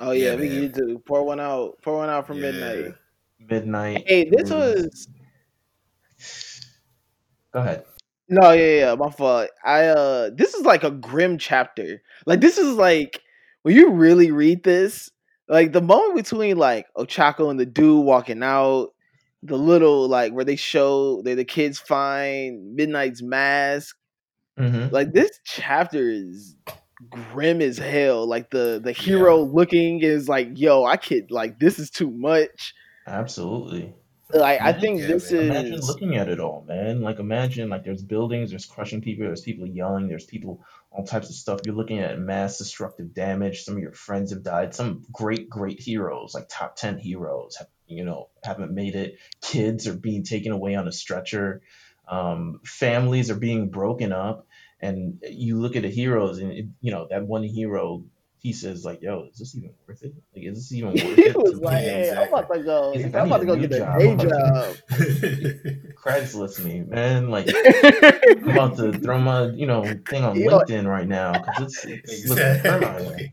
Oh 0.00 0.12
yeah, 0.12 0.30
yeah 0.30 0.36
we 0.36 0.48
need 0.48 0.74
to 0.74 1.00
pour 1.06 1.24
one 1.24 1.40
out, 1.40 1.78
pour 1.82 1.98
one 1.98 2.08
out 2.08 2.26
for 2.26 2.34
yeah. 2.34 2.50
midnight. 2.50 2.94
Midnight. 3.38 4.04
Hey, 4.06 4.30
this 4.30 4.50
was. 4.50 5.08
Go 7.52 7.60
ahead. 7.60 7.84
No, 8.28 8.52
yeah, 8.52 8.78
yeah, 8.78 8.94
my 8.94 9.10
fault. 9.10 9.50
I 9.64 9.86
uh, 9.86 10.30
this 10.32 10.54
is 10.54 10.64
like 10.64 10.84
a 10.84 10.90
grim 10.90 11.36
chapter. 11.36 12.00
Like 12.26 12.40
this 12.40 12.58
is 12.58 12.76
like 12.76 13.20
when 13.62 13.74
you 13.74 13.90
really 13.90 14.30
read 14.30 14.62
this, 14.62 15.10
like 15.48 15.72
the 15.72 15.82
moment 15.82 16.14
between 16.14 16.56
like 16.56 16.86
Ochako 16.96 17.50
and 17.50 17.58
the 17.58 17.66
dude 17.66 18.04
walking 18.04 18.42
out, 18.42 18.90
the 19.42 19.56
little 19.56 20.08
like 20.08 20.32
where 20.32 20.44
they 20.44 20.56
show 20.56 21.22
that 21.22 21.34
the 21.34 21.44
kids 21.44 21.78
find 21.78 22.76
Midnight's 22.76 23.20
mask. 23.20 23.96
Mm-hmm. 24.58 24.94
Like 24.94 25.12
this 25.12 25.40
chapter 25.44 26.08
is 26.08 26.54
grim 27.08 27.60
as 27.60 27.78
hell. 27.78 28.26
Like 28.26 28.50
the 28.50 28.80
the 28.82 28.92
hero 28.92 29.38
yeah. 29.38 29.50
looking 29.52 30.00
is 30.00 30.28
like, 30.28 30.48
yo, 30.54 30.84
I 30.84 30.96
could 30.96 31.30
like 31.30 31.58
this 31.58 31.78
is 31.78 31.90
too 31.90 32.10
much. 32.10 32.74
Absolutely. 33.06 33.94
Like 34.32 34.60
I 34.60 34.72
think 34.72 35.00
yeah, 35.00 35.06
this 35.08 35.32
man. 35.32 35.42
is 35.42 35.50
imagine 35.50 35.80
looking 35.80 36.16
at 36.16 36.28
it 36.28 36.38
all, 36.38 36.64
man. 36.68 37.00
Like 37.00 37.18
imagine 37.18 37.68
like 37.68 37.84
there's 37.84 38.02
buildings, 38.02 38.50
there's 38.50 38.66
crushing 38.66 39.00
people, 39.00 39.26
there's 39.26 39.40
people 39.40 39.66
yelling, 39.66 40.08
there's 40.08 40.24
people 40.24 40.64
all 40.92 41.04
types 41.04 41.28
of 41.28 41.34
stuff. 41.34 41.60
You're 41.64 41.74
looking 41.74 42.00
at 42.00 42.18
mass 42.18 42.58
destructive 42.58 43.14
damage. 43.14 43.62
Some 43.62 43.76
of 43.76 43.82
your 43.82 43.92
friends 43.92 44.32
have 44.32 44.42
died. 44.42 44.74
Some 44.74 45.04
great, 45.12 45.48
great 45.48 45.80
heroes, 45.80 46.34
like 46.34 46.48
top 46.48 46.76
ten 46.76 46.98
heroes, 46.98 47.56
have, 47.56 47.68
you 47.86 48.04
know, 48.04 48.28
haven't 48.42 48.72
made 48.72 48.94
it. 48.94 49.18
Kids 49.40 49.86
are 49.86 49.96
being 49.96 50.24
taken 50.24 50.52
away 50.52 50.74
on 50.74 50.88
a 50.88 50.92
stretcher. 50.92 51.62
Um, 52.08 52.60
families 52.64 53.30
are 53.30 53.38
being 53.38 53.70
broken 53.70 54.12
up. 54.12 54.46
And 54.82 55.20
you 55.28 55.58
look 55.60 55.76
at 55.76 55.82
the 55.82 55.90
heroes, 55.90 56.38
and 56.38 56.52
it, 56.52 56.66
you 56.80 56.90
know 56.90 57.06
that 57.10 57.26
one 57.26 57.42
hero 57.42 58.04
he 58.40 58.54
says 58.54 58.84
like, 58.86 59.02
"Yo, 59.02 59.28
is 59.30 59.38
this 59.38 59.54
even 59.54 59.70
worth 59.86 60.02
it? 60.02 60.14
Like, 60.34 60.44
is 60.46 60.56
this 60.56 60.72
even 60.72 60.92
worth 60.92 61.18
it?" 61.18 61.32
he 61.32 61.38
was 61.38 61.60
like, 61.60 61.82
"Hey, 61.82 62.10
I'm 62.10 62.28
about 62.28 62.50
to 62.52 62.62
go. 62.62 62.92
Like, 62.92 63.14
I'm 63.14 63.26
about 63.26 63.40
to 63.40 63.46
go 63.46 63.56
get 63.56 63.72
a 63.72 63.98
day 63.98 64.16
job." 64.16 64.76
Craigslist 65.94 66.64
me, 66.64 66.80
man. 66.80 67.28
Like, 67.28 67.48
I'm 67.54 68.48
about 68.48 68.78
to 68.78 68.98
throw 68.98 69.18
my 69.18 69.48
you 69.48 69.66
know 69.66 69.84
thing 70.08 70.24
on 70.24 70.36
he 70.36 70.44
LinkedIn 70.44 70.80
on, 70.80 70.88
right 70.88 71.06
now 71.06 71.32
because 71.32 71.84
it's, 71.84 71.84
it's 71.84 72.30
exactly. 72.30 73.30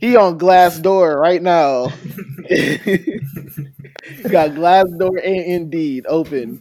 He 0.00 0.16
on 0.16 0.38
Glassdoor 0.38 1.18
right 1.18 1.42
now. 1.42 1.86
got 4.28 4.50
Glassdoor 4.50 5.16
and 5.24 5.44
Indeed 5.46 6.04
open, 6.06 6.60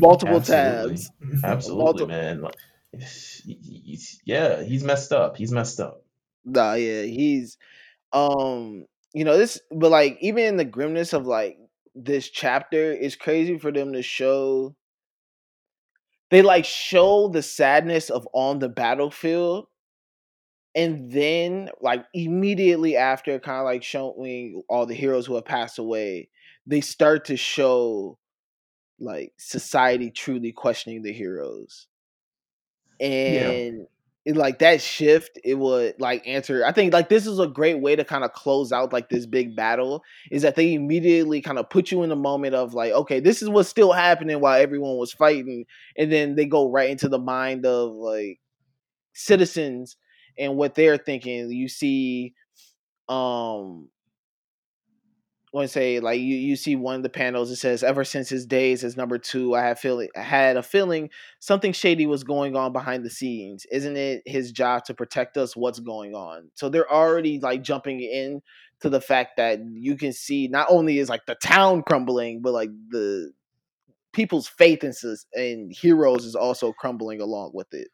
multiple 0.00 0.38
Absolutely. 0.38 0.96
tabs. 0.96 1.10
Absolutely, 1.44 1.84
multiple. 1.84 2.08
man. 2.08 2.40
Like, 2.40 2.56
he's, 3.60 4.20
yeah, 4.24 4.62
he's 4.62 4.84
messed 4.84 5.12
up. 5.12 5.36
He's 5.36 5.52
messed 5.52 5.80
up. 5.80 6.02
Nah, 6.44 6.74
yeah, 6.74 7.02
he's 7.02 7.56
um, 8.12 8.86
you 9.14 9.24
know, 9.24 9.36
this 9.36 9.60
but 9.70 9.90
like 9.90 10.18
even 10.20 10.44
in 10.44 10.56
the 10.56 10.64
grimness 10.64 11.12
of 11.12 11.26
like 11.26 11.58
this 11.94 12.28
chapter, 12.28 12.92
it's 12.92 13.16
crazy 13.16 13.58
for 13.58 13.72
them 13.72 13.92
to 13.92 14.02
show 14.02 14.74
they 16.30 16.42
like 16.42 16.64
show 16.64 17.28
the 17.28 17.42
sadness 17.42 18.10
of 18.10 18.28
on 18.32 18.58
the 18.58 18.68
battlefield 18.68 19.66
and 20.74 21.10
then 21.10 21.70
like 21.80 22.04
immediately 22.14 22.96
after 22.96 23.38
kind 23.38 23.58
of 23.58 23.64
like 23.64 23.82
showing 23.82 24.62
all 24.68 24.86
the 24.86 24.94
heroes 24.94 25.26
who 25.26 25.34
have 25.34 25.44
passed 25.44 25.78
away 25.78 26.28
they 26.66 26.80
start 26.80 27.24
to 27.24 27.36
show 27.36 28.18
like 29.00 29.32
society 29.38 30.10
truly 30.10 30.52
questioning 30.52 31.02
the 31.02 31.12
heroes 31.12 31.86
and 33.00 33.86
it, 34.24 34.36
like 34.36 34.58
that 34.58 34.80
shift 34.80 35.38
it 35.44 35.54
would 35.54 35.94
like 36.00 36.26
answer 36.26 36.64
i 36.64 36.72
think 36.72 36.92
like 36.92 37.08
this 37.08 37.26
is 37.26 37.38
a 37.38 37.46
great 37.46 37.80
way 37.80 37.96
to 37.96 38.04
kind 38.04 38.24
of 38.24 38.32
close 38.32 38.72
out 38.72 38.92
like 38.92 39.08
this 39.08 39.24
big 39.26 39.56
battle 39.56 40.02
is 40.30 40.42
that 40.42 40.54
they 40.54 40.74
immediately 40.74 41.40
kind 41.40 41.58
of 41.58 41.70
put 41.70 41.90
you 41.90 42.02
in 42.02 42.08
the 42.08 42.16
moment 42.16 42.54
of 42.54 42.74
like 42.74 42.92
okay 42.92 43.20
this 43.20 43.40
is 43.40 43.48
what's 43.48 43.68
still 43.68 43.92
happening 43.92 44.40
while 44.40 44.60
everyone 44.60 44.96
was 44.96 45.12
fighting 45.12 45.64
and 45.96 46.12
then 46.12 46.34
they 46.34 46.44
go 46.44 46.70
right 46.70 46.90
into 46.90 47.08
the 47.08 47.18
mind 47.18 47.64
of 47.64 47.92
like 47.92 48.38
citizens 49.18 49.96
and 50.38 50.56
what 50.56 50.74
they're 50.74 50.96
thinking. 50.96 51.50
You 51.50 51.68
see 51.68 52.34
um 53.08 53.88
to 55.54 55.68
say 55.68 56.00
like 56.00 56.20
you, 56.20 56.36
you 56.36 56.56
see 56.56 56.76
one 56.76 56.96
of 56.96 57.02
the 57.02 57.08
panels 57.08 57.50
it 57.50 57.56
says 57.56 57.82
ever 57.82 58.04
since 58.04 58.28
his 58.28 58.46
days 58.46 58.84
as 58.84 58.96
number 58.96 59.18
two 59.18 59.54
i 59.54 59.62
have 59.62 59.78
feeling 59.78 60.08
had 60.14 60.56
a 60.56 60.62
feeling 60.62 61.08
something 61.40 61.72
shady 61.72 62.06
was 62.06 62.24
going 62.24 62.56
on 62.56 62.72
behind 62.72 63.04
the 63.04 63.10
scenes. 63.10 63.66
Isn't 63.70 63.96
it 63.96 64.22
his 64.26 64.52
job 64.52 64.84
to 64.84 64.94
protect 64.94 65.36
us? 65.36 65.56
What's 65.56 65.80
going 65.80 66.14
on? 66.14 66.50
So 66.54 66.68
they're 66.68 66.90
already 66.90 67.38
like 67.40 67.62
jumping 67.62 68.00
in 68.00 68.42
to 68.80 68.88
the 68.88 69.00
fact 69.00 69.36
that 69.36 69.60
you 69.72 69.96
can 69.96 70.12
see 70.12 70.48
not 70.48 70.68
only 70.70 70.98
is 70.98 71.08
like 71.08 71.26
the 71.26 71.34
town 71.36 71.82
crumbling 71.82 72.40
but 72.42 72.52
like 72.52 72.70
the 72.90 73.32
people's 74.12 74.48
faith 74.48 74.84
in, 74.84 74.92
in 75.34 75.70
heroes 75.70 76.24
is 76.24 76.34
also 76.34 76.72
crumbling 76.72 77.20
along 77.20 77.50
with 77.54 77.72
it 77.72 77.88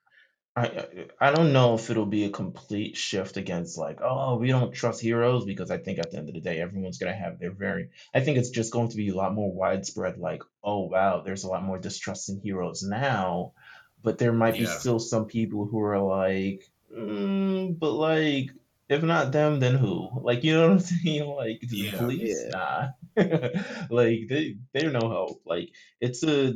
I 0.56 1.08
I 1.20 1.32
don't 1.32 1.52
know 1.52 1.74
if 1.74 1.90
it'll 1.90 2.06
be 2.06 2.24
a 2.24 2.30
complete 2.30 2.96
shift 2.96 3.36
against 3.36 3.76
like, 3.76 3.98
oh, 4.02 4.36
we 4.36 4.48
don't 4.48 4.72
trust 4.72 5.00
heroes 5.00 5.44
because 5.44 5.70
I 5.70 5.78
think 5.78 5.98
at 5.98 6.10
the 6.12 6.18
end 6.18 6.28
of 6.28 6.34
the 6.34 6.40
day, 6.40 6.60
everyone's 6.60 6.98
gonna 6.98 7.12
have 7.14 7.38
their 7.40 7.50
very. 7.52 7.90
I 8.14 8.20
think 8.20 8.38
it's 8.38 8.50
just 8.50 8.72
going 8.72 8.88
to 8.90 8.96
be 8.96 9.08
a 9.08 9.14
lot 9.16 9.34
more 9.34 9.52
widespread. 9.52 10.18
Like, 10.18 10.42
oh 10.62 10.84
wow, 10.86 11.22
there's 11.22 11.42
a 11.44 11.48
lot 11.48 11.64
more 11.64 11.78
distrust 11.78 12.28
in 12.28 12.40
heroes 12.40 12.82
now, 12.84 13.54
but 14.02 14.18
there 14.18 14.32
might 14.32 14.56
be 14.56 14.66
still 14.66 15.00
some 15.00 15.26
people 15.26 15.66
who 15.66 15.80
are 15.80 15.98
like, 16.00 16.62
mm, 16.96 17.76
but 17.76 17.92
like, 17.92 18.50
if 18.88 19.02
not 19.02 19.32
them, 19.32 19.58
then 19.58 19.74
who? 19.74 20.08
Like, 20.22 20.44
you 20.44 20.54
know 20.54 20.62
what 20.68 20.72
I'm 20.72 20.78
saying? 20.80 21.26
Like, 21.26 21.60
the 21.62 21.84
Yeah. 21.84 21.90
police, 21.96 22.44
Yeah. 22.44 22.50
nah. 22.52 22.88
like 23.90 24.28
they 24.28 24.56
they're 24.72 24.90
no 24.92 25.08
help. 25.10 25.42
Like, 25.44 25.70
it's 26.00 26.22
a 26.22 26.54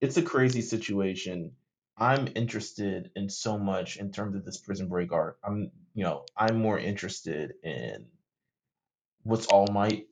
it's 0.00 0.16
a 0.16 0.22
crazy 0.22 0.62
situation 0.62 1.52
I'm 2.02 2.28
interested 2.34 3.12
in 3.14 3.28
so 3.30 3.56
much 3.58 3.96
in 3.96 4.10
terms 4.10 4.34
of 4.34 4.44
this 4.44 4.58
prison 4.58 4.88
break 4.88 5.12
arc. 5.12 5.38
I'm, 5.44 5.70
you 5.94 6.02
know, 6.02 6.24
I'm 6.36 6.58
more 6.58 6.76
interested 6.76 7.52
in 7.62 8.06
what's 9.22 9.46
All 9.46 9.68
Might 9.68 10.08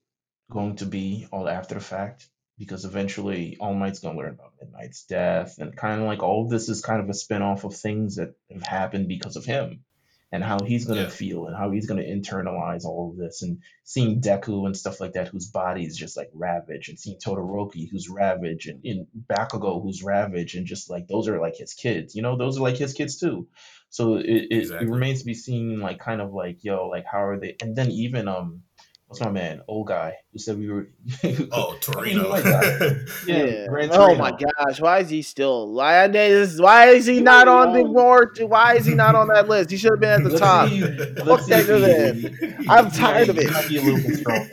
going 0.53 0.77
to 0.77 0.87
be 0.87 1.27
all 1.33 1.49
after 1.49 1.75
the 1.75 1.81
fact 1.81 2.29
because 2.59 2.85
eventually 2.85 3.57
All 3.59 3.75
Might's 3.75 3.99
gonna 3.99 4.17
learn 4.17 4.35
about 4.35 4.53
Midnight's 4.61 5.05
death 5.07 5.59
and 5.59 5.77
kind 5.77 6.01
of 6.01 6.07
like 6.07 6.23
all 6.23 6.45
of 6.45 6.51
this 6.51 6.69
is 6.69 6.81
kind 6.81 7.01
of 7.01 7.09
a 7.09 7.15
spin-off 7.15 7.65
of 7.65 7.75
things 7.75 8.17
that 8.17 8.35
have 8.53 8.63
happened 8.63 9.09
because 9.09 9.35
of 9.35 9.45
him 9.45 9.85
and 10.33 10.45
how 10.45 10.59
he's 10.65 10.85
going 10.85 10.99
to 10.99 11.05
yeah. 11.05 11.11
feel 11.11 11.47
and 11.47 11.57
how 11.57 11.71
he's 11.71 11.87
going 11.87 12.01
to 12.01 12.09
internalize 12.09 12.85
all 12.85 13.11
of 13.11 13.17
this 13.17 13.43
and 13.43 13.59
seeing 13.85 14.21
Deku 14.21 14.67
and 14.67 14.77
stuff 14.77 15.01
like 15.01 15.15
that 15.15 15.29
whose 15.29 15.49
body 15.49 15.85
is 15.85 15.97
just 15.97 16.17
like 16.17 16.31
ravaged 16.35 16.89
and 16.89 16.99
seeing 16.99 17.19
Todoroki 17.19 17.89
who's 17.91 18.09
ravaged 18.09 18.69
and 18.69 18.85
in 18.85 19.07
Bakugo 19.29 19.83
who's 19.83 20.03
ravaged 20.03 20.57
and 20.57 20.67
just 20.67 20.89
like 20.89 21.09
those 21.09 21.29
are 21.29 21.41
like 21.41 21.57
his 21.57 21.75
kids 21.75 22.15
you 22.15 22.23
know 22.23 22.37
those 22.37 22.59
are 22.59 22.63
like 22.63 22.77
his 22.77 22.93
kids 22.93 23.19
too 23.19 23.49
so 23.89 24.17
it, 24.17 24.27
it, 24.27 24.53
exactly. 24.53 24.87
it 24.87 24.91
remains 24.91 25.21
to 25.21 25.27
be 25.27 25.35
seen 25.35 25.81
like 25.81 25.99
kind 25.99 26.21
of 26.21 26.33
like 26.33 26.63
yo 26.63 26.87
like 26.89 27.05
how 27.11 27.25
are 27.25 27.41
they 27.41 27.57
and 27.61 27.75
then 27.75 27.91
even 27.91 28.29
um 28.29 28.63
what's 29.11 29.21
my 29.21 29.31
man, 29.31 29.61
old 29.67 29.89
guy 29.89 30.15
who 30.33 30.39
said 30.39 30.57
we 30.57 30.71
were. 30.71 30.89
oh, 31.53 31.77
Torino. 31.81 32.37
yeah. 32.37 32.95
yeah. 33.27 33.67
Oh 33.91 34.15
my 34.15 34.31
gosh, 34.31 34.81
why 34.81 35.01
is 35.01 35.11
he 35.11 35.23
still? 35.23 35.73
Why 35.73 36.07
is 36.07 36.61
why 36.61 36.91
is 36.91 37.07
he 37.07 37.21
not 37.21 37.49
on 37.49 37.73
the 37.73 37.83
board? 37.83 38.39
Why 38.41 38.77
is 38.77 38.87
he 38.87 38.95
not 38.95 39.17
on 39.17 39.27
that 39.29 39.49
list? 39.49 39.73
He 39.73 39.79
should 39.79 39.91
have 39.91 40.01
been 40.01 40.11
at 40.11 40.23
the 40.23 40.31
let's 40.31 40.41
top. 40.41 40.69
See, 40.69 40.81
Fuck 40.81 41.47
that 41.47 41.67
to 41.67 42.67
I'm 42.69 42.91
tired 42.93 43.29
of 43.31 43.39
it. 43.39 43.69
Be 43.69 43.79
a 43.79 43.83
little 43.83 44.17
strong 44.17 44.49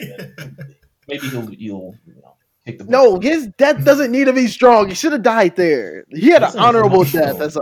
Maybe 1.07 1.27
he'll 1.29 1.53
you'll. 1.53 1.95
You 2.07 2.15
know, 2.15 2.85
no, 2.87 3.19
his 3.19 3.47
death 3.57 3.85
doesn't 3.85 4.11
need 4.11 4.25
to 4.25 4.33
be 4.33 4.47
strong. 4.47 4.89
He 4.89 4.95
should 4.95 5.11
have 5.11 5.21
died 5.21 5.55
there. 5.55 6.05
He 6.09 6.29
had 6.29 6.41
an 6.41 6.57
honorable 6.57 7.03
death. 7.03 7.37
That's 7.37 7.55
a, 7.55 7.61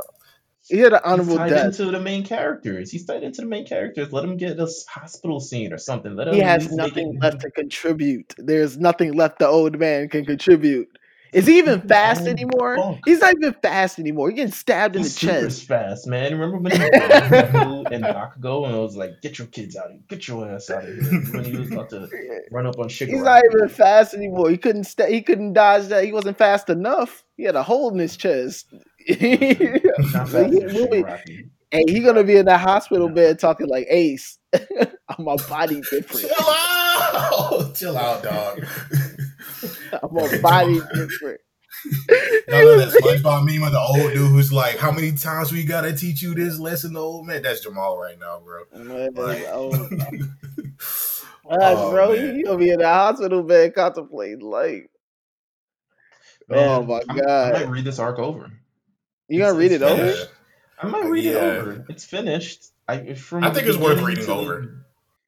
he 0.67 0.80
had 0.80 0.93
an 0.93 0.99
honorable 1.04 1.34
He's 1.34 1.38
tied 1.38 1.49
death. 1.49 1.65
into 1.80 1.91
the 1.91 1.99
main 1.99 2.23
characters. 2.23 2.91
He's 2.91 3.06
tied 3.06 3.23
into 3.23 3.41
the 3.41 3.47
main 3.47 3.65
characters. 3.65 4.12
Let 4.12 4.23
him 4.23 4.38
get 4.38 4.60
a 4.60 4.67
hospital 4.89 5.39
scene 5.39 5.71
or 5.71 5.78
something. 5.78 6.15
Let 6.15 6.30
him 6.30 6.36
he 6.36 6.39
has 6.39 6.71
nothing 6.71 7.19
left 7.21 7.41
to 7.41 7.51
contribute. 7.51 8.34
There's 8.38 8.78
nothing 8.78 9.13
left 9.13 9.39
the 9.39 9.47
old 9.47 9.78
man 9.80 10.10
can 10.10 10.25
contribute. 10.25 10.89
Is 11.36 11.47
he 11.47 11.58
even 11.58 11.82
fast 11.82 12.21
oh, 12.23 12.30
anymore? 12.30 12.78
Oh. 12.80 12.97
He's 13.06 13.19
not 13.19 13.36
even 13.36 13.54
fast 13.62 13.99
anymore. 13.99 14.30
He's 14.30 14.38
getting 14.38 14.54
stabbed 14.54 14.95
He's 14.95 15.21
in 15.21 15.28
the 15.28 15.34
chest. 15.34 15.58
super 15.60 15.73
fast, 15.73 16.08
man. 16.08 16.32
Remember 16.32 16.58
when 16.58 16.71
he 16.71 16.80
was 16.82 17.88
and 17.91 18.06
Bakugo 18.06 18.65
and 18.65 18.73
I 18.73 18.80
was 18.80 18.95
like, 18.95 19.21
"Get 19.21 19.38
your 19.38 19.47
kids 19.47 19.75
out 19.75 19.88
of 19.88 19.91
here! 19.91 20.01
Get 20.08 20.28
your 20.30 20.49
ass 20.49 20.69
out 20.69 20.86
of 20.86 20.95
here!" 20.95 21.21
When 21.34 21.43
he 21.43 21.58
was 21.58 21.69
about 21.71 21.89
to 21.89 22.08
run 22.51 22.65
up 22.65 22.80
on 22.80 22.88
Shigaraki. 22.88 23.10
He's 23.10 23.21
not 23.21 23.43
even 23.54 23.67
fast 23.67 24.13
anymore. 24.13 24.49
He 24.49 24.58
couldn't 24.58 24.86
st- 24.86 25.10
He 25.10 25.21
couldn't 25.21 25.51
dodge 25.51 25.88
that. 25.88 26.06
He 26.06 26.13
wasn't 26.13 26.38
fast 26.38 26.69
enough. 26.69 27.25
He 27.36 27.43
had 27.43 27.58
a 27.58 27.63
hole 27.63 27.91
in 27.91 27.99
his 27.99 28.15
chest. 28.15 28.73
And 29.08 29.20
he's 29.20 30.13
not 30.13 30.30
fast 30.30 30.54
he, 30.54 30.60
he, 30.60 31.46
hey, 31.72 31.84
he 31.88 32.00
gonna 32.00 32.24
be 32.24 32.38
in 32.38 32.46
that 32.46 32.60
hospital 32.60 33.10
bed 33.10 33.39
talking 33.39 33.68
like 33.68 33.88
Ace. 33.89 34.38
my 35.20 35.36
body 35.48 35.82
different. 35.91 36.28
Chill 36.28 36.46
out, 36.48 37.76
chill 37.76 37.98
out, 37.98 38.24
dog. 38.24 38.65
my 40.12 40.38
body 40.39 40.80
different. 40.94 41.41
Y'all 42.48 42.62
know 42.63 42.78
that 42.78 42.94
SpongeBob 43.00 43.46
meme 43.46 43.63
of 43.63 43.72
the 43.72 43.80
old 43.80 44.13
dude 44.13 44.30
who's 44.30 44.52
like, 44.52 44.78
"How 44.78 44.91
many 44.91 45.12
times 45.12 45.52
we 45.52 45.63
gotta 45.63 45.96
teach 45.96 46.22
you 46.22 46.34
this 46.34 46.58
lesson, 46.58 46.98
old 46.98 47.28
man?" 47.28 47.44
That's 47.44 47.62
Jamal 47.62 47.98
right 47.98 48.18
now, 48.20 48.41
bro. 48.44 48.63
Like, 49.12 49.46
oh, 49.50 49.72
Gosh, 51.48 51.76
oh, 51.78 51.91
bro, 51.91 52.13
man. 52.13 52.38
you 52.38 52.46
gonna 52.46 52.58
be 52.58 52.72
in 52.72 52.80
the 52.80 52.88
hospital 52.88 53.44
bed 53.44 53.76
contemplating 53.76 54.39
life. 54.39 54.88
Oh 56.50 56.84
my 56.84 57.04
god! 57.04 57.56
I 57.56 57.60
might 57.60 57.70
read 57.70 57.86
this 57.86 58.00
arc 58.00 58.18
over. 58.18 58.52
You 59.27 59.39
gonna 59.39 59.57
read 59.57 59.71
it 59.71 59.81
over? 59.81 60.29
I 60.79 60.88
might 60.88 61.05
read 61.05 61.23
yeah. 61.23 61.31
it 61.31 61.38
over. 61.38 61.85
It's 61.89 62.05
finished. 62.05 62.65
I 62.88 63.13
from 63.13 63.43
I 63.43 63.53
think 63.53 63.67
it's 63.67 63.77
worth 63.77 64.01
reading 64.01 64.29
over. 64.29 64.85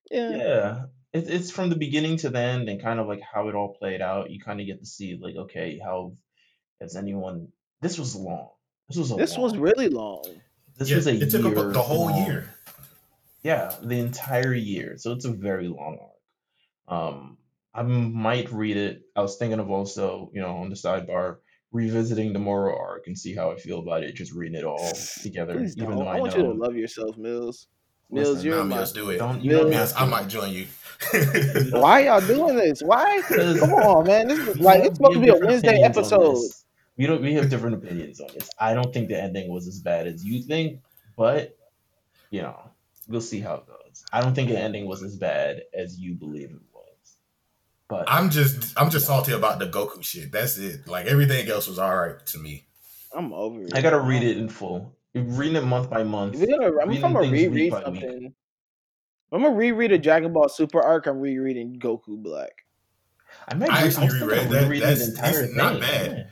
The, 0.10 0.16
yeah, 0.16 0.30
yeah. 0.30 0.82
It, 1.14 1.30
it's 1.30 1.50
from 1.50 1.70
the 1.70 1.76
beginning 1.76 2.18
to 2.18 2.30
the 2.30 2.40
end, 2.40 2.70
and 2.70 2.82
kind 2.82 3.00
of 3.00 3.08
like 3.08 3.22
how 3.22 3.48
it 3.48 3.56
all 3.56 3.74
played 3.74 4.02
out. 4.02 4.30
You 4.30 4.40
kind 4.40 4.60
of 4.60 4.68
get 4.68 4.80
to 4.80 4.86
see 4.86 5.18
like, 5.20 5.36
okay, 5.36 5.80
how 5.84 6.14
has 6.82 6.96
anyone? 6.96 7.48
This 7.82 7.98
was 7.98 8.16
long. 8.16 8.50
This 8.88 8.98
was 8.98 9.16
this 9.16 9.34
long. 9.34 9.44
was 9.44 9.58
really 9.58 9.90
long. 9.90 10.26
This 10.78 10.90
yeah, 10.90 10.96
was 10.98 11.08
a 11.08 11.16
it 11.16 11.32
took 11.32 11.44
year 11.44 11.72
the 11.72 11.82
whole 11.82 12.08
long. 12.08 12.26
year. 12.26 12.54
Yeah, 13.44 13.74
the 13.82 14.00
entire 14.00 14.54
year. 14.54 14.98
So 14.98 15.14
it's 15.14 15.26
a 15.26 15.32
very 15.32 15.68
long 15.68 15.98
arc. 16.02 17.14
Um, 17.16 17.38
I 17.74 17.84
might 17.84 18.52
read 18.52 18.78
it. 18.78 19.02
I 19.16 19.22
was 19.22 19.38
thinking 19.38 19.60
of 19.60 19.70
also, 19.70 20.32
you 20.34 20.42
know, 20.42 20.58
on 20.58 20.70
the 20.70 20.76
sidebar, 20.76 21.38
revisiting 21.78 22.34
the 22.34 22.40
Moro 22.40 22.78
arc 22.78 23.08
and 23.08 23.18
see 23.18 23.36
how 23.36 23.52
I 23.52 23.56
feel 23.56 23.80
about 23.80 24.04
it. 24.04 24.16
Just 24.16 24.34
reading 24.34 24.58
it 24.58 24.66
all 24.66 24.92
together. 25.22 25.54
Please 25.56 25.78
even 25.78 25.92
don't. 25.92 26.00
though 26.00 26.08
I, 26.08 26.18
I 26.18 26.20
want 26.20 26.38
know, 26.38 26.48
you 26.48 26.54
to 26.54 26.60
love 26.60 26.76
yourself, 26.76 27.16
Meelz. 27.16 27.68
Meelz, 28.12 28.34
Listen, 28.34 28.46
you're 28.46 28.64
my. 28.64 28.86
do 28.94 29.10
it. 29.12 29.18
Don't, 29.18 29.44
you 29.44 29.52
Meelz, 29.52 29.94
I 29.96 30.06
might 30.06 30.28
join 30.28 30.52
you. 30.52 30.68
Why 31.72 32.06
y'all 32.06 32.22
doing 32.22 32.56
this? 32.56 32.82
Why? 32.82 33.22
Come 33.28 33.74
on, 33.74 34.08
man. 34.08 34.28
This 34.28 34.40
is 34.40 34.60
like 34.60 34.84
it's 34.84 34.98
supposed 34.98 35.16
to 35.16 35.20
be 35.20 35.30
a 35.30 35.36
Wednesday 35.36 35.82
episode. 35.82 36.38
We 36.98 37.06
don't. 37.06 37.22
We 37.22 37.34
have 37.36 37.50
different 37.50 37.76
opinions 37.76 38.20
on 38.20 38.30
this. 38.34 38.50
I 38.60 38.74
don't 38.74 38.92
think 38.94 39.10
the 39.10 39.22
ending 39.22 39.52
was 39.52 39.68
as 39.68 39.80
bad 39.80 40.08
as 40.08 40.26
you 40.26 40.42
think, 40.42 40.82
but 41.16 41.56
you 42.32 42.42
know, 42.42 42.58
we'll 43.08 43.22
see 43.22 43.40
how 43.40 43.56
it 43.56 43.68
goes. 43.68 44.04
I 44.12 44.22
don't 44.22 44.34
think 44.34 44.50
the 44.50 44.60
ending 44.60 44.88
was 44.88 45.04
as 45.04 45.16
bad 45.16 45.64
as 45.74 46.00
you 46.00 46.16
believe 46.16 46.50
it 46.50 46.56
was. 46.56 46.67
But 47.90 48.06
I'm 48.08 48.30
just 48.30 48.78
I'm 48.78 48.90
just 48.90 49.08
salty 49.08 49.32
about 49.32 49.60
the 49.60 49.68
Goku 49.68 50.04
shit. 50.04 50.32
That's 50.32 50.58
it. 50.58 50.88
Like 50.88 51.06
everything 51.06 51.48
else 51.48 51.68
was 51.68 51.80
all 51.80 51.96
right 51.96 52.26
to 52.28 52.38
me. 52.38 52.66
I'm 53.16 53.32
over 53.34 53.64
it. 53.64 53.74
I 53.74 53.82
gotta 53.82 54.00
read 54.00 54.24
um, 54.24 54.28
it 54.28 54.38
in 54.38 54.50
full. 54.50 54.94
Reading 55.16 55.56
it 55.56 55.64
month 55.64 55.90
by 55.90 56.04
month. 56.04 56.34
Gonna, 56.34 56.78
I'm 56.80 57.00
gonna 57.00 57.20
reread 57.32 57.72
something. 57.72 58.34
I'm 59.32 59.42
gonna 59.42 59.56
reread 59.56 59.92
a 59.92 59.98
Dragon 59.98 60.34
Ball 60.34 60.50
Super 60.50 60.82
arc. 60.82 61.08
I'm 61.08 61.20
rereading 61.20 61.80
Goku 61.80 62.22
Black. 62.22 62.66
I 63.48 63.56
might 63.56 63.72
I 63.72 63.84
actually 63.84 64.10
reread 64.10 64.50
that. 64.50 64.70
That's 64.80 65.06
the 65.06 65.12
entire 65.12 65.48
thing. 65.48 65.56
not 65.56 65.80
bad. 65.80 66.30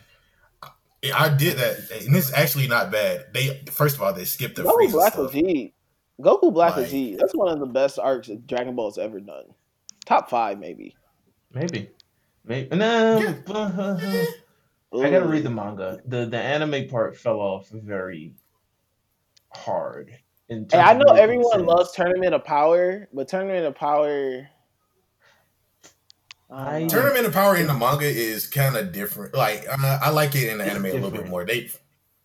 Yeah. 1.01 1.21
I 1.21 1.29
did 1.29 1.57
that, 1.57 1.77
and 2.01 2.15
it's 2.15 2.33
actually 2.33 2.67
not 2.67 2.91
bad. 2.91 3.27
They 3.33 3.63
first 3.71 3.95
of 3.95 4.01
all 4.01 4.11
they 4.11 4.25
skipped 4.25 4.55
the 4.55 4.63
Goku 4.63 4.91
Black 4.91 5.13
stuff. 5.13 5.33
was 5.33 5.69
Goku 6.21 6.53
Black 6.53 6.75
like, 6.75 6.91
was 6.91 7.17
That's 7.17 7.35
one 7.35 7.47
of 7.47 7.59
the 7.59 7.65
best 7.65 7.99
arcs 7.99 8.27
that 8.27 8.45
Dragon 8.47 8.75
Ball's 8.75 8.97
ever 8.97 9.19
done. 9.19 9.45
Top 10.05 10.29
five, 10.29 10.59
maybe. 10.59 10.95
Maybe. 11.55 11.89
Maybe. 12.43 12.75
No. 12.75 13.17
Yeah. 13.17 14.25
I 15.03 15.09
gotta 15.09 15.25
read 15.25 15.43
the 15.43 15.49
manga. 15.49 15.99
The 16.05 16.25
the 16.25 16.37
anime 16.37 16.87
part 16.89 17.17
fell 17.17 17.39
off 17.39 17.69
very 17.69 18.33
hard. 19.53 20.15
Hey, 20.47 20.65
I 20.73 20.93
know 20.93 21.15
everyone 21.15 21.51
sense. 21.51 21.67
loves 21.67 21.91
Tournament 21.93 22.35
of 22.35 22.43
Power, 22.43 23.07
but 23.11 23.27
Tournament 23.27 23.65
of 23.65 23.73
Power. 23.73 24.47
I, 26.51 26.85
Tournament 26.85 27.25
of 27.25 27.33
Power 27.33 27.57
in 27.57 27.67
the 27.67 27.73
manga 27.73 28.05
is 28.05 28.47
kind 28.47 28.75
of 28.75 28.91
different. 28.91 29.33
Like 29.33 29.65
uh, 29.67 29.99
I 30.01 30.11
like 30.11 30.35
it 30.35 30.49
in 30.49 30.59
the 30.59 30.65
anime 30.65 30.83
different. 30.83 31.03
a 31.03 31.07
little 31.07 31.23
bit 31.23 31.29
more. 31.29 31.45
They, 31.45 31.69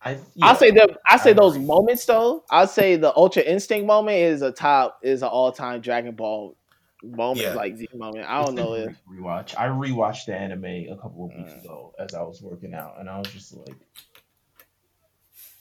I, 0.03 0.19
yeah, 0.35 0.47
I 0.47 0.55
say 0.55 0.71
the 0.71 0.97
I 1.09 1.17
say 1.17 1.31
I 1.31 1.35
those 1.35 1.57
moments 1.57 2.05
though. 2.05 2.45
I 2.51 2.67
say 2.67 2.97
the 2.97 3.17
Ultra 3.17 3.43
Instinct 3.43 3.87
moment 3.87 4.19
is 4.19 4.43
a 4.43 4.53
top 4.53 4.99
is 5.03 5.23
an 5.23 5.29
all 5.29 5.51
time 5.51 5.81
Dragon 5.81 6.15
Ball 6.15 6.57
moment 7.03 7.41
yeah. 7.41 7.55
like 7.55 7.77
Z 7.77 7.89
moment. 7.95 8.29
I 8.29 8.45
don't 8.45 8.55
know 8.55 8.75
if 8.75 8.97
rewatch. 9.07 9.55
I 9.59 9.69
rewatched 9.69 10.27
the 10.27 10.35
anime 10.35 10.65
a 10.65 10.97
couple 11.01 11.27
of 11.27 11.37
weeks 11.37 11.53
mm. 11.53 11.65
ago 11.65 11.95
as 11.99 12.15
I 12.15 12.23
was 12.23 12.43
working 12.43 12.75
out, 12.75 12.97
and 12.99 13.09
I 13.09 13.19
was 13.19 13.29
just 13.29 13.55
like, 13.55 13.77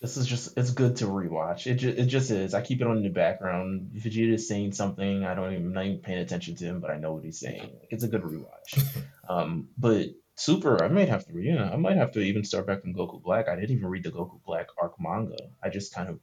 "This 0.02 0.18
is 0.18 0.28
just 0.28 0.58
it's 0.58 0.72
good 0.72 0.98
to 0.98 1.06
rewatch. 1.06 1.68
It 1.68 1.76
just, 1.76 1.98
it 1.98 2.06
just 2.06 2.32
is. 2.32 2.54
I 2.54 2.62
keep 2.62 2.82
it 2.82 2.88
on 2.88 2.98
in 2.98 3.04
the 3.04 3.10
background. 3.10 3.92
If 3.96 4.04
Vegeta's 4.04 4.48
saying 4.48 4.74
something, 4.74 5.24
I 5.24 5.36
don't 5.36 5.54
even 5.54 5.68
I'm 5.68 5.74
not 5.74 5.86
even 5.86 6.00
paying 6.00 6.20
attention 6.20 6.56
to 6.56 6.66
him, 6.66 6.80
but 6.80 6.92
I 6.92 6.98
know 6.98 7.14
what 7.14 7.24
he's 7.24 7.40
saying. 7.40 7.70
It's 7.90 8.04
a 8.04 8.08
good 8.08 8.24
rewatch. 8.24 9.04
um, 9.30 9.70
but 9.78 10.08
Super, 10.40 10.82
I 10.82 10.88
might 10.88 11.10
have 11.10 11.26
to 11.26 11.34
read. 11.34 11.48
Yeah, 11.48 11.70
I 11.70 11.76
might 11.76 11.98
have 11.98 12.14
to 12.14 12.22
even 12.22 12.46
start 12.46 12.66
back 12.66 12.82
from 12.82 12.94
Goku 12.94 13.22
Black. 13.22 13.50
I 13.50 13.56
didn't 13.56 13.72
even 13.72 13.90
read 13.90 14.04
the 14.04 14.10
Goku 14.10 14.40
Black 14.46 14.68
arc 14.82 14.94
manga. 14.98 15.36
I 15.62 15.68
just 15.68 15.94
kind 15.94 16.08
of 16.08 16.22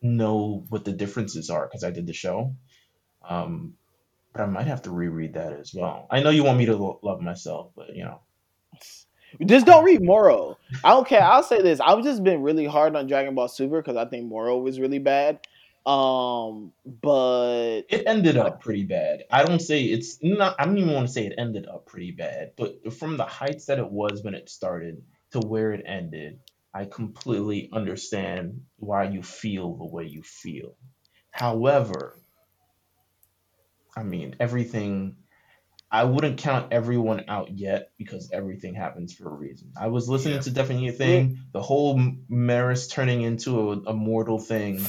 know 0.00 0.64
what 0.68 0.84
the 0.84 0.92
differences 0.92 1.50
are 1.50 1.66
because 1.66 1.82
I 1.82 1.90
did 1.90 2.06
the 2.06 2.12
show. 2.12 2.54
Um, 3.28 3.74
but 4.32 4.42
I 4.42 4.46
might 4.46 4.66
have 4.66 4.82
to 4.82 4.90
reread 4.90 5.34
that 5.34 5.52
as 5.52 5.72
well. 5.74 6.06
I 6.10 6.20
know 6.20 6.30
you 6.30 6.44
want 6.44 6.58
me 6.58 6.66
to 6.66 6.76
lo- 6.76 7.00
love 7.02 7.20
myself, 7.20 7.70
but 7.76 7.94
you 7.94 8.04
know. 8.04 8.20
Just 9.46 9.64
don't 9.64 9.84
read 9.84 10.02
Moro. 10.02 10.58
I 10.84 10.90
don't 10.90 11.08
care. 11.08 11.22
I'll 11.22 11.42
say 11.42 11.62
this. 11.62 11.80
I've 11.80 12.04
just 12.04 12.22
been 12.22 12.42
really 12.42 12.66
hard 12.66 12.94
on 12.96 13.06
Dragon 13.06 13.34
Ball 13.34 13.48
Super 13.48 13.80
because 13.80 13.96
I 13.96 14.04
think 14.04 14.26
Moro 14.26 14.58
was 14.58 14.78
really 14.78 14.98
bad. 14.98 15.40
Um, 15.84 16.72
but 16.86 17.82
it 17.88 18.04
ended 18.06 18.36
up 18.36 18.60
pretty 18.60 18.84
bad. 18.84 19.24
I 19.30 19.44
don't 19.44 19.60
say 19.60 19.82
it's 19.82 20.18
not. 20.22 20.54
I 20.58 20.64
don't 20.64 20.78
even 20.78 20.92
want 20.92 21.08
to 21.08 21.12
say 21.12 21.26
it 21.26 21.34
ended 21.38 21.66
up 21.66 21.86
pretty 21.86 22.12
bad, 22.12 22.52
but 22.56 22.92
from 22.92 23.16
the 23.16 23.24
heights 23.24 23.66
that 23.66 23.78
it 23.78 23.90
was 23.90 24.22
when 24.22 24.34
it 24.34 24.48
started 24.48 25.02
to 25.32 25.40
where 25.40 25.72
it 25.72 25.82
ended, 25.84 26.38
I 26.72 26.84
completely 26.84 27.68
understand 27.72 28.62
why 28.76 29.04
you 29.04 29.22
feel 29.22 29.74
the 29.74 29.86
way 29.86 30.04
you 30.04 30.22
feel. 30.22 30.76
However, 31.32 32.21
I 33.96 34.02
mean, 34.02 34.36
everything. 34.40 35.16
I 35.90 36.04
wouldn't 36.04 36.38
count 36.38 36.72
everyone 36.72 37.24
out 37.28 37.50
yet 37.50 37.90
because 37.98 38.30
everything 38.32 38.74
happens 38.74 39.12
for 39.12 39.28
a 39.28 39.32
reason. 39.32 39.72
I 39.76 39.88
was 39.88 40.08
listening 40.08 40.36
yeah. 40.36 40.40
to 40.42 40.50
Definitely 40.50 40.88
a 40.88 40.92
Thing, 40.92 41.40
the 41.52 41.60
whole 41.60 42.00
Merus 42.30 42.90
turning 42.90 43.20
into 43.20 43.72
a, 43.72 43.90
a, 43.90 43.92
mortal 43.92 44.38
thing. 44.38 44.82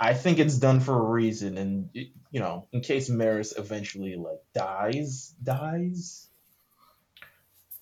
I 0.00 0.14
think 0.14 0.40
it's 0.40 0.58
done 0.58 0.80
for 0.80 0.98
a 0.98 1.02
reason, 1.02 1.56
and 1.56 1.90
it, 1.94 2.08
you 2.32 2.40
know, 2.40 2.66
in 2.72 2.80
case 2.80 3.08
Merus 3.08 3.56
eventually 3.56 4.16
like 4.16 4.40
dies, 4.52 5.32
dies. 5.40 6.28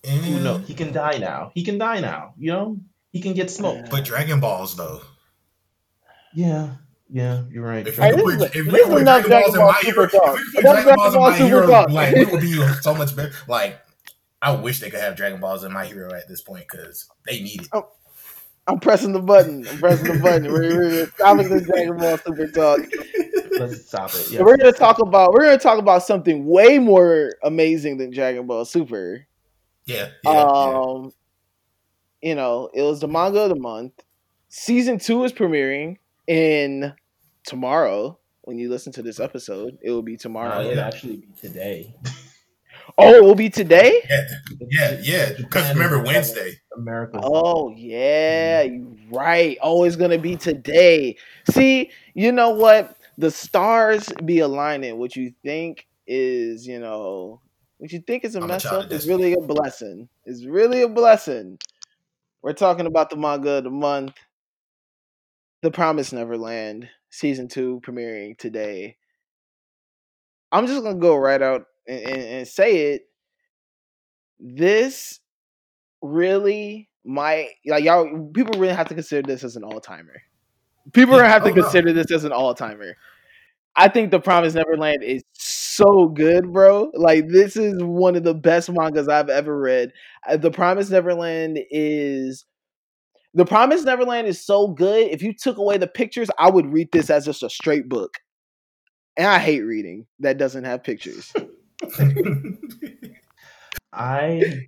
Mm. 0.03 0.11
Who 0.11 0.41
knows? 0.41 0.69
He 0.69 0.75
can 0.75 0.93
die 0.93 1.17
now. 1.17 1.53
He 1.55 1.65
can 1.65 1.79
die 1.79 2.01
now. 2.01 2.35
You 2.37 2.53
know, 2.53 2.81
he 3.13 3.21
can 3.21 3.33
get 3.33 3.51
smoked. 3.51 3.91
But 3.91 4.05
Dragon 4.05 4.41
Balls, 4.41 4.77
though. 4.77 5.01
Yeah, 6.35 6.75
yeah, 7.15 7.45
you're 7.49 7.65
right. 7.65 7.87
If, 7.87 7.97
we 7.97 8.37
put, 8.37 8.57
if 8.57 8.67
we 8.67 8.83
put 8.83 9.05
Dragon 9.05 9.31
Balls 9.31 9.55
in 9.55 9.61
my 9.61 9.81
hero, 9.83 10.03
if 10.03 10.13
we 10.13 10.19
put 10.53 10.63
Dragon 10.63 10.95
Balls 10.97 11.15
in 11.15 11.21
my 11.21 11.37
hero, 11.37 11.87
like 11.89 12.13
we 12.17 12.25
would 12.25 12.41
be 12.41 12.55
so 12.81 12.93
much 12.93 13.15
better. 13.15 13.31
Like 13.47 13.79
I 14.43 14.51
wish 14.51 14.81
they 14.81 14.91
could 14.91 14.99
have 14.99 15.15
Dragon 15.15 15.39
Balls 15.41 15.63
in 15.63 15.73
my 15.73 15.87
hero 15.87 16.13
at 16.13 16.27
this 16.27 16.43
point 16.43 16.65
because 16.69 17.09
they 17.25 17.41
need 17.41 17.63
it. 17.63 17.69
Oh, 17.73 17.87
I'm 18.67 18.81
pressing 18.81 19.13
the 19.13 19.21
button. 19.21 19.65
I'm 19.69 19.79
pressing 19.79 20.13
the 20.13 20.19
button. 20.19 20.53
We're, 20.53 20.77
we're 20.77 21.07
stopping 21.11 21.51
the 21.51 21.61
Dragon 21.61 21.99
Ball 21.99 22.19
Super 22.19 22.49
talk. 22.49 22.81
Let's 23.61 23.87
stop 23.87 24.13
it. 24.13 24.33
Yeah. 24.33 24.43
we're 24.43 24.57
gonna 24.57 24.73
talk 24.73 24.99
about 24.99 25.35
we're 25.35 25.45
gonna 25.45 25.57
talk 25.57 25.79
about 25.79 26.03
something 26.03 26.45
way 26.47 26.81
more 26.81 27.35
amazing 27.45 27.99
than 27.99 28.11
Dragon 28.11 28.45
Ball 28.49 28.65
Super. 28.65 29.25
Yeah. 29.87 30.09
yeah 30.25 30.31
um, 30.31 31.13
yeah. 32.23 32.31
you 32.31 32.35
know, 32.35 32.71
it 32.75 32.83
was 32.83 32.99
the 32.99 33.07
manga 33.07 33.43
of 33.43 33.51
the 33.51 33.55
month. 33.55 33.93
Season 34.49 34.99
two 34.99 35.23
is 35.23 35.33
premiering 35.33 35.99
in 36.27 36.93
tomorrow. 37.45 38.19
When 38.43 38.59
you 38.59 38.69
listen 38.69 38.93
to 38.93 39.03
this 39.03 39.21
episode, 39.21 39.79
it 39.83 39.91
will 39.91 40.03
be 40.03 40.17
tomorrow. 40.17 40.61
it 40.61 40.75
will 40.75 40.81
actually 40.81 41.17
be 41.17 41.29
today. 41.41 41.95
oh, 42.99 43.15
it 43.15 43.25
will 43.25 43.35
be 43.35 43.49
today. 43.49 44.03
Yeah, 44.09 44.27
yeah, 44.71 45.01
yeah. 45.03 45.33
Because 45.37 45.71
remember 45.71 46.03
Wednesday, 46.03 46.61
America. 46.77 47.21
Oh 47.23 47.73
yeah, 47.75 48.65
mm-hmm. 48.65 49.15
right. 49.15 49.57
Oh, 49.63 49.85
it's 49.85 49.97
gonna 49.97 50.19
be 50.19 50.37
today. 50.37 51.17
See, 51.51 51.91
you 52.15 52.33
know 52.33 52.51
what? 52.51 52.97
The 53.17 53.31
stars 53.31 54.09
be 54.25 54.41
aligning. 54.41 54.99
What 54.99 55.17
you 55.17 55.33
think 55.43 55.87
is, 56.07 56.67
you 56.67 56.81
know, 56.81 57.41
what 57.79 57.93
you 57.93 58.01
think 58.01 58.25
is 58.25 58.35
a 58.35 58.41
I'm 58.41 58.49
mess 58.49 58.65
a 58.65 58.81
up 58.81 58.91
is 58.91 59.09
really 59.09 59.35
a 59.35 59.41
blessing. 59.41 60.09
It's 60.25 60.45
really 60.45 60.83
a 60.83 60.89
blessing. 60.89 61.59
We're 62.43 62.53
talking 62.53 62.87
about 62.87 63.11
the 63.11 63.17
manga 63.17 63.53
of 63.53 63.65
the 63.65 63.71
month. 63.71 64.15
The 65.63 65.71
Promised 65.71 66.13
Neverland 66.13 66.91
season 67.15 67.47
two 67.47 67.81
premiering 67.85 68.37
today. 68.37 68.97
I'm 70.51 70.67
just 70.67 70.83
gonna 70.83 70.99
go 70.99 71.17
right 71.17 71.41
out 71.41 71.67
and, 71.87 72.01
and, 72.01 72.23
and 72.23 72.49
say 72.49 72.93
it. 72.93 73.03
This 74.41 75.21
really 76.03 76.89
might 77.05 77.51
like 77.67 77.85
y'all 77.85 78.31
people 78.35 78.59
really 78.59 78.75
have 78.75 78.89
to 78.89 78.95
consider 78.95 79.27
this 79.27 79.45
as 79.45 79.57
an 79.57 79.63
all 79.63 79.81
timer. 79.81 80.23
People 80.93 81.17
yeah, 81.17 81.29
have 81.29 81.45
to 81.45 81.51
oh, 81.51 81.55
consider 81.63 81.89
no. 81.89 81.95
this 81.95 82.11
as 82.11 82.25
an 82.25 82.33
all 82.33 82.55
timer. 82.55 82.97
I 83.77 83.89
think 83.89 84.11
The 84.11 84.21
Promise 84.21 84.55
Neverland 84.55 85.03
is 85.03 85.25
so 85.33 86.07
good, 86.09 86.53
bro. 86.53 86.91
Like 86.95 87.29
this 87.29 87.57
is 87.57 87.83
one 87.83 88.17
of 88.17 88.25
the 88.25 88.35
best 88.35 88.71
mangas 88.71 89.09
I've 89.09 89.29
ever 89.29 89.57
read. 89.59 89.93
Uh, 90.29 90.37
the 90.37 90.51
Promise 90.51 90.91
Neverland 90.91 91.59
is 91.71 92.45
The 93.35 93.45
Promised 93.45 93.85
Neverland 93.85 94.29
is 94.29 94.41
so 94.41 94.69
good. 94.69 95.09
If 95.09 95.21
you 95.21 95.35
took 95.35 95.59
away 95.59 95.77
the 95.77 95.89
pictures, 95.89 96.29
I 96.39 96.49
would 96.49 96.73
read 96.73 96.93
this 96.93 97.11
as 97.11 97.25
just 97.25 97.43
a 97.43 97.51
straight 97.51 97.89
book. 97.89 98.19
And 99.17 99.27
I 99.27 99.41
hate 99.41 99.63
reading 99.63 100.07
that 100.21 100.39
doesn't 100.39 100.63
have 100.65 100.85
pictures. 100.85 101.33
I 103.93 104.67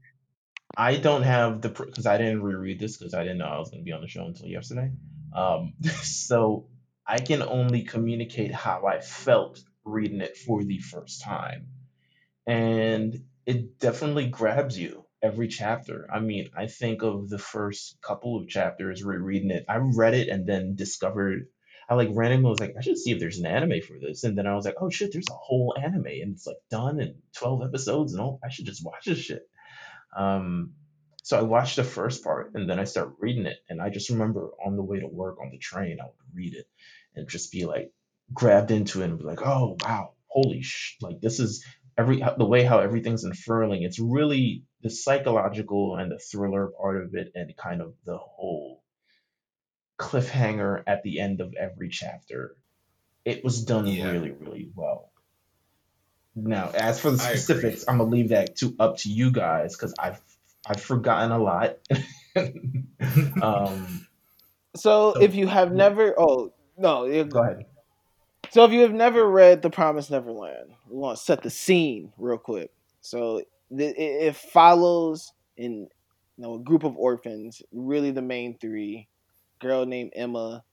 I 0.76 0.96
don't 0.96 1.22
have 1.22 1.62
the 1.62 1.68
because 1.68 2.07
I 2.07 2.18
didn't 2.18 2.42
reread 2.42 2.81
this 2.81 2.96
because 2.96 3.14
I 3.14 3.22
didn't 3.22 3.38
know 3.38 3.46
I 3.46 3.59
was 3.59 3.70
going 3.70 3.81
to 3.81 3.85
be 3.85 3.92
on 3.92 4.02
the 4.02 4.09
show 4.09 4.26
until 4.26 4.46
yesterday. 4.46 4.90
Um, 5.35 5.74
so 6.02 6.66
I 7.07 7.18
can 7.18 7.42
only 7.42 7.83
communicate 7.83 8.52
how 8.52 8.85
I 8.87 9.00
felt 9.00 9.62
reading 9.85 10.20
it 10.20 10.37
for 10.37 10.64
the 10.64 10.79
first 10.79 11.22
time, 11.22 11.68
and 12.46 13.24
it 13.46 13.79
definitely 13.79 14.26
grabs 14.26 14.79
you 14.79 15.06
every 15.26 15.48
chapter. 15.48 16.08
I 16.12 16.20
mean, 16.20 16.48
I 16.56 16.66
think 16.68 17.02
of 17.02 17.28
the 17.28 17.38
first 17.38 17.98
couple 18.00 18.38
of 18.38 18.48
chapters 18.48 19.04
rereading 19.04 19.50
it. 19.50 19.64
I 19.68 19.76
read 19.76 20.14
it 20.14 20.28
and 20.28 20.46
then 20.46 20.76
discovered 20.76 21.48
I 21.88 21.94
like 21.94 22.08
randomly 22.12 22.50
was 22.50 22.60
like, 22.60 22.74
I 22.76 22.80
should 22.80 22.98
see 22.98 23.12
if 23.12 23.20
there's 23.20 23.38
an 23.38 23.46
anime 23.46 23.80
for 23.86 23.96
this. 24.00 24.24
And 24.24 24.36
then 24.36 24.46
I 24.46 24.54
was 24.54 24.64
like, 24.64 24.74
oh 24.80 24.90
shit, 24.90 25.12
there's 25.12 25.28
a 25.30 25.34
whole 25.34 25.74
anime 25.80 26.06
and 26.06 26.34
it's 26.34 26.46
like 26.46 26.56
done 26.70 27.00
in 27.00 27.16
12 27.36 27.62
episodes 27.62 28.12
and 28.12 28.20
all 28.20 28.40
I 28.44 28.48
should 28.48 28.66
just 28.66 28.84
watch 28.84 29.04
this 29.06 29.18
shit. 29.18 29.48
Um 30.16 30.72
so 31.22 31.38
I 31.38 31.42
watched 31.42 31.76
the 31.76 31.84
first 31.84 32.22
part 32.22 32.52
and 32.54 32.70
then 32.70 32.78
I 32.78 32.84
start 32.84 33.14
reading 33.18 33.46
it. 33.46 33.58
And 33.68 33.80
I 33.82 33.90
just 33.90 34.10
remember 34.10 34.50
on 34.64 34.76
the 34.76 34.82
way 34.82 35.00
to 35.00 35.08
work 35.08 35.38
on 35.40 35.50
the 35.50 35.58
train, 35.58 35.98
I 36.00 36.06
would 36.06 36.34
read 36.36 36.54
it 36.54 36.66
and 37.14 37.28
just 37.28 37.52
be 37.52 37.66
like 37.66 37.92
grabbed 38.32 38.70
into 38.70 39.02
it 39.02 39.06
and 39.06 39.18
be 39.18 39.24
like, 39.24 39.46
oh 39.46 39.76
wow, 39.84 40.12
holy 40.28 40.62
sh 40.62 40.96
like 41.02 41.20
this 41.20 41.40
is 41.40 41.64
every 41.98 42.22
the 42.36 42.44
way 42.44 42.64
how 42.64 42.78
everything's 42.80 43.24
unfurling. 43.24 43.82
It's 43.82 43.98
really 44.00 44.64
the 44.87 44.90
psychological 44.90 45.96
and 45.96 46.12
the 46.12 46.18
thriller 46.18 46.68
part 46.68 47.03
of 47.03 47.14
it 47.16 47.33
and 47.35 47.57
kind 47.57 47.83
of 47.83 47.94
the 48.05 48.16
whole 48.16 48.85
cliffhanger 49.99 50.85
at 50.87 51.03
the 51.03 51.18
end 51.18 51.40
of 51.40 51.55
every 51.55 51.88
chapter. 51.88 52.57
It 53.25 53.42
was 53.42 53.64
done 53.64 53.88
yeah. 53.88 54.11
really, 54.11 54.31
really 54.31 54.70
well. 54.77 55.11
Now, 56.37 56.70
as 56.72 57.01
for 57.01 57.11
the 57.11 57.18
specifics, 57.18 57.85
I'm 57.88 57.99
gonna 57.99 58.11
leave 58.11 58.29
that 58.29 58.55
to 58.59 58.77
up 58.79 58.99
to 58.99 59.09
you 59.11 59.33
guys 59.33 59.75
because 59.77 59.92
I've 59.99 60.20
I've 60.68 60.81
forgotten 60.81 61.33
a 61.33 61.38
lot. 61.38 61.79
um, 63.42 64.07
so, 64.77 65.14
so, 65.14 65.20
if 65.20 65.35
you 65.35 65.49
have 65.49 65.72
never, 65.72 66.14
oh 66.16 66.53
no, 66.79 67.25
go 67.25 67.42
ahead. 67.42 67.66
So 68.51 68.64
if 68.64 68.70
you 68.70 68.83
have 68.83 68.92
never 68.92 69.29
read 69.29 69.62
The 69.62 69.70
Promise 69.70 70.11
Neverland, 70.11 70.70
we 70.88 70.96
want 70.96 71.18
to 71.18 71.25
set 71.25 71.42
the 71.42 71.51
scene 71.51 72.12
real 72.16 72.38
quick. 72.38 72.70
So 73.01 73.42
it, 73.70 74.37
follows 74.37 75.33
in 75.57 75.88
you 76.37 76.42
know 76.42 76.55
a 76.55 76.61
group 76.61 76.85
of 76.85 76.96
orphans, 76.96 77.62
really 77.72 78.11
the 78.11 78.22
main 78.22 78.59
three, 78.59 79.09
girl 79.61 79.87
named 79.87 80.12
Emma, 80.14 80.64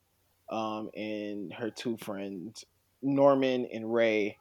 um, 0.49 0.89
and 0.95 1.53
her 1.53 1.69
two 1.69 1.97
friends, 1.97 2.65
Norman 3.01 3.67
and 3.71 3.93
Ray. 3.93 4.37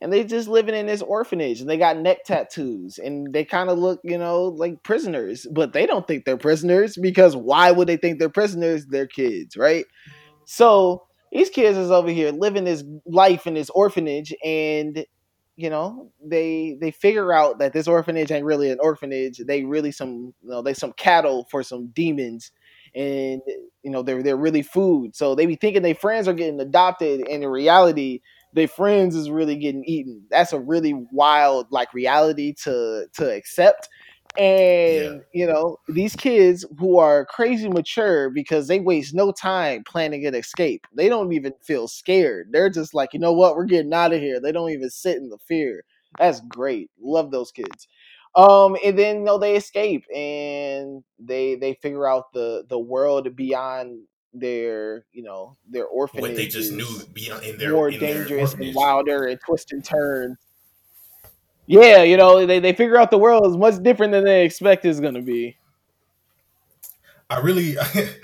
And 0.00 0.12
they 0.12 0.24
just 0.24 0.48
living 0.48 0.74
in 0.74 0.86
this 0.86 1.02
orphanage 1.02 1.60
and 1.60 1.70
they 1.70 1.78
got 1.78 1.96
neck 1.96 2.24
tattoos 2.24 2.98
and 2.98 3.32
they 3.32 3.44
kind 3.44 3.70
of 3.70 3.78
look, 3.78 4.00
you 4.02 4.18
know, 4.18 4.46
like 4.46 4.82
prisoners, 4.82 5.46
but 5.52 5.72
they 5.72 5.86
don't 5.86 6.06
think 6.06 6.24
they're 6.24 6.36
prisoners 6.36 6.98
because 7.00 7.36
why 7.36 7.70
would 7.70 7.88
they 7.88 7.96
think 7.96 8.18
they're 8.18 8.28
prisoners? 8.28 8.86
They're 8.86 9.06
kids, 9.06 9.56
right? 9.56 9.84
So 10.46 11.04
these 11.30 11.48
kids 11.48 11.78
is 11.78 11.92
over 11.92 12.10
here 12.10 12.32
living 12.32 12.64
this 12.64 12.82
life 13.06 13.46
in 13.46 13.54
this 13.54 13.70
orphanage 13.70 14.34
and 14.44 15.06
you 15.56 15.70
know 15.70 16.10
they 16.24 16.76
they 16.80 16.90
figure 16.90 17.32
out 17.32 17.58
that 17.58 17.72
this 17.72 17.86
orphanage 17.88 18.32
ain't 18.32 18.44
really 18.44 18.70
an 18.70 18.78
orphanage 18.80 19.38
they 19.46 19.64
really 19.64 19.92
some 19.92 20.34
you 20.42 20.50
know 20.50 20.62
they 20.62 20.74
some 20.74 20.92
cattle 20.94 21.46
for 21.50 21.62
some 21.62 21.86
demons 21.88 22.50
and 22.94 23.40
you 23.82 23.90
know 23.90 24.02
they're 24.02 24.22
they're 24.22 24.36
really 24.36 24.62
food. 24.62 25.14
So 25.14 25.34
they 25.34 25.46
be 25.46 25.56
thinking 25.56 25.82
their 25.82 25.94
friends 25.94 26.28
are 26.28 26.32
getting 26.34 26.60
adopted, 26.60 27.20
and 27.28 27.42
in 27.42 27.48
reality, 27.48 28.20
their 28.52 28.68
friends 28.68 29.14
is 29.16 29.30
really 29.30 29.56
getting 29.56 29.84
eaten. 29.84 30.22
That's 30.30 30.52
a 30.52 30.60
really 30.60 30.94
wild 31.12 31.66
like 31.70 31.92
reality 31.92 32.54
to 32.64 33.06
to 33.14 33.30
accept. 33.34 33.88
And 34.36 35.04
yeah. 35.04 35.18
you 35.32 35.46
know 35.46 35.78
these 35.88 36.16
kids 36.16 36.64
who 36.78 36.98
are 36.98 37.24
crazy 37.26 37.68
mature 37.68 38.30
because 38.30 38.66
they 38.66 38.80
waste 38.80 39.14
no 39.14 39.30
time 39.30 39.84
planning 39.84 40.26
an 40.26 40.34
escape. 40.34 40.86
They 40.92 41.08
don't 41.08 41.32
even 41.32 41.52
feel 41.62 41.86
scared. 41.86 42.48
They're 42.50 42.70
just 42.70 42.94
like, 42.94 43.12
you 43.12 43.20
know 43.20 43.32
what, 43.32 43.54
we're 43.54 43.64
getting 43.64 43.92
out 43.92 44.12
of 44.12 44.20
here. 44.20 44.40
They 44.40 44.50
don't 44.50 44.70
even 44.70 44.90
sit 44.90 45.18
in 45.18 45.28
the 45.28 45.38
fear. 45.38 45.84
That's 46.18 46.40
great. 46.40 46.90
Love 47.00 47.30
those 47.30 47.52
kids. 47.52 47.86
Um, 48.34 48.76
and 48.84 48.98
then 48.98 49.18
you 49.18 49.24
know 49.24 49.38
they 49.38 49.54
escape 49.54 50.04
and 50.12 51.04
they 51.20 51.54
they 51.54 51.74
figure 51.74 52.08
out 52.08 52.32
the 52.32 52.64
the 52.68 52.78
world 52.78 53.34
beyond 53.36 54.00
their 54.32 55.06
you 55.12 55.22
know 55.22 55.56
their 55.70 55.86
orphanage. 55.86 56.22
What 56.22 56.36
they 56.36 56.48
just 56.48 56.72
knew 56.72 56.88
beyond 57.12 57.44
in 57.44 57.58
their 57.58 57.72
more 57.72 57.90
in 57.90 58.00
dangerous 58.00 58.54
their 58.54 58.62
and 58.62 58.74
wilder 58.74 59.26
and 59.26 59.40
twist 59.40 59.72
and 59.72 59.84
turns. 59.84 60.36
Yeah, 61.66 62.02
you 62.02 62.16
know 62.16 62.44
they 62.46 62.58
they 62.58 62.72
figure 62.72 62.96
out 62.96 63.10
the 63.10 63.18
world 63.18 63.46
is 63.46 63.56
much 63.56 63.82
different 63.82 64.12
than 64.12 64.24
they 64.24 64.44
expect 64.44 64.84
it's 64.84 65.00
going 65.00 65.14
to 65.14 65.22
be. 65.22 65.56
I 67.30 67.40
really, 67.40 67.70
it, 67.94 68.18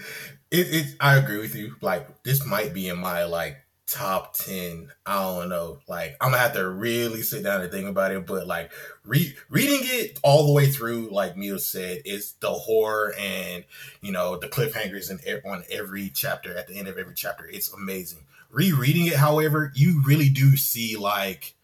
it 0.50 0.96
I 1.00 1.16
agree 1.16 1.38
with 1.38 1.54
you. 1.54 1.74
Like 1.80 2.22
this 2.22 2.44
might 2.44 2.74
be 2.74 2.88
in 2.88 2.98
my 2.98 3.24
like 3.24 3.56
top 3.90 4.34
10 4.36 4.88
i 5.04 5.14
don't 5.14 5.48
know 5.48 5.80
like 5.88 6.16
i'm 6.20 6.30
gonna 6.30 6.40
have 6.40 6.52
to 6.52 6.68
really 6.68 7.22
sit 7.22 7.42
down 7.42 7.60
and 7.60 7.72
think 7.72 7.88
about 7.88 8.12
it 8.12 8.24
but 8.24 8.46
like 8.46 8.70
re- 9.04 9.34
reading 9.48 9.80
it 9.82 10.16
all 10.22 10.46
the 10.46 10.52
way 10.52 10.66
through 10.66 11.08
like 11.10 11.36
Mio 11.36 11.56
said 11.56 12.00
is 12.04 12.34
the 12.38 12.50
horror 12.50 13.12
and 13.18 13.64
you 14.00 14.12
know 14.12 14.36
the 14.36 14.46
cliffhangers 14.46 15.10
and 15.10 15.20
on 15.44 15.64
every 15.72 16.08
chapter 16.08 16.56
at 16.56 16.68
the 16.68 16.78
end 16.78 16.86
of 16.86 16.98
every 16.98 17.14
chapter 17.16 17.48
it's 17.48 17.72
amazing 17.72 18.20
rereading 18.48 19.06
it 19.06 19.16
however 19.16 19.72
you 19.74 20.00
really 20.06 20.28
do 20.28 20.56
see 20.56 20.96
like 20.96 21.54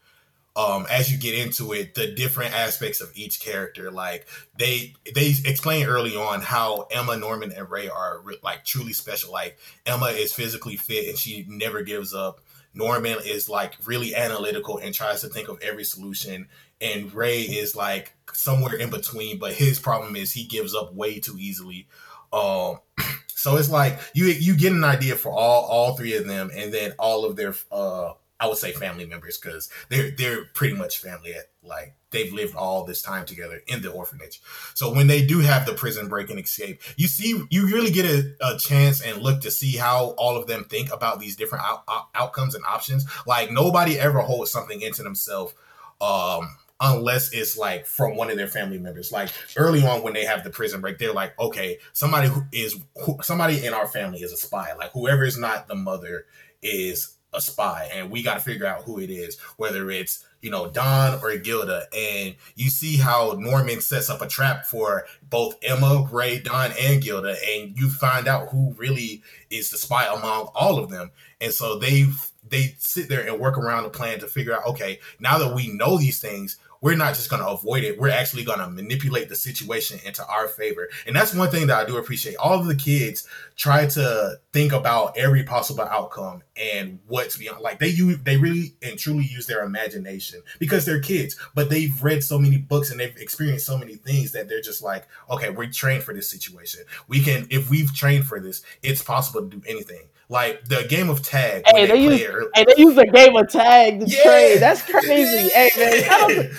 um, 0.57 0.87
as 0.89 1.11
you 1.11 1.19
get 1.19 1.35
into 1.35 1.71
it, 1.71 1.93
the 1.93 2.07
different 2.07 2.55
aspects 2.55 2.99
of 2.99 3.11
each 3.13 3.39
character. 3.39 3.91
Like 3.91 4.25
they 4.57 4.95
they 5.13 5.27
explain 5.45 5.85
early 5.85 6.17
on 6.17 6.41
how 6.41 6.87
Emma, 6.89 7.15
Norman, 7.15 7.51
and 7.51 7.69
Ray 7.69 7.89
are 7.89 8.23
like 8.41 8.65
truly 8.65 8.93
special. 8.93 9.31
Like 9.31 9.59
Emma 9.85 10.07
is 10.07 10.33
physically 10.33 10.75
fit 10.75 11.09
and 11.09 11.17
she 11.17 11.45
never 11.47 11.83
gives 11.83 12.13
up. 12.13 12.41
Norman 12.73 13.19
is 13.23 13.47
like 13.47 13.75
really 13.85 14.15
analytical 14.15 14.79
and 14.79 14.95
tries 14.95 15.21
to 15.21 15.27
think 15.27 15.47
of 15.47 15.61
every 15.61 15.83
solution. 15.83 16.47
And 16.81 17.13
Ray 17.13 17.41
is 17.41 17.75
like 17.75 18.13
somewhere 18.33 18.75
in 18.75 18.89
between, 18.89 19.37
but 19.37 19.53
his 19.53 19.79
problem 19.79 20.15
is 20.15 20.31
he 20.31 20.45
gives 20.45 20.73
up 20.73 20.93
way 20.93 21.19
too 21.19 21.37
easily. 21.37 21.87
Um, 22.33 22.79
so 23.27 23.57
it's 23.57 23.69
like 23.69 23.99
you 24.15 24.25
you 24.25 24.57
get 24.57 24.71
an 24.73 24.83
idea 24.83 25.17
for 25.17 25.29
all 25.29 25.65
all 25.65 25.95
three 25.95 26.17
of 26.17 26.25
them, 26.25 26.49
and 26.51 26.73
then 26.73 26.93
all 26.97 27.25
of 27.25 27.35
their 27.35 27.53
uh 27.71 28.13
I 28.39 28.47
would 28.47 28.57
say 28.57 28.71
family 28.71 29.05
members 29.05 29.37
because 29.37 29.69
they're 29.89 30.11
they're 30.11 30.45
pretty 30.53 30.75
much 30.75 30.99
family. 30.99 31.33
At, 31.33 31.45
like 31.63 31.95
they've 32.11 32.31
lived 32.31 32.55
all 32.55 32.85
this 32.85 33.01
time 33.01 33.25
together 33.25 33.61
in 33.67 33.81
the 33.81 33.91
orphanage. 33.91 34.41
So 34.73 34.93
when 34.93 35.07
they 35.07 35.25
do 35.25 35.39
have 35.39 35.65
the 35.65 35.73
prison 35.73 36.07
break 36.07 36.29
and 36.29 36.39
escape, 36.39 36.81
you 36.95 37.07
see, 37.07 37.43
you 37.49 37.67
really 37.67 37.91
get 37.91 38.05
a, 38.05 38.35
a 38.41 38.57
chance 38.57 39.01
and 39.01 39.21
look 39.21 39.41
to 39.41 39.51
see 39.51 39.75
how 39.75 40.15
all 40.17 40.37
of 40.37 40.47
them 40.47 40.65
think 40.65 40.93
about 40.93 41.19
these 41.19 41.35
different 41.35 41.65
out, 41.65 41.83
out, 41.89 42.07
outcomes 42.15 42.55
and 42.55 42.63
options. 42.65 43.05
Like 43.25 43.51
nobody 43.51 43.99
ever 43.99 44.19
holds 44.19 44.51
something 44.51 44.81
into 44.81 45.03
themselves. 45.03 45.53
Um, 45.99 46.55
unless 46.79 47.33
it's 47.33 47.57
like 47.57 47.87
from 47.87 48.15
one 48.15 48.29
of 48.29 48.37
their 48.37 48.47
family 48.47 48.77
members. 48.77 49.11
Like 49.11 49.29
early 49.55 49.83
on 49.83 50.03
when 50.03 50.13
they 50.13 50.25
have 50.25 50.43
the 50.43 50.49
prison 50.49 50.81
break, 50.81 50.99
they're 50.99 51.13
like, 51.13 51.37
okay, 51.39 51.79
somebody 51.93 52.27
who 52.29 52.43
is 52.51 52.79
who, 53.03 53.17
somebody 53.21 53.65
in 53.65 53.73
our 53.73 53.87
family 53.87 54.19
is 54.19 54.31
a 54.31 54.37
spy. 54.37 54.73
Like 54.77 54.91
whoever 54.91 55.23
is 55.23 55.37
not 55.37 55.67
the 55.67 55.75
mother 55.75 56.25
is 56.61 57.16
a 57.33 57.41
spy 57.41 57.89
and 57.93 58.09
we 58.09 58.23
got 58.23 58.35
to 58.35 58.39
figure 58.39 58.65
out 58.65 58.83
who 58.83 58.99
it 58.99 59.09
is 59.09 59.37
whether 59.57 59.91
it's 59.91 60.25
you 60.41 60.49
know 60.49 60.69
don 60.69 61.19
or 61.21 61.35
gilda. 61.37 61.87
And 61.95 62.35
you 62.55 62.69
see 62.69 62.97
how 62.97 63.35
norman 63.37 63.81
sets 63.81 64.09
up 64.09 64.21
a 64.21 64.27
trap 64.27 64.65
for 64.65 65.05
both 65.29 65.55
emma 65.63 66.07
ray 66.11 66.39
don 66.39 66.71
and 66.79 67.01
gilda 67.01 67.35
and 67.45 67.77
you 67.77 67.89
find 67.89 68.27
out 68.27 68.49
who 68.49 68.73
really 68.77 69.23
is 69.49 69.69
the 69.69 69.77
spy 69.77 70.05
among 70.05 70.49
all 70.55 70.79
of 70.79 70.89
them. 70.89 71.11
And 71.41 71.51
so 71.51 71.77
they 71.77 72.07
they 72.49 72.75
sit 72.77 73.09
there 73.09 73.27
and 73.27 73.39
work 73.39 73.57
around 73.57 73.83
the 73.83 73.89
plan 73.89 74.19
to 74.19 74.27
figure 74.27 74.53
out 74.53 74.65
okay 74.67 74.99
now 75.19 75.37
that 75.37 75.53
we 75.53 75.67
know 75.67 75.97
these 75.97 76.19
things 76.19 76.57
we're 76.81 76.95
not 76.95 77.15
just 77.15 77.29
going 77.29 77.41
to 77.41 77.49
avoid 77.49 77.83
it. 77.83 77.99
We're 77.99 78.09
actually 78.09 78.43
going 78.43 78.59
to 78.59 78.69
manipulate 78.69 79.29
the 79.29 79.35
situation 79.35 79.99
into 80.05 80.25
our 80.27 80.47
favor. 80.47 80.89
And 81.05 81.15
that's 81.15 81.33
one 81.33 81.49
thing 81.49 81.67
that 81.67 81.77
I 81.77 81.85
do 81.85 81.97
appreciate. 81.97 82.35
All 82.37 82.59
of 82.59 82.67
the 82.67 82.75
kids 82.75 83.27
try 83.55 83.87
to 83.87 84.39
think 84.53 84.73
about 84.73 85.17
every 85.17 85.43
possible 85.43 85.83
outcome 85.83 86.43
and 86.55 86.99
what's 87.07 87.37
beyond. 87.37 87.61
Like 87.61 87.79
they 87.79 87.89
use, 87.89 88.17
they 88.23 88.37
really 88.37 88.75
and 88.81 88.97
truly 88.97 89.25
use 89.25 89.47
their 89.47 89.63
imagination 89.63 90.41
because 90.59 90.85
they're 90.85 91.01
kids, 91.01 91.35
but 91.55 91.69
they've 91.69 92.01
read 92.03 92.23
so 92.23 92.39
many 92.39 92.57
books 92.57 92.91
and 92.91 92.99
they've 92.99 93.15
experienced 93.17 93.65
so 93.65 93.77
many 93.77 93.95
things 93.95 94.31
that 94.31 94.47
they're 94.47 94.61
just 94.61 94.81
like, 94.83 95.07
okay, 95.29 95.49
we're 95.49 95.69
trained 95.69 96.03
for 96.03 96.13
this 96.13 96.29
situation. 96.29 96.81
We 97.07 97.21
can, 97.21 97.47
if 97.49 97.69
we've 97.69 97.93
trained 97.93 98.25
for 98.25 98.39
this, 98.39 98.61
it's 98.83 99.01
possible 99.01 99.41
to 99.41 99.57
do 99.57 99.61
anything. 99.67 100.09
Like 100.29 100.65
the 100.65 100.85
game 100.89 101.09
of 101.09 101.21
tag. 101.21 101.63
Hey, 101.65 101.85
they, 101.85 101.93
they 101.93 102.03
use 102.03 102.49
hey, 102.55 102.65
they 102.65 102.81
use 102.81 102.95
the 102.95 103.05
game 103.05 103.35
of 103.35 103.49
tag 103.49 103.99
to 104.01 104.07
yeah. 104.07 104.23
trade. 104.23 104.57
That's 104.59 104.81
crazy. 104.81 105.49
Hey 105.53 105.69
man, 105.77 106.51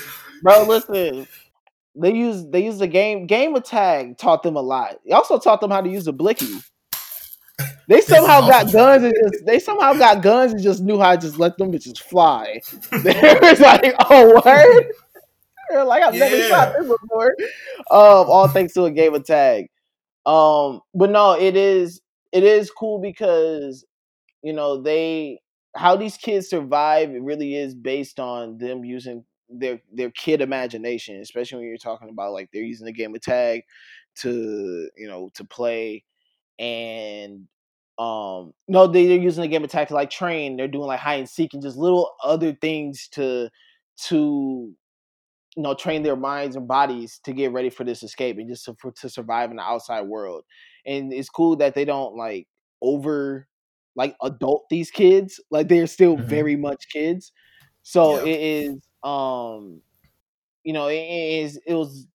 bro, 0.42 0.64
listen. 0.64 1.26
They 1.94 2.14
use 2.14 2.46
they 2.46 2.64
use 2.64 2.78
the 2.78 2.86
game 2.86 3.26
game 3.26 3.54
of 3.56 3.64
tag 3.64 4.18
taught 4.18 4.42
them 4.42 4.56
a 4.56 4.60
lot. 4.60 4.98
It 5.04 5.12
also 5.12 5.38
taught 5.38 5.60
them 5.60 5.70
how 5.70 5.80
to 5.80 5.88
use 5.88 6.06
a 6.06 6.12
blicky. 6.12 6.60
They 7.88 8.00
somehow 8.02 8.42
got 8.42 8.70
guns 8.70 9.02
and 9.02 9.14
just 9.14 9.46
they 9.46 9.58
somehow 9.58 9.94
got 9.94 10.22
guns 10.22 10.52
and 10.52 10.62
just 10.62 10.82
knew 10.82 11.00
how 11.00 11.16
to 11.16 11.20
just 11.20 11.38
let 11.38 11.56
them 11.58 11.72
bitches 11.72 11.98
fly. 11.98 12.60
They 13.02 13.38
was 13.42 13.60
like, 13.60 13.94
oh 14.10 14.40
word. 14.44 14.92
They're 15.70 15.84
like 15.84 16.02
I've 16.02 16.14
yeah. 16.14 16.28
never 16.28 16.42
shot 16.48 16.74
this 16.78 16.88
before. 16.88 17.34
Um, 17.90 18.30
all 18.30 18.48
thanks 18.48 18.74
to 18.74 18.84
a 18.84 18.90
game 18.90 19.14
of 19.14 19.24
tag. 19.24 19.68
Um, 20.24 20.82
but 20.94 21.10
no, 21.10 21.32
it 21.32 21.56
is 21.56 22.00
it 22.32 22.44
is 22.44 22.70
cool 22.70 23.00
because 23.00 23.84
you 24.42 24.52
know 24.52 24.80
they 24.82 25.40
how 25.76 25.96
these 25.96 26.16
kids 26.16 26.48
survive. 26.50 27.10
It 27.10 27.22
really 27.22 27.56
is 27.56 27.74
based 27.74 28.20
on 28.20 28.58
them 28.58 28.84
using 28.84 29.24
their 29.50 29.80
their 29.92 30.10
kid 30.12 30.40
imagination, 30.42 31.20
especially 31.20 31.58
when 31.58 31.68
you're 31.68 31.78
talking 31.78 32.10
about 32.10 32.32
like 32.32 32.50
they're 32.52 32.62
using 32.62 32.86
the 32.86 32.92
game 32.92 33.14
of 33.14 33.22
tag 33.22 33.62
to 34.16 34.88
you 34.96 35.08
know 35.08 35.30
to 35.34 35.44
play 35.44 36.04
and 36.58 37.46
um 37.98 38.52
no 38.68 38.86
they, 38.86 39.06
they're 39.06 39.18
using 39.18 39.42
the 39.42 39.48
game 39.48 39.64
of 39.64 39.70
tag 39.70 39.88
to 39.88 39.94
like 39.94 40.10
train 40.10 40.56
they're 40.56 40.68
doing 40.68 40.86
like 40.86 41.00
hide 41.00 41.20
and 41.20 41.28
seek 41.28 41.54
and 41.54 41.62
just 41.62 41.76
little 41.76 42.12
other 42.24 42.52
things 42.60 43.08
to 43.12 43.48
to 43.98 44.72
you 45.56 45.62
know 45.62 45.74
train 45.74 46.02
their 46.02 46.16
minds 46.16 46.56
and 46.56 46.68
bodies 46.68 47.20
to 47.24 47.32
get 47.32 47.52
ready 47.52 47.70
for 47.70 47.84
this 47.84 48.02
escape 48.02 48.38
and 48.38 48.48
just 48.48 48.64
to, 48.64 48.74
for, 48.80 48.92
to 48.92 49.08
survive 49.08 49.50
in 49.50 49.56
the 49.56 49.62
outside 49.62 50.02
world 50.02 50.44
and 50.88 51.12
it's 51.12 51.28
cool 51.28 51.56
that 51.56 51.74
they 51.74 51.84
don't 51.84 52.16
like 52.16 52.48
over 52.80 53.46
like 53.94 54.16
adult 54.22 54.64
these 54.70 54.90
kids 54.90 55.40
like 55.50 55.68
they're 55.68 55.86
still 55.86 56.16
mm-hmm. 56.16 56.28
very 56.28 56.56
much 56.56 56.86
kids 56.92 57.32
so 57.82 58.16
yeah. 58.16 58.32
it 58.32 58.40
is 58.40 58.88
um 59.02 59.80
you 60.64 60.72
know 60.72 60.88
it 60.88 60.96
is 60.96 61.60
it 61.66 61.74
was 61.74 62.06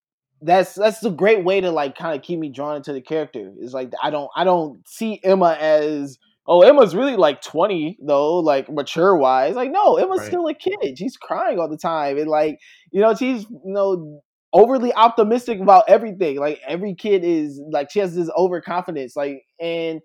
that's 0.42 0.74
that's 0.74 1.04
a 1.04 1.12
great 1.12 1.44
way 1.44 1.62
to 1.62 1.72
like 1.72 1.96
kind 1.96 2.16
of 2.16 2.24
keep 2.24 2.40
me 2.40 2.50
drawn 2.50 2.78
into 2.78 2.94
the 2.94 3.02
character 3.02 3.52
it's 3.60 3.74
like 3.74 3.92
i 4.02 4.10
don't 4.10 4.30
i 4.36 4.44
don't 4.44 4.88
see 4.88 5.20
emma 5.24 5.58
as 5.60 6.18
oh 6.48 6.62
emma's 6.62 6.96
really 6.96 7.16
like 7.16 7.42
20 7.42 7.98
though 8.02 8.40
like 8.40 8.70
mature 8.70 9.16
wise 9.16 9.56
like 9.56 9.72
no 9.72 9.98
emma's 9.98 10.20
right. 10.20 10.28
still 10.28 10.48
a 10.48 10.54
kid 10.54 10.98
she's 10.98 11.18
crying 11.18 11.60
all 11.60 11.70
the 11.70 11.78
time 11.78 12.18
and 12.18 12.28
like 12.28 12.60
you 12.92 13.02
know 13.02 13.14
she's 13.14 13.44
you 13.44 13.74
know 13.74 14.22
overly 14.54 14.94
optimistic 14.94 15.60
about 15.60 15.86
everything. 15.90 16.38
Like 16.40 16.62
every 16.68 16.96
kid 16.96 17.24
is 17.24 17.62
like 17.72 17.92
she 17.92 18.00
has 18.00 18.16
this 18.16 18.30
overconfidence 18.38 19.16
like 19.16 19.44
and 19.60 20.02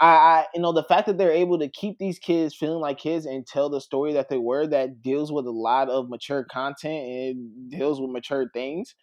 I, 0.00 0.06
I, 0.08 0.46
you 0.54 0.60
know 0.62 0.72
the 0.72 0.84
fact 0.84 1.06
that 1.08 1.18
they're 1.18 1.32
able 1.32 1.58
to 1.58 1.68
keep 1.68 1.98
these 1.98 2.18
kids 2.20 2.54
feeling 2.54 2.80
like 2.80 2.98
kids 2.98 3.26
and 3.26 3.46
tell 3.46 3.68
the 3.68 3.80
story 3.80 4.12
that 4.14 4.28
they 4.28 4.38
were 4.38 4.66
that 4.68 5.02
deals 5.02 5.32
with 5.32 5.46
a 5.46 5.50
lot 5.50 5.88
of 5.90 6.08
mature 6.08 6.44
content 6.44 7.04
and 7.08 7.70
deals 7.70 8.00
with 8.00 8.10
mature 8.10 8.48
things 8.54 8.94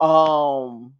um 0.00 0.94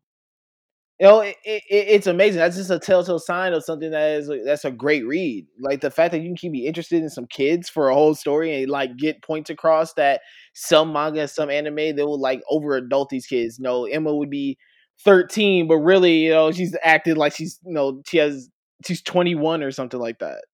Oh, 1.01 1.05
you 1.05 1.09
know 1.09 1.21
it, 1.21 1.37
it, 1.45 1.63
it's 1.69 2.07
amazing 2.07 2.39
that's 2.39 2.57
just 2.57 2.71
a 2.71 2.79
telltale 2.79 3.21
sign 3.21 3.53
of 3.53 3.65
something 3.65 3.93
that 3.93 4.19
is 4.19 4.31
that's 4.45 4.65
a 4.65 4.73
great 4.73 5.07
read 5.07 5.47
like 5.61 5.81
the 5.81 5.93
fact 5.93 6.11
that 6.11 6.19
you 6.19 6.29
can 6.29 6.37
keep 6.37 6.51
me 6.51 6.67
interested 6.67 7.03
in 7.03 7.09
some 7.09 7.27
kids 7.27 7.69
for 7.69 7.89
a 7.89 7.95
whole 7.95 8.17
story 8.17 8.63
and 8.63 8.71
like 8.71 8.97
get 8.97 9.23
points 9.23 9.49
across 9.49 9.95
that 9.95 10.23
some 10.55 10.93
manga 10.93 11.29
some 11.29 11.51
anime 11.51 11.95
they 11.95 12.03
will 12.03 12.21
like 12.21 12.43
over 12.51 12.77
adult 12.77 13.11
these 13.11 13.27
kids 13.27 13.61
no 13.61 13.85
emma 13.85 14.13
would 14.15 14.31
be 14.31 14.59
13 15.05 15.69
but 15.69 15.77
really 15.77 16.25
you 16.25 16.31
know 16.31 16.51
she's 16.51 16.77
acted 16.83 17.17
like 17.17 17.33
she's 17.33 17.61
you 17.65 17.73
know 17.73 18.03
she 18.07 18.17
has 18.17 18.51
she's 18.85 19.03
21 19.03 19.63
or 19.63 19.71
something 19.71 20.01
like 20.01 20.19
that. 20.21 20.45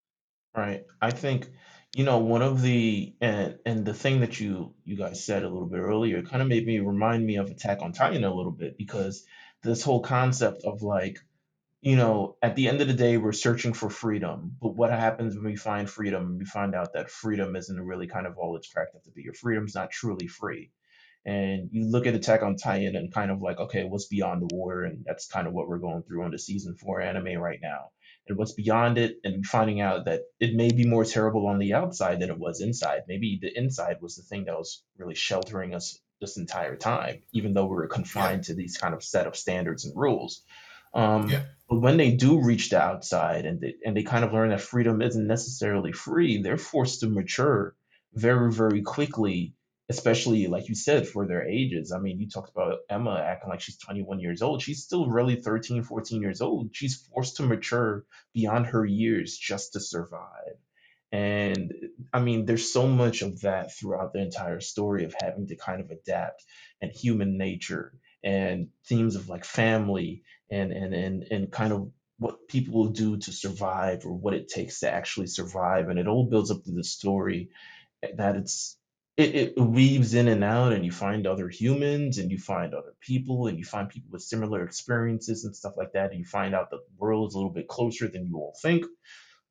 Right. 0.55 0.83
I 1.01 1.11
think 1.11 1.49
you 1.95 2.03
know 2.03 2.19
one 2.19 2.41
of 2.41 2.61
the 2.61 3.15
and 3.21 3.57
and 3.65 3.85
the 3.85 3.93
thing 3.93 4.21
that 4.21 4.39
you 4.39 4.73
you 4.83 4.97
guys 4.97 5.23
said 5.23 5.43
a 5.43 5.49
little 5.49 5.67
bit 5.67 5.79
earlier 5.79 6.21
kind 6.21 6.41
of 6.41 6.47
made 6.47 6.65
me 6.65 6.79
remind 6.79 7.25
me 7.25 7.37
of 7.37 7.49
Attack 7.49 7.81
on 7.81 7.93
Titan 7.93 8.23
a 8.23 8.33
little 8.33 8.51
bit 8.51 8.77
because 8.77 9.25
this 9.65 9.83
whole 9.83 10.01
concept 10.01 10.63
of 10.65 10.81
like 10.83 11.17
you 11.81 11.95
know 11.97 12.37
at 12.41 12.55
the 12.55 12.69
end 12.69 12.81
of 12.81 12.87
the 12.87 12.93
day 12.93 13.17
we're 13.17 13.33
searching 13.33 13.73
for 13.73 13.89
freedom 13.89 14.55
but 14.61 14.75
what 14.75 14.91
happens 14.91 15.35
when 15.35 15.45
we 15.45 15.55
find 15.57 15.89
freedom 15.89 16.23
and 16.23 16.39
we 16.39 16.45
find 16.45 16.75
out 16.75 16.93
that 16.93 17.11
freedom 17.11 17.55
isn't 17.55 17.81
really 17.81 18.07
kind 18.07 18.27
of 18.27 18.37
all 18.37 18.57
it's 18.57 18.71
cracked 18.71 18.95
up 18.95 19.03
to 19.03 19.11
be 19.11 19.23
your 19.23 19.33
freedom's 19.33 19.75
not 19.75 19.91
truly 19.91 20.27
free? 20.27 20.71
And 21.25 21.69
you 21.71 21.89
look 21.89 22.07
at 22.07 22.13
Attack 22.15 22.43
on 22.43 22.55
Titan 22.55 22.95
and 22.95 23.13
kind 23.13 23.31
of 23.31 23.41
like, 23.41 23.59
okay, 23.59 23.83
what's 23.83 24.07
beyond 24.07 24.41
the 24.41 24.55
water? 24.55 24.83
And 24.83 25.03
that's 25.05 25.27
kind 25.27 25.47
of 25.47 25.53
what 25.53 25.67
we're 25.67 25.79
going 25.79 26.03
through 26.03 26.23
on 26.23 26.31
the 26.31 26.39
season 26.39 26.75
four 26.75 27.01
anime 27.01 27.39
right 27.39 27.59
now. 27.61 27.89
And 28.27 28.37
what's 28.37 28.53
beyond 28.53 28.99
it 28.99 29.17
and 29.23 29.45
finding 29.45 29.81
out 29.81 30.05
that 30.05 30.21
it 30.39 30.55
may 30.55 30.71
be 30.71 30.85
more 30.85 31.05
terrible 31.05 31.47
on 31.47 31.59
the 31.59 31.73
outside 31.73 32.19
than 32.19 32.29
it 32.29 32.39
was 32.39 32.61
inside. 32.61 33.01
Maybe 33.07 33.39
the 33.41 33.51
inside 33.57 33.97
was 34.01 34.15
the 34.15 34.23
thing 34.23 34.45
that 34.45 34.55
was 34.55 34.83
really 34.97 35.15
sheltering 35.15 35.73
us 35.73 35.99
this 36.21 36.37
entire 36.37 36.75
time 36.75 37.21
even 37.31 37.53
though 37.53 37.65
we 37.65 37.75
were 37.75 37.87
confined 37.87 38.43
yeah. 38.43 38.47
to 38.47 38.53
these 38.55 38.77
kind 38.77 38.93
of 38.93 39.03
set 39.03 39.27
of 39.27 39.35
standards 39.35 39.85
and 39.85 39.95
rules. 39.95 40.41
Um, 40.93 41.29
yeah. 41.29 41.43
but 41.69 41.81
when 41.81 41.97
they 41.97 42.11
do 42.11 42.41
reach 42.41 42.69
the 42.69 42.81
outside 42.81 43.45
and 43.45 43.59
they, 43.59 43.75
and 43.85 43.97
they 43.97 44.03
kind 44.03 44.23
of 44.23 44.31
learn 44.31 44.49
that 44.49 44.61
freedom 44.61 45.01
isn't 45.01 45.27
necessarily 45.27 45.91
free 45.91 46.41
they're 46.41 46.57
forced 46.57 47.01
to 47.01 47.07
mature 47.07 47.75
very 48.13 48.51
very 48.51 48.81
quickly 48.81 49.55
especially 49.89 50.47
like 50.47 50.67
you 50.67 50.75
said 50.75 51.07
for 51.07 51.27
their 51.27 51.47
ages. 51.47 51.91
I 51.91 51.99
mean 51.99 52.19
you 52.19 52.27
talked 52.29 52.51
about 52.51 52.79
emma 52.89 53.21
acting 53.23 53.49
like 53.49 53.61
she's 53.61 53.77
21 53.77 54.19
years 54.19 54.41
old. 54.41 54.61
She's 54.61 54.83
still 54.83 55.07
really 55.07 55.35
13 55.35 55.83
14 55.83 56.21
years 56.21 56.41
old. 56.41 56.69
She's 56.73 57.07
forced 57.13 57.37
to 57.37 57.43
mature 57.43 58.05
beyond 58.33 58.67
her 58.67 58.85
years 58.85 59.37
just 59.37 59.73
to 59.73 59.79
survive 59.79 60.57
and 61.15 61.73
i 62.13 62.19
mean 62.19 62.45
there's 62.45 62.71
so 62.73 62.87
much 62.87 63.21
of 63.23 63.41
that 63.41 63.75
throughout 63.77 64.13
the 64.13 64.21
entire 64.21 64.61
story 64.61 65.05
of 65.05 65.15
having 65.21 65.47
to 65.47 65.55
kind 65.57 65.81
of 65.81 65.91
adapt 65.91 66.43
and 66.81 66.91
human 66.91 67.37
nature 67.37 67.93
and 68.23 68.69
themes 68.87 69.15
of 69.15 69.29
like 69.29 69.45
family 69.45 70.23
and 70.51 70.71
and 70.73 70.93
and, 70.93 71.23
and 71.31 71.51
kind 71.51 71.73
of 71.73 71.91
what 72.19 72.47
people 72.49 72.75
will 72.75 72.91
do 72.91 73.17
to 73.17 73.33
survive 73.33 74.05
or 74.05 74.13
what 74.13 74.35
it 74.35 74.49
takes 74.49 74.81
to 74.81 74.91
actually 74.91 75.27
survive. 75.27 75.89
And 75.89 75.99
it 75.99 76.07
all 76.07 76.29
builds 76.29 76.51
up 76.51 76.63
to 76.65 76.71
the 76.71 76.83
story 76.83 77.49
that 78.17 78.35
it's 78.35 78.77
it, 79.17 79.35
it 79.35 79.57
weaves 79.59 80.13
in 80.15 80.27
and 80.29 80.43
out 80.43 80.73
and 80.73 80.85
you 80.85 80.91
find 80.91 81.27
other 81.27 81.49
humans 81.49 82.17
and 82.19 82.31
you 82.31 82.39
find 82.39 82.73
other 82.73 82.95
people 83.01 83.47
and 83.47 83.59
you 83.59 83.65
find 83.65 83.89
people 83.89 84.09
with 84.11 84.23
similar 84.23 84.63
experiences 84.63 85.45
and 85.45 85.55
stuff 85.55 85.75
like 85.77 85.93
that. 85.93 86.11
And 86.11 86.19
you 86.19 86.25
find 86.25 86.55
out 86.55 86.69
the 86.71 86.81
world 86.97 87.29
is 87.31 87.35
a 87.35 87.37
little 87.37 87.53
bit 87.53 87.67
closer 87.67 88.07
than 88.09 88.27
you 88.27 88.37
all 88.37 88.55
think 88.61 88.85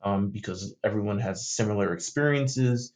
um, 0.01 0.29
because 0.29 0.75
everyone 0.83 1.19
has 1.19 1.49
similar 1.49 1.93
experiences 1.93 2.93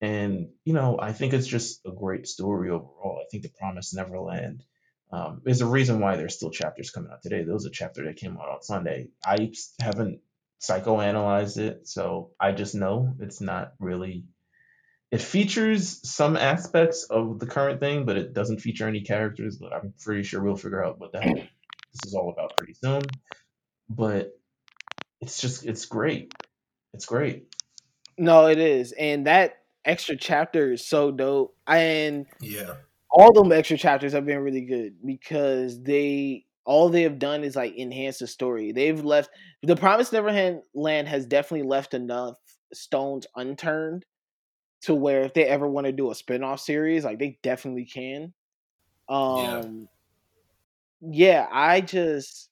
and 0.00 0.48
you 0.64 0.72
know 0.72 0.98
i 1.00 1.12
think 1.12 1.32
it's 1.32 1.46
just 1.46 1.80
a 1.86 1.90
great 1.90 2.26
story 2.26 2.70
overall 2.70 3.20
i 3.20 3.26
think 3.30 3.42
the 3.42 3.50
Promise 3.58 3.94
neverland 3.94 4.64
um, 5.10 5.40
there's 5.42 5.62
a 5.62 5.66
reason 5.66 6.00
why 6.00 6.16
there's 6.16 6.36
still 6.36 6.50
chapters 6.50 6.90
coming 6.90 7.10
out 7.10 7.22
today 7.22 7.42
there 7.42 7.54
was 7.54 7.66
a 7.66 7.70
chapter 7.70 8.04
that 8.04 8.16
came 8.16 8.36
out 8.36 8.48
on 8.48 8.62
sunday 8.62 9.08
i 9.24 9.50
haven't 9.80 10.20
psychoanalyzed 10.60 11.58
it 11.58 11.88
so 11.88 12.30
i 12.38 12.52
just 12.52 12.74
know 12.74 13.14
it's 13.20 13.40
not 13.40 13.72
really 13.80 14.24
it 15.10 15.22
features 15.22 16.06
some 16.08 16.36
aspects 16.36 17.04
of 17.04 17.38
the 17.38 17.46
current 17.46 17.80
thing, 17.80 18.04
but 18.04 18.16
it 18.16 18.34
doesn't 18.34 18.60
feature 18.60 18.86
any 18.86 19.00
characters. 19.00 19.56
But 19.56 19.72
I'm 19.72 19.94
pretty 20.00 20.22
sure 20.22 20.42
we'll 20.42 20.56
figure 20.56 20.84
out 20.84 20.98
what 20.98 21.12
the 21.12 21.20
hell 21.20 21.34
this 21.34 22.06
is 22.06 22.14
all 22.14 22.30
about 22.30 22.56
pretty 22.56 22.74
soon. 22.74 23.02
But 23.88 24.37
it's 25.20 25.40
just 25.40 25.66
it's 25.66 25.86
great. 25.86 26.32
It's 26.94 27.06
great. 27.06 27.54
No, 28.16 28.46
it 28.46 28.58
is, 28.58 28.92
and 28.92 29.26
that 29.26 29.58
extra 29.84 30.16
chapter 30.16 30.72
is 30.72 30.86
so 30.86 31.10
dope. 31.10 31.56
And 31.66 32.26
yeah, 32.40 32.74
all 33.10 33.32
them 33.32 33.52
extra 33.52 33.76
chapters 33.76 34.12
have 34.12 34.26
been 34.26 34.40
really 34.40 34.62
good 34.62 34.94
because 35.04 35.82
they 35.82 36.44
all 36.64 36.90
they 36.90 37.02
have 37.02 37.18
done 37.18 37.44
is 37.44 37.56
like 37.56 37.76
enhance 37.78 38.18
the 38.18 38.26
story. 38.26 38.72
They've 38.72 39.02
left 39.02 39.30
the 39.62 39.76
Promised 39.76 40.12
Neverland 40.12 40.62
land 40.74 41.08
has 41.08 41.26
definitely 41.26 41.66
left 41.66 41.94
enough 41.94 42.36
stones 42.72 43.26
unturned 43.34 44.04
to 44.82 44.94
where 44.94 45.22
if 45.22 45.34
they 45.34 45.44
ever 45.44 45.66
want 45.66 45.86
to 45.86 45.92
do 45.92 46.10
a 46.10 46.14
spin-off 46.14 46.60
series, 46.60 47.04
like 47.04 47.18
they 47.18 47.38
definitely 47.42 47.86
can. 47.86 48.34
Um 49.08 49.88
yeah, 51.00 51.42
yeah 51.42 51.48
I 51.50 51.80
just 51.80 52.50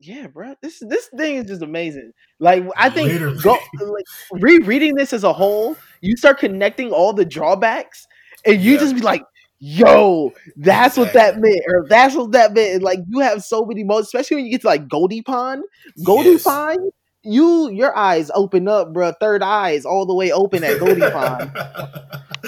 yeah, 0.00 0.26
bro. 0.26 0.54
This 0.60 0.80
this 0.80 1.08
thing 1.16 1.36
is 1.36 1.46
just 1.46 1.62
amazing. 1.62 2.12
Like 2.38 2.64
I 2.76 2.90
think 2.90 3.42
go, 3.42 3.52
like, 3.80 4.04
rereading 4.32 4.94
this 4.94 5.12
as 5.12 5.24
a 5.24 5.32
whole, 5.32 5.76
you 6.00 6.16
start 6.16 6.38
connecting 6.38 6.92
all 6.92 7.12
the 7.12 7.24
drawbacks, 7.24 8.06
and 8.44 8.60
you 8.60 8.72
yeah. 8.72 8.78
just 8.78 8.94
be 8.94 9.00
like, 9.00 9.22
"Yo, 9.58 10.32
that's 10.56 10.98
exactly. 10.98 11.04
what 11.04 11.12
that 11.14 11.40
meant," 11.40 11.60
or 11.68 11.86
"That's 11.88 12.14
what 12.14 12.32
that 12.32 12.52
meant." 12.52 12.74
And 12.74 12.82
like 12.82 13.00
you 13.08 13.20
have 13.20 13.42
so 13.42 13.64
many 13.64 13.84
modes, 13.84 14.08
especially 14.08 14.36
when 14.36 14.44
you 14.46 14.50
get 14.50 14.62
to 14.62 14.66
like 14.66 14.88
Goldie 14.88 15.22
Pond. 15.22 15.64
Goldie 16.04 16.30
yes. 16.30 16.44
Pond 16.44 16.92
you 17.24 17.70
your 17.70 17.96
eyes 17.96 18.30
open 18.34 18.68
up, 18.68 18.92
bro. 18.92 19.12
Third 19.12 19.42
eyes 19.42 19.84
all 19.84 20.06
the 20.06 20.14
way 20.14 20.32
open 20.32 20.62
at 20.64 20.78
Goldie 20.78 21.00
Pond. 21.10 21.52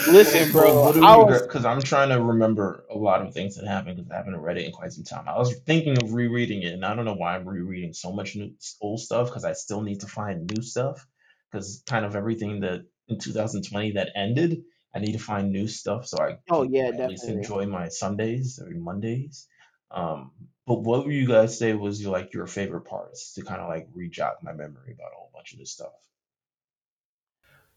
Listen, 0.08 0.52
bro. 0.52 0.92
Because 0.92 1.64
I'm 1.64 1.80
trying 1.80 2.10
to 2.10 2.22
remember 2.22 2.84
a 2.90 2.96
lot 2.96 3.22
of 3.22 3.32
things 3.32 3.56
that 3.56 3.66
happened 3.66 3.96
because 3.96 4.10
I 4.10 4.16
haven't 4.16 4.36
read 4.36 4.58
it 4.58 4.66
in 4.66 4.72
quite 4.72 4.92
some 4.92 5.04
time. 5.04 5.24
I 5.28 5.38
was 5.38 5.54
thinking 5.66 5.96
of 6.02 6.12
rereading 6.12 6.62
it, 6.62 6.74
and 6.74 6.84
I 6.84 6.94
don't 6.94 7.04
know 7.04 7.14
why 7.14 7.36
I'm 7.36 7.48
rereading 7.48 7.92
so 7.92 8.12
much 8.12 8.36
new, 8.36 8.52
old 8.80 9.00
stuff 9.00 9.28
because 9.28 9.44
I 9.44 9.52
still 9.52 9.82
need 9.82 10.00
to 10.00 10.06
find 10.06 10.50
new 10.54 10.62
stuff. 10.62 11.06
Because 11.50 11.82
kind 11.86 12.04
of 12.04 12.16
everything 12.16 12.60
that 12.60 12.84
in 13.08 13.18
2020 13.18 13.92
that 13.92 14.10
ended, 14.14 14.62
I 14.94 14.98
need 14.98 15.12
to 15.12 15.18
find 15.18 15.52
new 15.52 15.68
stuff 15.68 16.06
so 16.06 16.18
I 16.18 16.38
oh 16.50 16.62
yeah, 16.62 16.88
at 16.88 17.08
least 17.10 17.28
enjoy 17.28 17.66
my 17.66 17.88
Sundays 17.88 18.58
or 18.58 18.70
Mondays. 18.70 19.46
Um, 19.90 20.32
but 20.66 20.80
what 20.80 21.06
would 21.06 21.14
you 21.14 21.28
guys 21.28 21.56
say 21.56 21.72
was 21.74 22.02
your, 22.02 22.12
like 22.12 22.34
your 22.34 22.46
favorite 22.46 22.82
parts 22.82 23.34
to 23.34 23.42
kind 23.42 23.60
of 23.60 23.68
like 23.68 23.88
rejog 23.94 24.42
my 24.42 24.52
memory 24.52 24.92
about 24.92 25.12
a 25.12 25.16
whole 25.16 25.30
bunch 25.32 25.52
of 25.52 25.58
this 25.58 25.70
stuff? 25.70 25.92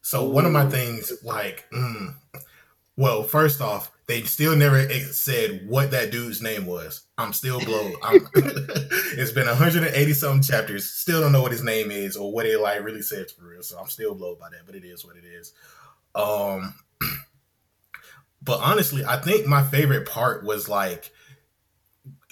So 0.02 0.24
one 0.24 0.46
of 0.46 0.52
my 0.52 0.68
things, 0.68 1.12
like, 1.22 1.66
mm, 1.70 2.14
well, 2.96 3.22
first 3.22 3.60
off, 3.60 3.92
they 4.06 4.22
still 4.22 4.56
never 4.56 4.88
said 4.88 5.68
what 5.68 5.92
that 5.92 6.10
dude's 6.10 6.42
name 6.42 6.66
was. 6.66 7.02
I'm 7.16 7.32
still 7.32 7.60
blown. 7.60 7.94
I'm, 8.02 8.26
it's 8.34 9.32
been 9.32 9.46
180 9.46 10.12
something 10.14 10.42
chapters. 10.42 10.84
Still 10.84 11.20
don't 11.20 11.32
know 11.32 11.42
what 11.42 11.52
his 11.52 11.62
name 11.62 11.90
is 11.90 12.16
or 12.16 12.32
what 12.32 12.46
it 12.46 12.58
like 12.60 12.82
really 12.82 13.02
says 13.02 13.30
for 13.30 13.46
real. 13.46 13.62
So 13.62 13.78
I'm 13.78 13.88
still 13.88 14.14
blown 14.14 14.36
by 14.40 14.48
that, 14.50 14.66
but 14.66 14.74
it 14.74 14.84
is 14.84 15.04
what 15.04 15.16
it 15.16 15.24
is. 15.24 15.52
Um, 16.14 16.74
but 18.42 18.60
honestly, 18.60 19.04
I 19.04 19.18
think 19.18 19.46
my 19.46 19.62
favorite 19.62 20.08
part 20.08 20.44
was 20.44 20.68
like 20.68 21.12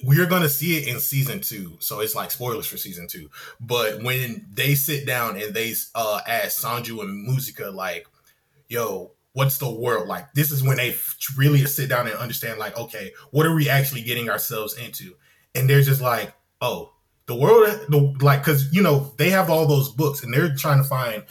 we're 0.02 0.26
gonna 0.26 0.48
see 0.48 0.76
it 0.76 0.88
in 0.88 1.00
season 1.00 1.40
two, 1.40 1.76
so 1.80 2.00
it's 2.00 2.14
like 2.14 2.30
spoilers 2.30 2.66
for 2.66 2.76
season 2.76 3.08
two. 3.08 3.30
But 3.60 4.02
when 4.02 4.46
they 4.52 4.74
sit 4.74 5.06
down 5.06 5.40
and 5.40 5.52
they 5.54 5.74
uh 5.94 6.20
ask 6.26 6.62
Sonju 6.62 7.00
and 7.02 7.28
Mujika 7.28 7.72
like, 7.72 8.06
"Yo, 8.68 9.12
what's 9.32 9.58
the 9.58 9.70
world 9.70 10.06
like?" 10.06 10.32
This 10.34 10.52
is 10.52 10.62
when 10.62 10.76
they 10.76 10.96
really 11.36 11.64
sit 11.66 11.88
down 11.88 12.06
and 12.06 12.16
understand 12.16 12.58
like, 12.58 12.76
okay, 12.78 13.12
what 13.30 13.46
are 13.46 13.54
we 13.54 13.68
actually 13.68 14.02
getting 14.02 14.30
ourselves 14.30 14.76
into? 14.78 15.16
And 15.54 15.68
they're 15.68 15.82
just 15.82 16.00
like, 16.00 16.32
"Oh, 16.60 16.92
the 17.26 17.34
world, 17.34 17.68
the 17.88 18.16
like, 18.24 18.40
because 18.40 18.72
you 18.72 18.82
know 18.82 19.12
they 19.16 19.30
have 19.30 19.50
all 19.50 19.66
those 19.66 19.90
books 19.90 20.22
and 20.22 20.32
they're 20.32 20.54
trying 20.54 20.82
to 20.82 20.88
find 20.88 21.24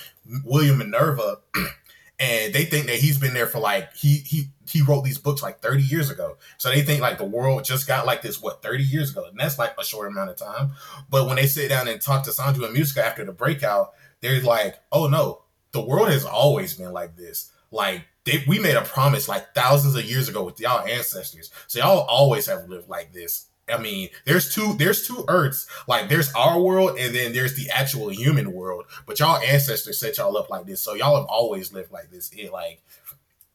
William 0.43 0.78
Minerva." 0.80 1.38
and 2.20 2.53
they 2.53 2.65
think 2.65 2.88
that 2.88 2.95
he's 2.95 3.18
been 3.18 3.34
there 3.34 3.47
for 3.47 3.59
like 3.59 3.93
he 3.95 4.18
he 4.18 4.49
he 4.70 4.82
wrote 4.82 5.03
these 5.03 5.18
books 5.18 5.41
like 5.41 5.61
30 5.61 5.84
years 5.84 6.09
ago. 6.09 6.38
So 6.57 6.70
they 6.70 6.82
think 6.82 7.01
like 7.01 7.18
the 7.18 7.26
world 7.26 7.63
just 7.63 7.88
got 7.88 8.05
like 8.05 8.22
this, 8.22 8.41
what, 8.41 8.61
30 8.61 8.84
years 8.84 9.11
ago. 9.11 9.26
And 9.26 9.39
that's 9.39 9.57
like 9.57 9.74
a 9.80 9.84
short 9.84 10.07
amount 10.07 10.30
of 10.30 10.38
time. 10.38 10.72
But 11.09 11.28
when 11.28 11.36
they 11.36 11.47
sit 11.47 11.70
down 11.70 11.88
and 11.88 12.01
talk 12.01 12.24
to 12.24 12.32
Sonju 12.32 12.65
and 12.65 12.76
Mujika 12.76 12.97
after 12.97 13.26
the 13.26 13.32
breakout, 13.32 13.93
they're 14.22 14.41
like, 14.41 14.76
oh 14.91 15.07
no, 15.07 15.43
the 15.72 15.82
world 15.82 16.09
has 16.09 16.26
always 16.26 16.74
been 16.74 16.91
like 16.91 17.15
this. 17.15 17.51
Like 17.72 18.05
they, 18.26 18.43
we 18.47 18.59
made 18.59 18.76
a 18.76 18.82
promise 18.82 19.28
like 19.28 19.53
thousands 19.53 19.95
of 19.95 20.05
years 20.05 20.30
ago 20.30 20.43
with 20.43 20.59
y'all 20.59 20.86
ancestors. 20.86 21.51
So 21.68 21.80
y'all 21.80 22.05
always 22.07 22.45
have 22.47 22.68
lived 22.70 22.89
like 22.89 23.13
this. 23.13 23.47
I 23.70 23.78
mean, 23.78 24.09
there's 24.26 24.53
two 24.53 24.76
there's 24.76 25.05
two 25.05 25.26
Earths. 25.28 25.68
Like 25.88 26.07
there's 26.09 26.32
our 26.34 26.59
world 26.59 26.97
and 26.97 27.13
then 27.13 27.34
there's 27.34 27.55
the 27.55 27.70
actual 27.70 28.09
human 28.09 28.53
world. 28.53 28.86
But 29.05 29.20
y'all 29.20 29.38
ancestors 29.38 29.99
set 29.99 30.18
y'all 30.18 30.38
up 30.38 30.49
like 30.49 30.65
this. 30.65 30.82
So 30.82 30.93
y'all 30.93 31.18
have 31.18 31.26
always 31.26 31.74
lived 31.74 31.91
like 31.91 32.09
this. 32.09 32.32
It 32.32 32.51
like 32.53 32.82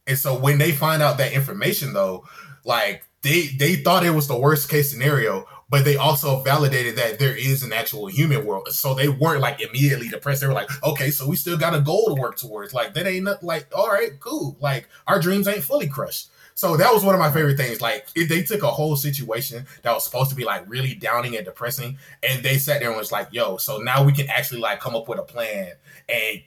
and 0.07 0.19
so 0.19 0.39
when 0.39 0.59
they 0.59 0.73
find 0.73 1.03
out 1.03 1.19
that 1.19 1.33
information 1.33 1.93
though, 1.93 2.25
like 2.65 3.05
they 3.23 3.49
they 3.59 3.77
thought 3.77 4.05
it 4.05 4.11
was 4.11 4.29
the 4.29 4.39
worst 4.39 4.69
case 4.69 4.91
scenario, 4.91 5.47
but 5.71 5.85
they 5.85 5.97
also 5.97 6.43
validated 6.43 6.97
that 6.97 7.19
there 7.19 7.37
is 7.37 7.63
an 7.63 7.73
actual 7.73 8.07
human 8.07 8.45
world. 8.45 8.69
So 8.69 8.95
they 8.95 9.09
weren't 9.09 9.41
like 9.41 9.61
immediately 9.61 10.09
depressed. 10.09 10.41
They 10.41 10.47
were 10.47 10.53
like, 10.53 10.71
okay, 10.85 11.11
so 11.11 11.29
we 11.29 11.37
still 11.37 11.57
got 11.57 11.75
a 11.75 11.81
goal 11.81 12.15
to 12.15 12.21
work 12.21 12.37
towards. 12.37 12.75
Like 12.75 12.95
that 12.95 13.07
ain't 13.07 13.25
nothing 13.25 13.47
like, 13.47 13.69
all 13.75 13.89
right, 13.89 14.19
cool. 14.19 14.57
Like 14.61 14.89
our 15.07 15.21
dreams 15.21 15.47
ain't 15.47 15.65
fully 15.65 15.89
crushed. 15.89 16.31
So 16.55 16.77
that 16.77 16.93
was 16.93 17.05
one 17.05 17.15
of 17.15 17.21
my 17.21 17.31
favorite 17.31 17.57
things. 17.57 17.81
Like 17.81 18.09
if 18.15 18.29
they 18.29 18.43
took 18.43 18.63
a 18.63 18.71
whole 18.71 18.97
situation 18.97 19.67
that 19.83 19.93
was 19.93 20.05
supposed 20.05 20.31
to 20.31 20.37
be 20.37 20.45
like 20.45 20.69
really 20.69 20.95
downing 20.95 21.37
and 21.37 21.45
depressing, 21.45 21.97
and 22.23 22.43
they 22.43 22.59
sat 22.59 22.81
there 22.81 22.91
and 22.91 22.99
was 22.99 23.13
like, 23.13 23.29
"Yo, 23.31 23.57
so 23.57 23.79
now 23.79 24.05
we 24.05 24.13
can 24.13 24.29
actually 24.29 24.61
like 24.61 24.81
come 24.81 24.95
up 24.95 25.09
with 25.09 25.19
a 25.19 25.23
plan 25.23 25.73
and 26.09 26.43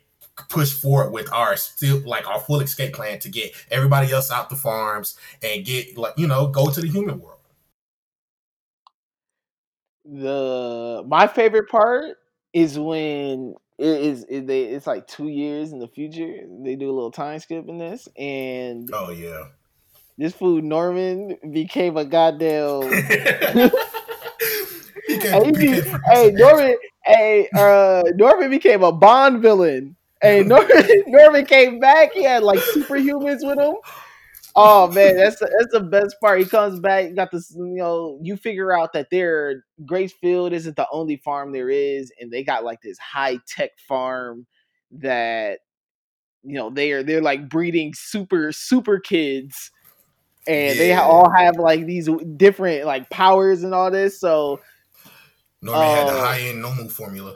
push 0.49 0.73
forward 0.73 1.11
with 1.11 1.31
our 1.31 1.55
still 1.55 2.01
like 2.05 2.27
our 2.27 2.39
full 2.39 2.59
escape 2.59 2.93
plan 2.93 3.19
to 3.19 3.29
get 3.29 3.51
everybody 3.71 4.11
else 4.11 4.31
out 4.31 4.49
the 4.49 4.55
farms 4.55 5.17
and 5.41 5.65
get 5.65 5.97
like 5.97 6.13
you 6.17 6.27
know 6.27 6.47
go 6.47 6.69
to 6.69 6.81
the 6.81 6.87
human 6.87 7.19
world. 7.19 7.39
The 10.05 11.03
my 11.07 11.27
favorite 11.27 11.69
part 11.69 12.17
is 12.53 12.77
when 12.77 13.55
it 13.77 13.85
is 13.87 14.25
it, 14.29 14.47
they, 14.47 14.63
it's 14.63 14.87
like 14.87 15.07
two 15.07 15.27
years 15.27 15.71
in 15.71 15.79
the 15.79 15.87
future. 15.87 16.41
They 16.63 16.75
do 16.75 16.89
a 16.89 16.93
little 16.93 17.11
time 17.11 17.39
skip 17.39 17.67
in 17.67 17.77
this, 17.77 18.07
and 18.17 18.89
oh 18.93 19.11
yeah, 19.11 19.45
this 20.17 20.33
food 20.33 20.63
Norman 20.63 21.37
became 21.51 21.97
a 21.97 22.05
goddamn. 22.05 22.83
hey, 25.07 25.81
hey 26.11 26.31
Norman, 26.33 26.77
hey 27.03 27.49
uh, 27.57 28.03
Norman 28.15 28.49
became 28.49 28.83
a 28.83 28.91
Bond 28.91 29.41
villain. 29.41 29.95
Hey, 30.25 30.43
Norman, 30.45 31.03
Norman 31.07 31.45
came 31.45 31.79
back. 31.79 32.13
He 32.13 32.23
had 32.23 32.43
like 32.43 32.59
superhumans 32.59 33.47
with 33.47 33.59
him. 33.59 33.75
Oh 34.57 34.89
man, 34.89 35.17
that's 35.17 35.39
the, 35.39 35.53
that's 35.59 35.73
the 35.73 35.81
best 35.81 36.15
part. 36.21 36.39
He 36.39 36.45
comes 36.45 36.79
back, 36.79 37.13
got 37.13 37.29
this. 37.31 37.53
You 37.55 37.75
know, 37.75 38.19
you 38.21 38.37
figure 38.37 38.71
out 38.71 38.93
that 38.93 39.09
their 39.09 39.65
Gracefield 39.83 40.53
isn't 40.53 40.77
the 40.77 40.87
only 40.91 41.17
farm 41.17 41.51
there 41.51 41.69
is, 41.69 42.11
and 42.19 42.31
they 42.31 42.43
got 42.43 42.63
like 42.63 42.81
this 42.81 42.97
high 42.97 43.39
tech 43.47 43.71
farm 43.87 44.47
that 44.91 45.59
you 46.43 46.53
know 46.53 46.69
they 46.69 46.93
are 46.93 47.03
they're 47.03 47.21
like 47.21 47.49
breeding 47.49 47.93
super 47.93 48.53
super 48.53 48.97
kids, 48.97 49.71
and 50.47 50.75
yeah. 50.77 50.81
they 50.81 50.93
all 50.93 51.29
have 51.29 51.57
like 51.57 51.85
these 51.85 52.09
different 52.37 52.85
like 52.85 53.09
powers 53.09 53.63
and 53.63 53.73
all 53.73 53.91
this. 53.91 54.21
So 54.21 54.61
Norman 55.61 55.83
uh, 55.83 55.95
had 55.95 56.07
the 56.07 56.11
uh, 56.11 56.25
high 56.25 56.39
end 56.39 56.61
normal 56.61 56.87
formula. 56.87 57.35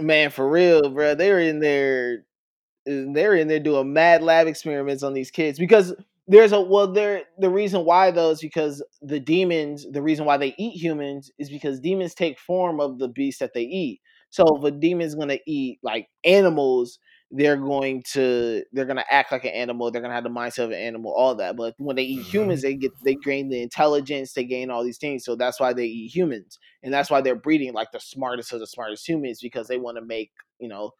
Man, 0.00 0.30
for 0.30 0.48
real, 0.48 0.90
bro. 0.90 1.14
They're 1.14 1.40
in 1.40 1.60
there 1.60 2.24
they're 2.86 3.34
in 3.36 3.48
there 3.48 3.60
doing 3.60 3.92
mad 3.92 4.22
lab 4.22 4.46
experiments 4.48 5.02
on 5.04 5.14
these 5.14 5.30
kids 5.30 5.58
because 5.58 5.94
there's 6.28 6.52
a 6.52 6.60
well 6.60 6.92
there 6.92 7.22
the 7.38 7.50
reason 7.50 7.84
why 7.84 8.10
though 8.10 8.30
is 8.30 8.40
because 8.40 8.82
the 9.02 9.20
demons 9.20 9.86
the 9.92 10.02
reason 10.02 10.24
why 10.26 10.36
they 10.36 10.54
eat 10.58 10.76
humans 10.82 11.30
is 11.38 11.50
because 11.50 11.80
demons 11.80 12.14
take 12.14 12.38
form 12.40 12.80
of 12.80 12.98
the 12.98 13.08
beast 13.08 13.40
that 13.40 13.54
they 13.54 13.62
eat 13.62 14.00
so 14.30 14.44
if 14.56 14.64
a 14.64 14.70
demon's 14.72 15.14
to 15.30 15.40
eat 15.46 15.78
like 15.82 16.08
animals 16.24 16.98
they're 17.34 17.56
going 17.56 18.02
to 18.02 18.62
they're 18.72 18.84
going 18.84 18.96
to 18.96 19.12
act 19.12 19.32
like 19.32 19.44
an 19.44 19.52
animal 19.52 19.90
they're 19.90 20.02
going 20.02 20.10
to 20.10 20.14
have 20.14 20.24
the 20.24 20.30
mindset 20.30 20.64
of 20.64 20.70
an 20.70 20.76
animal 20.76 21.12
all 21.12 21.34
that 21.34 21.56
but 21.56 21.74
when 21.78 21.96
they 21.96 22.02
eat 22.02 22.20
mm-hmm. 22.20 22.28
humans 22.28 22.60
they 22.60 22.74
get 22.74 22.92
they 23.04 23.14
gain 23.14 23.48
the 23.48 23.62
intelligence 23.62 24.34
they 24.34 24.44
gain 24.44 24.70
all 24.70 24.84
these 24.84 24.98
things 24.98 25.24
so 25.24 25.34
that's 25.34 25.58
why 25.58 25.72
they 25.72 25.86
eat 25.86 26.14
humans 26.14 26.58
and 26.82 26.92
that's 26.92 27.10
why 27.10 27.22
they're 27.22 27.34
breeding 27.34 27.72
like 27.72 27.90
the 27.90 28.00
smartest 28.00 28.52
of 28.52 28.60
the 28.60 28.66
smartest 28.66 29.08
humans 29.08 29.40
because 29.40 29.66
they 29.66 29.78
want 29.78 29.96
to 29.96 30.04
make 30.04 30.30
you 30.58 30.68
know 30.68 30.92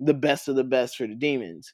the 0.00 0.14
best 0.14 0.48
of 0.48 0.56
the 0.56 0.64
best 0.64 0.96
for 0.96 1.06
the 1.06 1.14
demons. 1.14 1.72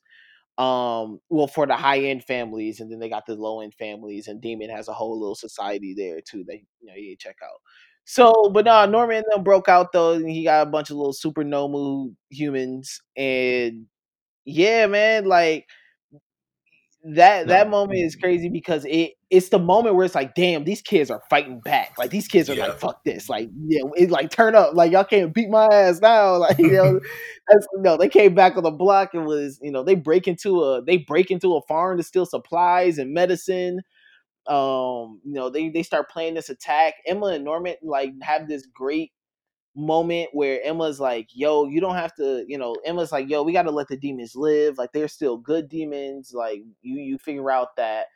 Um, 0.57 1.21
well, 1.31 1.49
for 1.49 1.67
the 1.67 1.77
high 1.77 2.01
end 2.01 2.25
families, 2.25 2.81
and 2.81 2.91
then 2.91 3.01
they 3.01 3.09
got 3.09 3.27
the 3.27 3.35
low 3.35 3.61
end 3.61 3.75
families, 3.75 4.29
and 4.29 4.41
Demon 4.41 4.71
has 4.71 4.89
a 4.89 4.93
whole 4.93 5.19
little 5.19 5.35
society 5.35 5.95
there 5.97 6.21
too 6.21 6.45
that 6.47 6.59
you 6.81 6.89
know 6.89 6.95
you 6.95 7.17
check 7.17 7.37
out. 7.43 7.61
So, 8.05 8.51
but 8.51 8.67
no, 8.67 8.87
Norman 8.87 9.25
then 9.33 9.43
broke 9.43 9.69
out 9.69 9.93
though, 9.93 10.13
and 10.13 10.29
he 10.29 10.45
got 10.45 10.67
a 10.67 10.71
bunch 10.71 10.91
of 10.91 10.97
little 10.97 11.13
super 11.13 11.43
nomu 11.43 12.15
humans, 12.31 13.01
and 13.17 13.87
yeah, 14.45 14.87
man, 14.87 15.27
like 15.27 15.67
that 17.07 17.49
that 17.49 17.69
moment 17.69 18.01
is 18.01 18.17
crazy 18.17 18.49
because 18.49 18.87
it 18.87 19.13
it's 19.29 19.51
the 19.51 19.59
moment 19.59 19.95
where 19.95 20.07
it's 20.07 20.15
like, 20.15 20.35
damn, 20.35 20.65
these 20.65 20.81
kids 20.81 21.11
are 21.11 21.23
fighting 21.29 21.61
back. 21.61 21.99
Like 21.99 22.11
these 22.11 22.29
kids 22.29 22.49
are 22.49 22.55
yeah. 22.55 22.69
like, 22.69 22.79
fuck 22.79 23.05
this. 23.05 23.29
Like, 23.29 23.51
yeah, 23.67 23.83
it 23.95 24.11
like 24.11 24.31
turn 24.31 24.55
up. 24.55 24.75
Like 24.75 24.93
y'all 24.93 25.05
can't 25.05 25.35
beat 25.35 25.51
my 25.51 25.67
ass 25.67 26.01
now. 26.01 26.37
Like, 26.45 26.59
you 26.59 26.71
know, 26.71 27.01
that's 27.49 27.67
no, 27.75 27.97
they 27.97 28.09
came 28.09 28.35
back 28.35 28.57
on 28.57 28.63
the 28.63 28.71
block 28.71 29.13
and 29.13 29.27
was, 29.27 29.59
you 29.63 29.71
know, 29.71 29.83
they 29.83 29.97
break 29.97 30.27
into 30.27 30.63
a 30.63 30.83
they 30.83 30.99
break 30.99 31.31
into 31.31 31.57
a 31.57 31.63
farm 31.63 31.99
to 31.99 32.03
steal 32.03 32.27
supplies 32.27 32.97
and 32.99 33.13
medicine. 33.13 33.81
Um, 34.47 35.21
you 35.25 35.33
know, 35.33 35.51
they 35.51 35.69
they 35.69 35.83
start 35.83 36.09
playing 36.09 36.35
this 36.35 36.49
attack. 36.49 36.95
Emma 37.07 37.27
and 37.27 37.45
Norman 37.45 37.75
like 37.83 38.13
have 38.23 38.49
this 38.49 38.67
great 38.73 39.13
moment 39.77 40.31
where 40.33 40.61
Emma's 40.65 41.01
like, 41.01 41.29
yo, 41.33 41.67
you 41.67 41.81
don't 41.81 41.97
have 41.97 42.15
to, 42.17 42.45
you 42.47 42.59
know, 42.59 42.77
Emma's 42.85 43.13
like, 43.13 43.29
yo, 43.29 43.43
we 43.43 43.53
got 43.53 43.63
to 43.63 43.71
let 43.71 43.89
the 43.89 43.97
demons 43.97 44.35
live. 44.37 44.79
Like 44.79 44.93
they're 44.93 45.09
still 45.09 45.37
good 45.37 45.69
demons. 45.69 46.33
Like 46.35 46.63
you 46.83 47.01
you 47.01 47.19
figure 47.19 47.51
out 47.51 47.77
that 47.77 48.07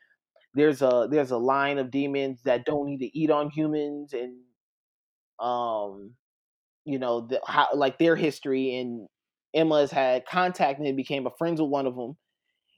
there's 0.55 0.83
a 0.83 1.09
there's 1.11 1.31
a 1.31 1.39
line 1.39 1.79
of 1.79 1.91
demons 1.91 2.43
that 2.45 2.65
don't 2.65 2.87
need 2.87 2.99
to 2.99 3.19
eat 3.19 3.31
on 3.31 3.51
humans 3.51 4.13
and 4.13 4.37
um 5.41 6.13
you 6.85 6.99
know, 6.99 7.27
the, 7.27 7.41
how 7.47 7.69
like 7.75 7.99
their 7.99 8.17
history 8.17 8.75
and 8.77 9.09
Emma's 9.55 9.91
had 9.91 10.25
contact 10.27 10.81
and 10.81 10.97
became 10.97 11.27
a 11.27 11.31
friends 11.39 11.61
with 11.61 11.71
one 11.71 11.87
of 11.87 11.95
them. 11.95 12.17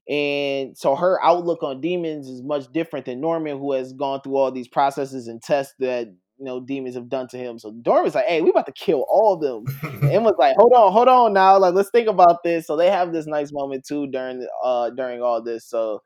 And 0.09 0.76
so 0.76 0.97
her 0.97 1.22
outlook 1.22 1.62
on 1.62 1.81
demons 1.81 2.28
is 2.28 2.43
much 2.43 2.72
different 2.72 3.07
than 3.07 3.20
Norman, 3.20 3.59
who 3.59 3.72
has 3.72 3.93
gone 3.93 4.20
through 4.22 4.37
all 4.37 4.51
these 4.51 4.66
processes 4.66 5.28
and 5.28 5.41
tests 5.41 5.74
that 5.78 6.09
you 6.41 6.47
know 6.47 6.59
demons 6.59 6.95
have 6.95 7.09
done 7.09 7.28
to 7.28 7.36
him. 7.36 7.59
So 7.59 7.74
Norman's 7.84 8.14
like, 8.14 8.26
hey, 8.26 8.41
we 8.41 8.51
about 8.51 8.66
to 8.66 8.72
kill 8.72 9.05
all 9.09 9.34
of 9.34 9.41
them. 9.41 9.64
and 10.11 10.24
was 10.24 10.34
like, 10.38 10.57
hold 10.57 10.72
on, 10.72 10.91
hold 10.91 11.09
on 11.09 11.34
now, 11.34 11.59
like 11.59 11.74
let's 11.74 11.91
think 11.91 12.09
about 12.09 12.43
this. 12.43 12.66
So 12.66 12.76
they 12.76 12.91
have 12.91 13.12
this 13.12 13.26
nice 13.26 13.53
moment 13.53 13.84
too 13.86 14.07
during 14.07 14.47
uh 14.64 14.91
during 14.91 15.22
all 15.22 15.43
this. 15.43 15.66
So 15.66 16.03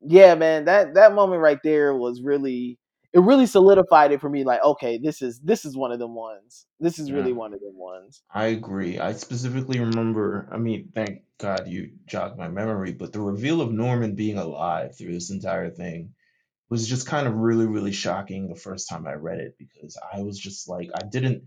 yeah, 0.00 0.34
man, 0.34 0.64
that 0.64 0.94
that 0.94 1.14
moment 1.14 1.40
right 1.40 1.58
there 1.62 1.94
was 1.94 2.20
really 2.22 2.78
it 3.12 3.20
really 3.20 3.46
solidified 3.46 4.12
it 4.12 4.20
for 4.20 4.28
me. 4.28 4.44
Like, 4.44 4.62
okay, 4.62 4.98
this 4.98 5.22
is 5.22 5.40
this 5.40 5.64
is 5.64 5.76
one 5.76 5.92
of 5.92 5.98
them 5.98 6.14
ones. 6.14 6.66
This 6.80 6.98
is 6.98 7.10
really 7.10 7.32
one 7.32 7.54
of 7.54 7.60
them 7.60 7.76
ones. 7.76 8.22
I 8.34 8.46
agree. 8.46 8.98
I 8.98 9.12
specifically 9.12 9.80
remember, 9.80 10.48
I 10.52 10.58
mean, 10.58 10.90
thank 10.94 11.22
God 11.38 11.68
you 11.68 11.92
jogged 12.06 12.36
my 12.36 12.48
memory, 12.48 12.92
but 12.92 13.12
the 13.12 13.20
reveal 13.20 13.60
of 13.60 13.72
Norman 13.72 14.14
being 14.14 14.38
alive 14.38 14.96
through 14.96 15.14
this 15.14 15.30
entire 15.30 15.70
thing 15.70 16.12
was 16.70 16.86
just 16.88 17.06
kind 17.06 17.26
of 17.26 17.34
really, 17.34 17.66
really 17.66 17.92
shocking 17.92 18.48
the 18.48 18.54
first 18.54 18.88
time 18.88 19.06
I 19.06 19.14
read 19.14 19.38
it 19.40 19.56
because 19.58 19.96
I 20.12 20.20
was 20.20 20.38
just 20.38 20.68
like, 20.68 20.90
I 20.94 21.04
didn't, 21.06 21.44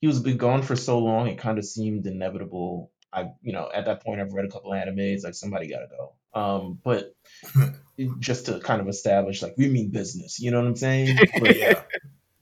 he 0.00 0.06
was 0.06 0.20
been 0.20 0.36
gone 0.36 0.62
for 0.62 0.76
so 0.76 0.98
long, 0.98 1.28
it 1.28 1.38
kind 1.38 1.58
of 1.58 1.64
seemed 1.64 2.06
inevitable. 2.06 2.90
I, 3.12 3.30
you 3.42 3.52
know, 3.52 3.68
at 3.74 3.86
that 3.86 4.04
point, 4.04 4.20
I've 4.20 4.32
read 4.32 4.44
a 4.44 4.50
couple 4.50 4.72
of 4.72 4.78
animes, 4.78 5.24
like 5.24 5.34
somebody 5.34 5.68
gotta 5.68 5.88
go. 5.88 6.14
Um, 6.40 6.78
but 6.82 7.14
it- 7.98 8.20
just 8.20 8.46
to 8.46 8.60
kind 8.60 8.80
of 8.80 8.88
establish, 8.88 9.42
like, 9.42 9.54
we 9.58 9.68
mean 9.68 9.90
business, 9.90 10.38
you 10.40 10.50
know 10.50 10.60
what 10.60 10.68
I'm 10.68 10.76
saying? 10.76 11.18
But 11.40 11.56
yeah. 11.56 11.82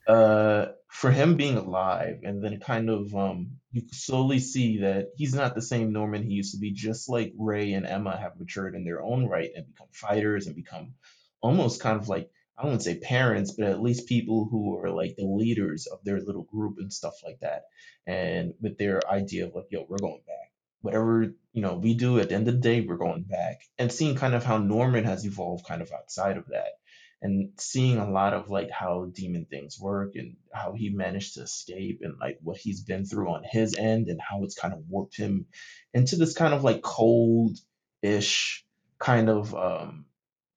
uh, 0.06 0.66
for 0.88 1.10
him 1.10 1.36
being 1.36 1.56
alive 1.56 2.20
and 2.24 2.42
then 2.42 2.60
kind 2.60 2.90
of 2.90 3.14
um, 3.14 3.58
you 3.72 3.82
slowly 3.92 4.38
see 4.38 4.78
that 4.78 5.08
he's 5.16 5.34
not 5.34 5.54
the 5.54 5.62
same 5.62 5.92
Norman 5.92 6.22
he 6.22 6.32
used 6.34 6.54
to 6.54 6.58
be. 6.60 6.72
Just 6.72 7.08
like 7.08 7.32
Ray 7.38 7.72
and 7.74 7.86
Emma 7.86 8.16
have 8.16 8.38
matured 8.38 8.74
in 8.74 8.84
their 8.84 9.02
own 9.02 9.26
right 9.26 9.50
and 9.54 9.66
become 9.66 9.88
fighters 9.92 10.46
and 10.46 10.56
become 10.56 10.94
almost 11.40 11.80
kind 11.80 12.00
of 12.00 12.08
like 12.08 12.30
I 12.56 12.64
wouldn't 12.64 12.82
say 12.82 12.98
parents, 12.98 13.52
but 13.52 13.68
at 13.68 13.80
least 13.80 14.08
people 14.08 14.48
who 14.50 14.78
are 14.78 14.90
like 14.90 15.14
the 15.16 15.26
leaders 15.26 15.86
of 15.86 16.02
their 16.02 16.20
little 16.20 16.42
group 16.42 16.78
and 16.78 16.92
stuff 16.92 17.14
like 17.24 17.38
that. 17.40 17.62
And 18.06 18.54
with 18.60 18.78
their 18.78 19.00
idea 19.08 19.46
of 19.46 19.54
like, 19.54 19.66
yo, 19.70 19.86
we're 19.88 19.98
going 19.98 20.22
back. 20.26 20.52
Whatever 20.80 21.34
you 21.52 21.62
know 21.62 21.74
we 21.74 21.94
do 21.94 22.18
at 22.18 22.28
the 22.28 22.34
end 22.34 22.48
of 22.48 22.54
the 22.54 22.60
day, 22.60 22.80
we're 22.80 22.96
going 22.96 23.22
back. 23.22 23.60
And 23.78 23.92
seeing 23.92 24.16
kind 24.16 24.34
of 24.34 24.44
how 24.44 24.58
Norman 24.58 25.04
has 25.04 25.24
evolved 25.24 25.66
kind 25.66 25.82
of 25.82 25.92
outside 25.92 26.36
of 26.36 26.46
that 26.48 26.72
and 27.20 27.50
seeing 27.58 27.98
a 27.98 28.10
lot 28.10 28.32
of 28.32 28.48
like 28.48 28.70
how 28.70 29.06
demon 29.12 29.44
things 29.44 29.78
work 29.80 30.12
and 30.14 30.36
how 30.52 30.72
he 30.72 30.90
managed 30.90 31.34
to 31.34 31.42
escape 31.42 32.00
and 32.02 32.14
like 32.20 32.38
what 32.42 32.56
he's 32.56 32.82
been 32.82 33.04
through 33.04 33.28
on 33.28 33.42
his 33.44 33.74
end 33.76 34.08
and 34.08 34.20
how 34.20 34.44
it's 34.44 34.58
kind 34.58 34.72
of 34.72 34.80
warped 34.88 35.16
him 35.16 35.46
into 35.92 36.16
this 36.16 36.34
kind 36.34 36.54
of 36.54 36.62
like 36.62 36.80
cold 36.82 37.56
ish 38.02 38.64
kind 39.00 39.28
of 39.28 39.54
um 39.54 40.04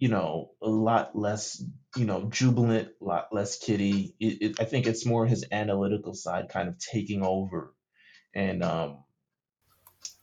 you 0.01 0.07
know 0.07 0.49
a 0.63 0.67
lot 0.67 1.15
less 1.15 1.63
you 1.95 2.05
know 2.05 2.23
jubilant 2.23 2.89
a 2.99 3.05
lot 3.05 3.27
less 3.31 3.59
kitty. 3.59 4.15
It, 4.19 4.41
it, 4.41 4.59
i 4.59 4.65
think 4.65 4.87
it's 4.87 5.05
more 5.05 5.27
his 5.27 5.45
analytical 5.51 6.15
side 6.15 6.49
kind 6.49 6.67
of 6.67 6.79
taking 6.79 7.23
over. 7.23 7.71
And 8.33 8.63
um 8.63 9.03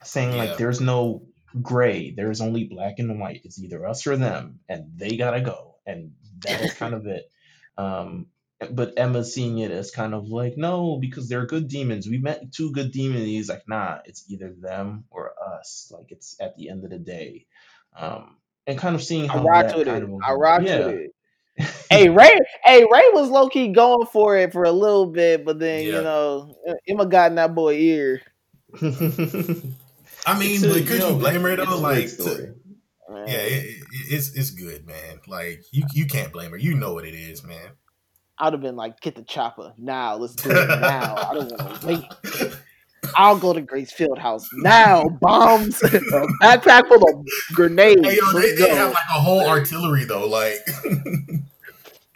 saying 0.02 0.36
like 0.36 0.58
there's 0.58 0.80
no 0.80 1.22
gray. 1.62 2.10
There's 2.10 2.40
only 2.40 2.64
black 2.64 2.98
and 2.98 3.20
white. 3.20 3.42
It's 3.44 3.62
either 3.62 3.86
us 3.86 4.04
or 4.06 4.16
them 4.16 4.58
and 4.68 4.98
they 4.98 5.16
gotta 5.16 5.40
go. 5.40 5.76
And 5.86 6.12
that 6.40 6.60
is 6.60 6.74
kind 6.74 6.94
of 6.94 7.06
it. 7.06 7.30
Um 7.78 8.26
but 8.72 8.94
Emma 8.96 9.22
seeing 9.22 9.58
it 9.58 9.70
as 9.70 9.92
kind 9.92 10.12
of 10.12 10.26
like 10.26 10.54
no 10.56 10.98
because 11.00 11.28
they're 11.28 11.46
good 11.46 11.68
demons. 11.68 12.08
We 12.08 12.18
met 12.18 12.52
two 12.52 12.72
good 12.72 12.90
demons. 12.90 13.26
He's 13.26 13.48
like 13.48 13.68
nah 13.68 13.98
it's 14.06 14.24
either 14.28 14.52
them 14.60 15.04
or 15.08 15.34
us. 15.54 15.92
Like 15.94 16.10
it's 16.10 16.34
at 16.40 16.56
the 16.56 16.68
end 16.68 16.82
of 16.82 16.90
the 16.90 16.98
day. 16.98 17.46
Um 17.96 18.37
and 18.68 18.78
kind 18.78 18.94
of 18.94 19.02
seeing 19.02 19.28
I 19.28 19.32
how 19.34 19.42
rocked 19.44 19.70
that 19.70 19.78
with 19.78 19.86
kind 19.88 20.04
it. 20.04 20.10
of 20.10 20.20
I 20.24 20.32
rocked 20.34 20.62
with 20.64 20.72
it. 20.72 21.10
Hey 21.90 22.08
Ray, 22.08 22.38
hey 22.64 22.84
Ray 22.84 23.02
was 23.12 23.30
low 23.30 23.48
key 23.48 23.68
going 23.72 24.06
for 24.06 24.36
it 24.36 24.52
for 24.52 24.62
a 24.62 24.70
little 24.70 25.06
bit, 25.06 25.44
but 25.44 25.58
then 25.58 25.82
you 25.84 25.92
Yeah. 25.94 26.02
know 26.02 26.54
Emma 26.86 27.04
got 27.06 27.32
in 27.32 27.34
that 27.36 27.52
boy 27.56 27.74
ear. 27.74 28.22
I 28.80 30.38
mean, 30.38 30.64
a- 30.64 30.68
but 30.68 30.86
could 30.86 31.00
yo, 31.00 31.08
you 31.10 31.16
blame 31.16 31.40
her 31.42 31.56
though? 31.56 31.78
Like, 31.78 32.08
to- 32.18 32.54
yeah, 33.10 33.24
it, 33.26 33.64
it, 33.64 33.82
it's 34.10 34.36
it's 34.36 34.50
good, 34.50 34.86
man. 34.86 35.20
Like, 35.26 35.64
you 35.72 35.84
you 35.92 36.06
can't 36.06 36.32
blame 36.32 36.50
her. 36.52 36.58
You 36.58 36.74
know 36.74 36.92
what 36.94 37.04
it 37.04 37.14
is, 37.14 37.42
man. 37.42 37.70
I'd 38.38 38.52
have 38.52 38.62
been 38.62 38.76
like, 38.76 39.00
get 39.00 39.16
the 39.16 39.22
chopper 39.24 39.72
now. 39.78 40.14
Let's 40.16 40.36
do 40.36 40.50
it 40.50 40.54
now. 40.80 41.16
I 41.16 41.34
don't 41.34 41.50
want 41.50 41.80
to 41.80 41.86
wait. 41.86 42.04
I'll 43.18 43.36
go 43.36 43.52
to 43.52 43.60
Grace 43.60 43.90
Field 43.90 44.16
House 44.16 44.48
now. 44.52 45.08
Bombs, 45.20 45.82
a 45.82 45.88
backpack 46.40 46.86
full 46.86 47.02
of 47.02 47.26
grenades. 47.52 48.06
Hey, 48.06 48.16
yo, 48.16 48.32
they, 48.32 48.38
Let's 48.38 48.60
they 48.60 48.68
have 48.70 48.92
like 48.92 49.04
a 49.10 49.20
whole 49.20 49.46
artillery 49.46 50.04
though. 50.04 50.28
Like, 50.28 50.64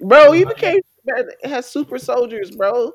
bro, 0.01 0.31
he 0.31 0.45
became 0.45 0.81
it 1.05 1.47
has 1.51 1.69
super 1.69 1.99
soldiers, 1.99 2.53
bro. 2.53 2.93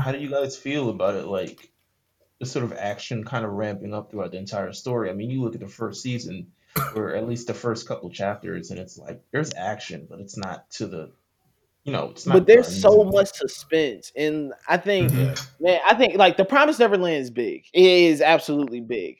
How 0.00 0.10
do 0.10 0.18
you 0.18 0.28
guys 0.28 0.56
feel 0.56 0.90
about 0.90 1.14
it? 1.14 1.26
Like 1.26 1.70
the 2.40 2.46
sort 2.46 2.64
of 2.64 2.72
action 2.72 3.24
kind 3.24 3.44
of 3.44 3.52
ramping 3.52 3.94
up 3.94 4.10
throughout 4.10 4.32
the 4.32 4.38
entire 4.38 4.72
story. 4.72 5.08
I 5.08 5.12
mean, 5.12 5.30
you 5.30 5.42
look 5.42 5.54
at 5.54 5.60
the 5.60 5.68
first 5.68 6.02
season, 6.02 6.48
or 6.96 7.14
at 7.14 7.28
least 7.28 7.46
the 7.46 7.54
first 7.54 7.86
couple 7.86 8.10
chapters, 8.10 8.72
and 8.72 8.80
it's 8.80 8.98
like 8.98 9.22
there's 9.30 9.54
action, 9.54 10.08
but 10.10 10.18
it's 10.18 10.36
not 10.36 10.68
to 10.72 10.88
the, 10.88 11.12
you 11.88 11.92
know, 11.92 12.10
it's 12.10 12.26
not. 12.26 12.34
But 12.34 12.46
there's 12.46 12.80
so 12.80 13.02
and- 13.02 13.10
much 13.10 13.32
suspense, 13.32 14.12
and 14.14 14.52
I 14.68 14.76
think, 14.76 15.12
man, 15.12 15.80
I 15.86 15.94
think 15.94 16.16
like 16.16 16.36
the 16.36 16.44
Promise 16.44 16.78
Neverland 16.78 17.16
is 17.16 17.30
big. 17.30 17.64
It 17.72 17.82
is 17.82 18.20
absolutely 18.20 18.80
big. 18.80 19.16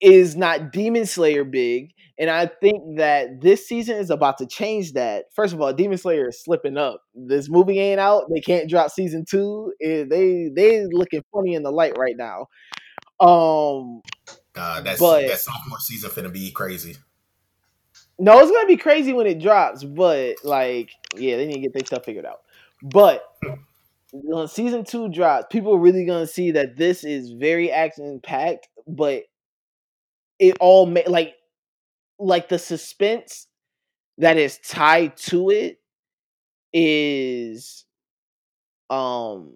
Is 0.00 0.36
not 0.36 0.70
Demon 0.70 1.06
Slayer 1.06 1.42
big, 1.44 1.92
and 2.18 2.30
I 2.30 2.46
think 2.46 2.98
that 2.98 3.40
this 3.40 3.66
season 3.66 3.96
is 3.96 4.10
about 4.10 4.38
to 4.38 4.46
change 4.46 4.92
that. 4.92 5.24
First 5.34 5.54
of 5.54 5.60
all, 5.60 5.72
Demon 5.72 5.98
Slayer 5.98 6.28
is 6.28 6.42
slipping 6.44 6.76
up. 6.76 7.02
This 7.14 7.48
movie 7.48 7.80
ain't 7.80 7.98
out. 7.98 8.24
They 8.32 8.40
can't 8.40 8.70
drop 8.70 8.90
season 8.90 9.24
two. 9.28 9.72
They 9.80 10.50
they 10.54 10.86
looking 10.92 11.22
funny 11.32 11.54
in 11.54 11.64
the 11.64 11.72
light 11.72 11.98
right 11.98 12.16
now. 12.16 12.46
Um, 13.18 14.02
uh, 14.54 14.80
that's 14.82 15.00
But- 15.00 15.26
that 15.26 15.38
sophomore 15.38 15.80
season 15.80 16.10
finna 16.10 16.32
be 16.32 16.50
crazy. 16.52 16.96
No, 18.18 18.38
it's 18.40 18.50
gonna 18.50 18.66
be 18.66 18.76
crazy 18.76 19.12
when 19.12 19.26
it 19.26 19.38
drops, 19.40 19.84
but 19.84 20.36
like, 20.44 20.90
yeah, 21.14 21.36
they 21.36 21.46
need 21.46 21.54
to 21.54 21.60
get 21.60 21.72
their 21.72 21.86
stuff 21.86 22.04
figured 22.04 22.26
out. 22.26 22.40
But 22.82 23.22
when 24.12 24.48
season 24.48 24.84
two 24.84 25.08
drops, 25.10 25.46
people 25.50 25.74
are 25.74 25.80
really 25.80 26.04
gonna 26.04 26.26
see 26.26 26.52
that 26.52 26.76
this 26.76 27.04
is 27.04 27.32
very 27.32 27.70
action 27.70 28.20
packed, 28.22 28.68
but 28.86 29.24
it 30.38 30.56
all 30.60 30.86
ma- 30.86 31.00
like 31.06 31.34
like 32.18 32.48
the 32.48 32.58
suspense 32.58 33.48
that 34.18 34.38
is 34.38 34.58
tied 34.60 35.16
to 35.16 35.50
it 35.50 35.80
is 36.72 37.84
um 38.90 39.54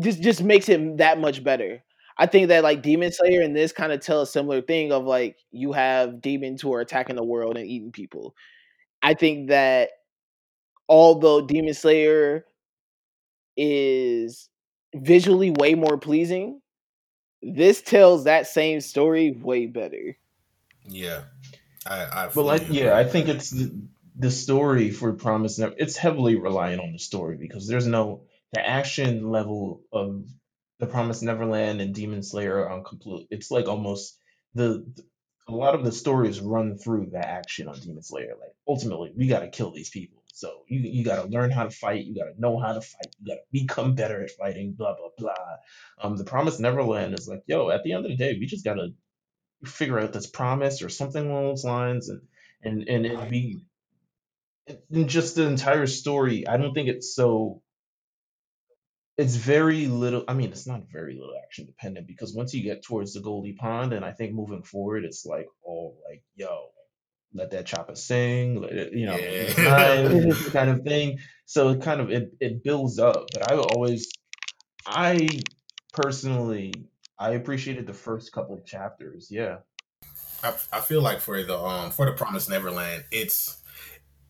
just 0.00 0.20
just 0.22 0.42
makes 0.42 0.68
it 0.68 0.98
that 0.98 1.18
much 1.20 1.42
better. 1.42 1.82
I 2.18 2.26
think 2.26 2.48
that 2.48 2.64
like 2.64 2.82
Demon 2.82 3.12
Slayer 3.12 3.42
and 3.42 3.54
this 3.56 3.72
kind 3.72 3.92
of 3.92 4.00
tell 4.00 4.22
a 4.22 4.26
similar 4.26 4.60
thing 4.60 4.92
of 4.92 5.04
like 5.04 5.38
you 5.50 5.72
have 5.72 6.20
demons 6.20 6.60
who 6.60 6.74
are 6.74 6.80
attacking 6.80 7.16
the 7.16 7.24
world 7.24 7.56
and 7.56 7.66
eating 7.66 7.92
people. 7.92 8.34
I 9.02 9.14
think 9.14 9.48
that 9.50 9.90
although 10.88 11.40
Demon 11.46 11.74
Slayer 11.74 12.44
is 13.56 14.48
visually 14.94 15.50
way 15.50 15.74
more 15.74 15.98
pleasing, 15.98 16.60
this 17.42 17.82
tells 17.82 18.24
that 18.24 18.46
same 18.46 18.80
story 18.80 19.32
way 19.32 19.66
better. 19.66 20.16
Yeah, 20.88 21.24
I, 21.86 22.04
I 22.04 22.28
Well, 22.34 22.48
fully 22.48 22.50
I, 22.50 22.56
agree. 22.56 22.78
yeah, 22.80 22.96
I 22.96 23.04
think 23.04 23.28
it's 23.28 23.50
the, 23.50 23.72
the 24.16 24.30
story 24.30 24.90
for 24.90 25.12
Promise 25.12 25.58
Never. 25.58 25.74
It's 25.78 25.96
heavily 25.96 26.36
reliant 26.36 26.80
on 26.80 26.92
the 26.92 26.98
story 26.98 27.36
because 27.36 27.68
there's 27.68 27.86
no 27.86 28.22
the 28.52 28.66
action 28.66 29.30
level 29.30 29.82
of 29.92 30.24
the 30.78 30.86
Promise 30.86 31.22
Neverland 31.22 31.80
and 31.80 31.94
Demon 31.94 32.22
Slayer 32.22 32.58
are 32.60 32.70
on 32.70 32.84
complete. 32.84 33.28
It's 33.30 33.50
like 33.50 33.68
almost 33.68 34.18
the, 34.54 34.86
a 35.48 35.52
lot 35.52 35.74
of 35.74 35.84
the 35.84 35.92
stories 35.92 36.40
run 36.40 36.78
through 36.78 37.10
the 37.12 37.26
action 37.26 37.68
on 37.68 37.78
Demon 37.80 38.02
Slayer. 38.02 38.34
Like 38.40 38.54
ultimately, 38.66 39.12
we 39.16 39.28
got 39.28 39.40
to 39.40 39.50
kill 39.50 39.72
these 39.72 39.90
people. 39.90 40.22
So 40.32 40.62
you 40.68 40.80
you 40.80 41.04
got 41.04 41.22
to 41.22 41.28
learn 41.28 41.50
how 41.50 41.64
to 41.64 41.70
fight. 41.70 42.04
You 42.04 42.14
got 42.14 42.32
to 42.32 42.40
know 42.40 42.60
how 42.60 42.72
to 42.72 42.80
fight. 42.80 43.14
You 43.18 43.26
got 43.26 43.40
to 43.40 43.40
become 43.50 43.96
better 43.96 44.22
at 44.22 44.30
fighting. 44.30 44.72
Blah 44.72 44.94
blah 44.96 45.08
blah. 45.18 45.56
Um, 46.00 46.16
the 46.16 46.24
Promise 46.24 46.60
Neverland 46.60 47.18
is 47.18 47.26
like, 47.26 47.42
yo, 47.46 47.70
at 47.70 47.82
the 47.82 47.92
end 47.92 48.04
of 48.04 48.10
the 48.10 48.16
day, 48.16 48.36
we 48.38 48.46
just 48.46 48.64
gotta 48.64 48.90
figure 49.64 49.98
out 49.98 50.12
this 50.12 50.26
promise 50.28 50.82
or 50.82 50.88
something 50.88 51.28
along 51.28 51.46
those 51.46 51.64
lines, 51.64 52.08
and 52.08 52.22
and 52.62 52.88
and 52.88 53.06
it 53.06 53.30
be 53.30 53.64
in 54.90 55.08
just 55.08 55.34
the 55.34 55.46
entire 55.46 55.86
story. 55.86 56.46
I 56.46 56.56
don't 56.56 56.74
think 56.74 56.88
it's 56.88 57.14
so. 57.14 57.62
It's 59.18 59.34
very 59.34 59.86
little. 59.86 60.24
I 60.28 60.34
mean, 60.34 60.50
it's 60.50 60.66
not 60.66 60.82
very 60.90 61.14
little 61.14 61.34
action 61.44 61.66
dependent 61.66 62.06
because 62.06 62.32
once 62.34 62.54
you 62.54 62.62
get 62.62 62.84
towards 62.84 63.14
the 63.14 63.20
Goldie 63.20 63.54
Pond, 63.54 63.92
and 63.92 64.04
I 64.04 64.12
think 64.12 64.32
moving 64.32 64.62
forward, 64.62 65.04
it's 65.04 65.26
like, 65.26 65.48
oh, 65.66 65.96
like 66.08 66.22
yo, 66.36 66.68
let 67.34 67.50
that 67.50 67.66
chopper 67.66 67.96
sing, 67.96 68.62
let 68.62 68.72
it, 68.72 68.92
you 68.92 69.06
know, 69.06 69.16
Yeah. 69.16 70.32
kind 70.52 70.70
of 70.70 70.82
thing. 70.82 71.18
So 71.46 71.70
it 71.70 71.82
kind 71.82 72.00
of 72.00 72.10
it 72.10 72.30
it 72.40 72.62
builds 72.62 72.98
up. 72.98 73.26
But 73.32 73.50
I 73.50 73.56
always, 73.56 74.12
I 74.86 75.28
personally, 75.92 76.72
I 77.18 77.30
appreciated 77.30 77.86
the 77.86 77.94
first 77.94 78.32
couple 78.32 78.54
of 78.54 78.64
chapters. 78.64 79.28
Yeah. 79.30 79.58
I, 80.42 80.54
I 80.72 80.80
feel 80.80 81.02
like 81.02 81.20
for 81.20 81.42
the 81.42 81.58
um 81.58 81.90
for 81.90 82.06
the 82.06 82.12
Promised 82.12 82.48
Neverland, 82.50 83.04
it's 83.10 83.58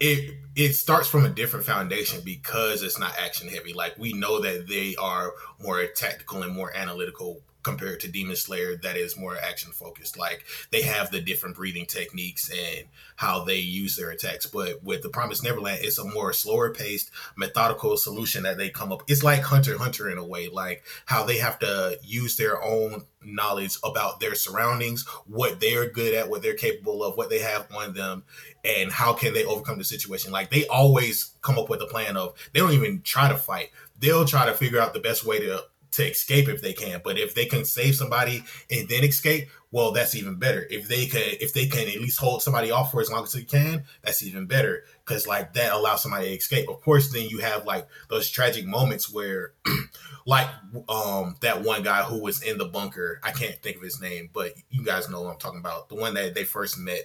it 0.01 0.35
it 0.55 0.75
starts 0.75 1.09
from 1.09 1.25
a 1.25 1.29
different 1.29 1.65
foundation 1.65 2.21
because 2.25 2.83
it's 2.83 2.99
not 2.99 3.13
action 3.19 3.49
heavy. 3.49 3.73
Like 3.73 3.97
we 3.99 4.13
know 4.13 4.41
that 4.41 4.69
they 4.69 4.97
are 4.97 5.33
more 5.63 5.85
tactical 5.87 6.43
and 6.43 6.55
more 6.55 6.75
analytical 6.75 7.43
compared 7.69 8.01
to 8.01 8.09
Demon 8.09 8.35
Slayer 8.35 8.77
that 8.77 8.97
is 8.97 9.19
more 9.19 9.37
action 9.37 9.73
focused. 9.73 10.19
Like 10.19 10.45
they 10.71 10.83
have 10.83 11.11
the 11.11 11.21
different 11.21 11.57
breathing 11.57 11.85
techniques 11.85 12.51
and 12.51 12.87
how 13.17 13.45
they 13.45 13.59
use 13.59 13.95
their 13.95 14.11
attacks. 14.11 14.47
But 14.47 14.83
with 14.83 15.03
the 15.03 15.11
Promised 15.11 15.45
Neverland, 15.45 15.81
it's 15.83 15.99
a 15.99 16.05
more 16.05 16.33
slower 16.33 16.73
paced, 16.73 17.11
methodical 17.37 17.97
solution 17.99 18.45
that 18.45 18.57
they 18.57 18.71
come 18.71 18.91
up. 18.91 19.03
It's 19.07 19.23
like 19.23 19.43
Hunter 19.43 19.77
Hunter 19.77 20.09
in 20.09 20.17
a 20.17 20.25
way, 20.25 20.49
like 20.49 20.83
how 21.05 21.25
they 21.25 21.37
have 21.39 21.59
to 21.59 21.99
use 22.03 22.37
their 22.37 22.63
own 22.63 23.05
knowledge 23.23 23.77
about 23.85 24.21
their 24.21 24.35
surroundings, 24.35 25.07
what 25.27 25.61
they're 25.61 25.91
good 25.91 26.15
at, 26.15 26.31
what 26.31 26.41
they're 26.41 26.55
capable 26.55 27.03
of, 27.03 27.17
what 27.17 27.29
they 27.29 27.41
have 27.41 27.67
on 27.75 27.93
them, 27.93 28.25
and 28.65 28.91
how 28.91 29.13
can 29.13 29.35
they 29.35 29.45
overcome 29.45 29.77
the 29.77 29.85
situation. 29.85 30.33
Like 30.33 30.51
they 30.51 30.67
always 30.69 31.35
come 31.43 31.59
up 31.59 31.69
with 31.69 31.83
a 31.83 31.87
plan 31.87 32.17
of 32.17 32.35
they 32.55 32.61
don't 32.61 32.73
even 32.73 33.03
try 33.03 33.29
to 33.29 33.37
fight. 33.37 33.71
They'll 33.99 34.25
try 34.25 34.47
to 34.47 34.55
figure 34.55 34.81
out 34.81 34.95
the 34.95 35.01
best 35.01 35.25
way 35.25 35.41
to 35.41 35.65
to 35.93 36.11
escape 36.11 36.49
if 36.49 36.63
they 36.63 36.73
can. 36.73 37.01
But 37.05 37.19
if 37.19 37.35
they 37.35 37.47
can 37.47 37.65
save 37.65 37.97
somebody 37.97 38.45
and 38.71 38.89
then 38.89 39.05
escape, 39.05 39.49
well, 39.71 39.93
that's 39.93 40.15
even 40.15 40.37
better. 40.37 40.67
If 40.71 40.89
they 40.89 41.07
can, 41.07 41.23
if 41.41 41.53
they 41.53 41.67
can 41.67 41.89
at 41.89 42.01
least 42.01 42.19
hold 42.19 42.43
somebody 42.43 42.71
off 42.71 42.91
for 42.91 43.01
as 43.01 43.11
long 43.11 43.25
as 43.25 43.33
they 43.33 43.43
can, 43.43 43.85
that's 44.03 44.23
even 44.23 44.47
better 44.47 44.85
because 45.05 45.27
like 45.27 45.53
that 45.55 45.73
allows 45.73 46.03
somebody 46.03 46.29
to 46.29 46.35
escape. 46.35 46.69
Of 46.69 46.81
course, 46.81 47.13
then 47.13 47.29
you 47.29 47.39
have 47.39 47.67
like 47.67 47.87
those 48.09 48.31
tragic 48.31 48.67
moments 48.67 49.13
where, 49.13 49.53
like, 50.27 50.49
um, 50.89 51.37
that 51.43 51.63
one 51.63 51.83
guy 51.83 52.03
who 52.03 52.23
was 52.23 52.43
in 52.43 52.59
the 52.59 52.65
bunker. 52.65 53.21
I 53.23 53.33
can't 53.33 53.61
think 53.63 53.77
of 53.77 53.83
his 53.83 54.01
name, 54.01 54.31
but 54.33 54.53
you 54.71 54.85
guys 54.85 55.11
know 55.11 55.23
what 55.23 55.33
I'm 55.33 55.39
talking 55.39 55.61
about. 55.61 55.89
The 55.89 55.97
one 55.97 56.15
that 56.15 56.35
they 56.35 56.45
first 56.45 56.79
met. 56.79 57.03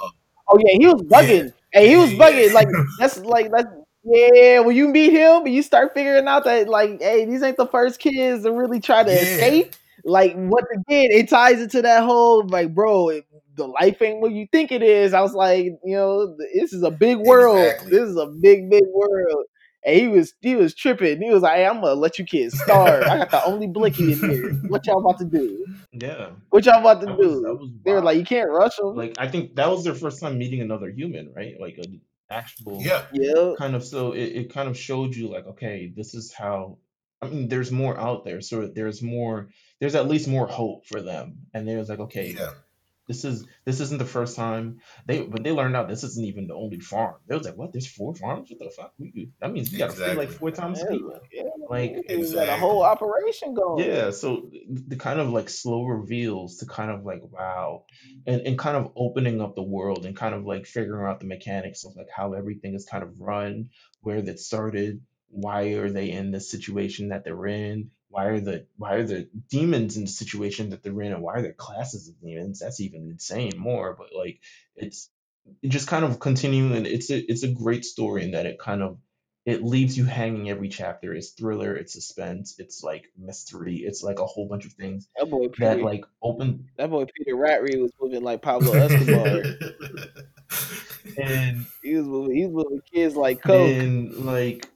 Uh, 0.00 0.10
oh 0.48 0.58
yeah, 0.58 0.78
he 0.78 0.86
was 0.86 1.02
bugging. 1.02 1.46
Yeah. 1.46 1.80
And 1.80 1.86
he 1.86 1.96
was 1.96 2.10
bugging. 2.10 2.52
Like 2.52 2.68
that's 2.98 3.18
like 3.20 3.50
that's 3.50 3.68
yeah, 4.04 4.60
when 4.60 4.76
you 4.76 4.88
meet 4.88 5.12
him 5.12 5.44
and 5.44 5.54
you 5.54 5.62
start 5.62 5.94
figuring 5.94 6.26
out 6.26 6.44
that 6.44 6.68
like, 6.68 7.00
hey, 7.00 7.24
these 7.24 7.42
ain't 7.42 7.56
the 7.56 7.66
first 7.66 8.00
kids 8.00 8.44
to 8.44 8.52
really 8.52 8.80
try 8.80 9.02
to 9.02 9.10
yeah. 9.10 9.18
escape. 9.18 9.74
Like, 10.04 10.34
once 10.36 10.66
again, 10.72 11.06
it 11.10 11.28
ties 11.28 11.60
into 11.60 11.82
that 11.82 12.02
whole 12.02 12.46
like, 12.48 12.74
bro, 12.74 13.10
it, 13.10 13.24
the 13.54 13.68
life 13.68 14.02
ain't 14.02 14.20
what 14.20 14.32
you 14.32 14.46
think 14.50 14.72
it 14.72 14.82
is. 14.82 15.14
I 15.14 15.20
was 15.20 15.34
like, 15.34 15.66
you 15.84 15.96
know, 15.96 16.36
this 16.54 16.72
is 16.72 16.82
a 16.82 16.90
big 16.90 17.18
world. 17.18 17.58
Exactly. 17.58 17.90
This 17.90 18.08
is 18.08 18.16
a 18.16 18.26
big, 18.26 18.70
big 18.70 18.84
world. 18.92 19.44
And 19.84 19.96
he 19.96 20.06
was 20.06 20.32
he 20.40 20.54
was 20.54 20.74
tripping. 20.74 21.20
He 21.20 21.30
was 21.30 21.42
like, 21.42 21.56
hey, 21.56 21.66
I'm 21.66 21.80
gonna 21.80 21.94
let 21.94 22.16
you 22.16 22.24
kids 22.24 22.56
starve. 22.60 23.02
I 23.02 23.18
got 23.18 23.30
the 23.32 23.44
only 23.44 23.66
blicky 23.66 24.12
in 24.12 24.18
here. 24.18 24.52
What 24.68 24.86
y'all 24.86 25.00
about 25.00 25.18
to 25.18 25.24
do? 25.24 25.66
Yeah. 25.92 26.30
What 26.50 26.64
y'all 26.66 26.78
about 26.78 27.00
to 27.00 27.06
that 27.06 27.20
do? 27.20 27.42
Was, 27.42 27.70
They 27.84 27.92
were 27.92 28.00
like, 28.00 28.16
you 28.16 28.24
can't 28.24 28.48
rush 28.48 28.76
them. 28.76 28.94
Like 28.94 29.16
I 29.18 29.26
think 29.26 29.56
that 29.56 29.68
was 29.68 29.82
their 29.82 29.94
first 29.94 30.20
time 30.20 30.38
meeting 30.38 30.60
another 30.60 30.88
human, 30.88 31.32
right? 31.34 31.60
Like 31.60 31.78
a 31.78 31.84
actual 32.32 32.80
yeah. 32.80 33.04
Yeah 33.12 33.52
kind 33.58 33.74
of 33.74 33.84
so 33.84 34.12
it, 34.12 34.24
it 34.24 34.54
kind 34.54 34.68
of 34.68 34.76
showed 34.76 35.14
you 35.14 35.28
like 35.28 35.46
okay 35.46 35.92
this 35.94 36.14
is 36.14 36.32
how 36.32 36.78
i 37.20 37.28
mean 37.28 37.48
there's 37.48 37.70
more 37.70 37.98
out 37.98 38.24
there 38.24 38.40
so 38.40 38.66
there's 38.66 39.02
more 39.02 39.48
there's 39.80 39.96
at 39.96 40.06
least 40.06 40.28
more 40.28 40.46
hope 40.46 40.86
for 40.86 41.00
them. 41.00 41.38
And 41.52 41.66
there's 41.66 41.88
like 41.88 41.98
okay 41.98 42.36
yeah 42.38 42.52
this 43.08 43.24
is 43.24 43.46
this 43.64 43.80
isn't 43.80 43.98
the 43.98 44.04
first 44.04 44.36
time 44.36 44.78
they 45.06 45.22
but 45.22 45.42
they 45.42 45.50
learned 45.50 45.76
out 45.76 45.88
this 45.88 46.04
isn't 46.04 46.24
even 46.24 46.46
the 46.46 46.54
only 46.54 46.80
farm. 46.80 47.16
They 47.26 47.36
was 47.36 47.46
like, 47.46 47.56
what? 47.56 47.72
There's 47.72 47.86
four 47.86 48.14
farms? 48.14 48.50
What 48.50 48.58
the 48.60 48.70
fuck? 48.70 48.92
We, 48.98 49.30
that 49.40 49.52
means 49.52 49.72
we 49.72 49.78
got 49.78 49.86
to 49.86 49.92
exactly. 49.92 50.26
like 50.26 50.30
four 50.30 50.50
times 50.50 50.80
yeah, 50.88 50.96
Yeah, 51.32 51.42
like 51.68 52.04
exactly. 52.08 52.46
got 52.46 52.56
a 52.56 52.60
whole 52.60 52.82
operation 52.82 53.54
going. 53.54 53.84
Yeah, 53.84 54.10
so 54.10 54.50
the 54.68 54.96
kind 54.96 55.18
of 55.18 55.30
like 55.30 55.48
slow 55.48 55.84
reveals 55.84 56.58
to 56.58 56.66
kind 56.66 56.90
of 56.90 57.04
like 57.04 57.22
wow, 57.22 57.84
and 58.26 58.42
and 58.42 58.58
kind 58.58 58.76
of 58.76 58.92
opening 58.96 59.40
up 59.40 59.56
the 59.56 59.62
world 59.62 60.06
and 60.06 60.16
kind 60.16 60.34
of 60.34 60.44
like 60.44 60.66
figuring 60.66 61.06
out 61.06 61.20
the 61.20 61.26
mechanics 61.26 61.84
of 61.84 61.96
like 61.96 62.08
how 62.14 62.34
everything 62.34 62.74
is 62.74 62.84
kind 62.84 63.02
of 63.02 63.18
run, 63.18 63.70
where 64.00 64.22
that 64.22 64.38
started, 64.38 65.00
why 65.28 65.74
are 65.74 65.90
they 65.90 66.10
in 66.10 66.30
the 66.30 66.40
situation 66.40 67.08
that 67.08 67.24
they're 67.24 67.46
in 67.46 67.90
why 68.12 68.26
are 68.26 68.40
the 68.40 68.66
why 68.76 68.94
are 68.94 69.02
the 69.02 69.28
demons 69.48 69.96
in 69.96 70.04
the 70.04 70.10
situation 70.10 70.70
that 70.70 70.82
they're 70.82 71.00
in 71.00 71.12
and 71.12 71.22
why 71.22 71.34
are 71.34 71.42
there 71.42 71.54
classes 71.54 72.08
of 72.08 72.20
demons? 72.20 72.60
That's 72.60 72.80
even 72.80 73.08
insane 73.10 73.52
more 73.56 73.96
but 73.98 74.08
like 74.16 74.40
it's 74.76 75.08
it 75.62 75.68
just 75.68 75.88
kind 75.88 76.04
of 76.04 76.20
continuing 76.20 76.86
it's 76.86 77.10
a 77.10 77.18
it's 77.18 77.42
a 77.42 77.48
great 77.48 77.86
story 77.86 78.24
in 78.24 78.32
that 78.32 78.46
it 78.46 78.58
kind 78.58 78.82
of 78.82 78.98
it 79.44 79.64
leaves 79.64 79.98
you 79.98 80.04
hanging 80.04 80.48
every 80.50 80.68
chapter. 80.68 81.14
It's 81.14 81.30
thriller 81.30 81.74
it's 81.74 81.94
suspense 81.94 82.56
it's 82.58 82.82
like 82.82 83.06
mystery 83.18 83.76
it's 83.78 84.02
like 84.02 84.18
a 84.18 84.26
whole 84.26 84.46
bunch 84.46 84.66
of 84.66 84.72
things 84.74 85.08
that 85.16 85.30
boy 85.30 85.48
Peter, 85.48 85.76
that 85.76 85.82
like 85.82 86.04
open 86.22 86.68
that 86.76 86.90
boy 86.90 87.06
peter 87.16 87.34
Ratri 87.34 87.80
was 87.80 87.92
moving 88.00 88.22
like 88.22 88.42
pablo 88.42 88.74
escobar. 88.74 89.42
And 91.18 91.66
he 91.82 91.94
was 91.96 92.06
moving 92.06 92.36
he 92.36 92.46
was 92.46 92.52
moving 92.52 92.80
kids 92.92 93.16
like 93.16 93.42
coke. 93.42 93.70
and 93.70 94.24
like 94.24 94.68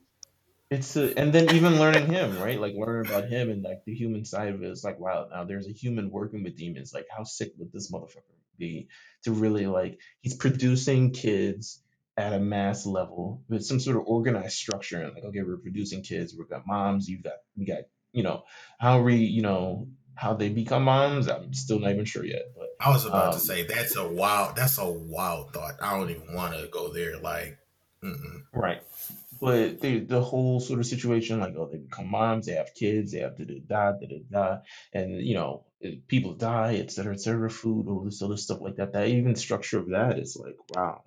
it's 0.71 0.97
a, 0.97 1.17
and 1.19 1.33
then 1.33 1.55
even 1.55 1.79
learning 1.79 2.07
him, 2.07 2.39
right? 2.41 2.61
Like 2.61 2.75
learning 2.75 3.11
about 3.11 3.29
him 3.29 3.51
and 3.51 3.63
like 3.63 3.85
the 3.85 3.95
human 3.95 4.25
side 4.25 4.53
of 4.53 4.63
it. 4.63 4.67
It's 4.67 4.85
like, 4.85 4.99
wow, 4.99 5.29
now 5.31 5.45
there's 5.45 5.69
a 5.69 5.73
human 5.73 6.11
working 6.11 6.43
with 6.43 6.57
demons. 6.57 6.93
Like, 6.93 7.07
how 7.15 7.25
sick 7.25 7.53
would 7.59 7.73
this 7.73 7.91
motherfucker 7.91 8.23
be 8.59 8.89
to 9.25 9.33
really 9.33 9.67
like 9.67 10.01
he's 10.23 10.35
producing 10.35 11.13
kids 11.13 11.83
at 12.17 12.33
a 12.33 12.41
mass 12.41 12.87
level 12.87 13.43
with 13.49 13.65
some 13.65 13.79
sort 13.79 13.97
of 13.97 14.05
organized 14.07 14.57
structure 14.57 15.01
and 15.01 15.15
like, 15.15 15.25
okay, 15.25 15.43
we're 15.43 15.59
producing 15.59 16.03
kids, 16.03 16.35
we've 16.37 16.49
got 16.49 16.67
moms, 16.67 17.09
you've 17.09 17.23
got 17.23 17.35
we 17.57 17.67
got, 17.67 17.83
you 18.13 18.23
know, 18.23 18.43
how 18.81 19.01
we, 19.03 19.17
you 19.17 19.43
know, 19.43 19.87
how 20.15 20.35
they 20.35 20.49
become 20.49 20.85
moms, 20.85 21.29
I'm 21.29 21.53
still 21.53 21.79
not 21.79 21.91
even 21.91 22.07
sure 22.07 22.25
yet. 22.25 22.43
But 22.57 22.69
I 22.81 22.91
was 22.91 23.05
about 23.05 23.29
um, 23.29 23.33
to 23.35 23.39
say 23.39 23.63
that's 23.65 23.97
a 23.97 24.09
wild 24.09 24.57
that's 24.57 24.79
a 24.79 24.91
wild 24.91 25.53
thought. 25.53 25.75
I 25.81 25.97
don't 25.97 26.11
even 26.11 26.35
want 26.35 26.55
to 26.55 26.67
go 26.73 26.93
there. 26.93 27.19
Like, 27.19 27.59
mm-mm. 28.03 28.43
right 28.53 28.83
but 29.41 29.81
the 29.81 30.01
the 30.01 30.21
whole 30.21 30.61
sort 30.61 30.81
of 30.81 30.87
situation, 30.87 31.41
like 31.41 31.55
oh, 31.57 31.69
they 31.71 31.79
become 31.79 32.11
moms, 32.11 32.47
they 32.47 32.55
have 32.55 32.75
kids, 32.75 33.13
they 33.13 33.21
have 33.21 33.37
da 33.37 33.45
da 33.45 33.61
da 33.69 33.93
da 33.93 34.07
da 34.07 34.19
da, 34.31 34.59
and 34.93 35.21
you 35.27 35.35
know 35.35 35.65
people 36.09 36.35
die, 36.35 36.77
et 36.77 36.91
cetera, 36.91 37.15
et 37.15 37.21
cetera, 37.21 37.51
food, 37.51 37.89
all 37.89 38.05
this 38.05 38.23
other 38.23 38.37
stuff 38.37 38.61
like 38.61 38.77
that. 38.77 38.93
That 38.93 39.09
even 39.09 39.37
structure 39.37 39.79
of 39.79 39.91
that 39.91 40.19
is 40.19 40.37
like 40.37 40.57
wow. 40.75 41.03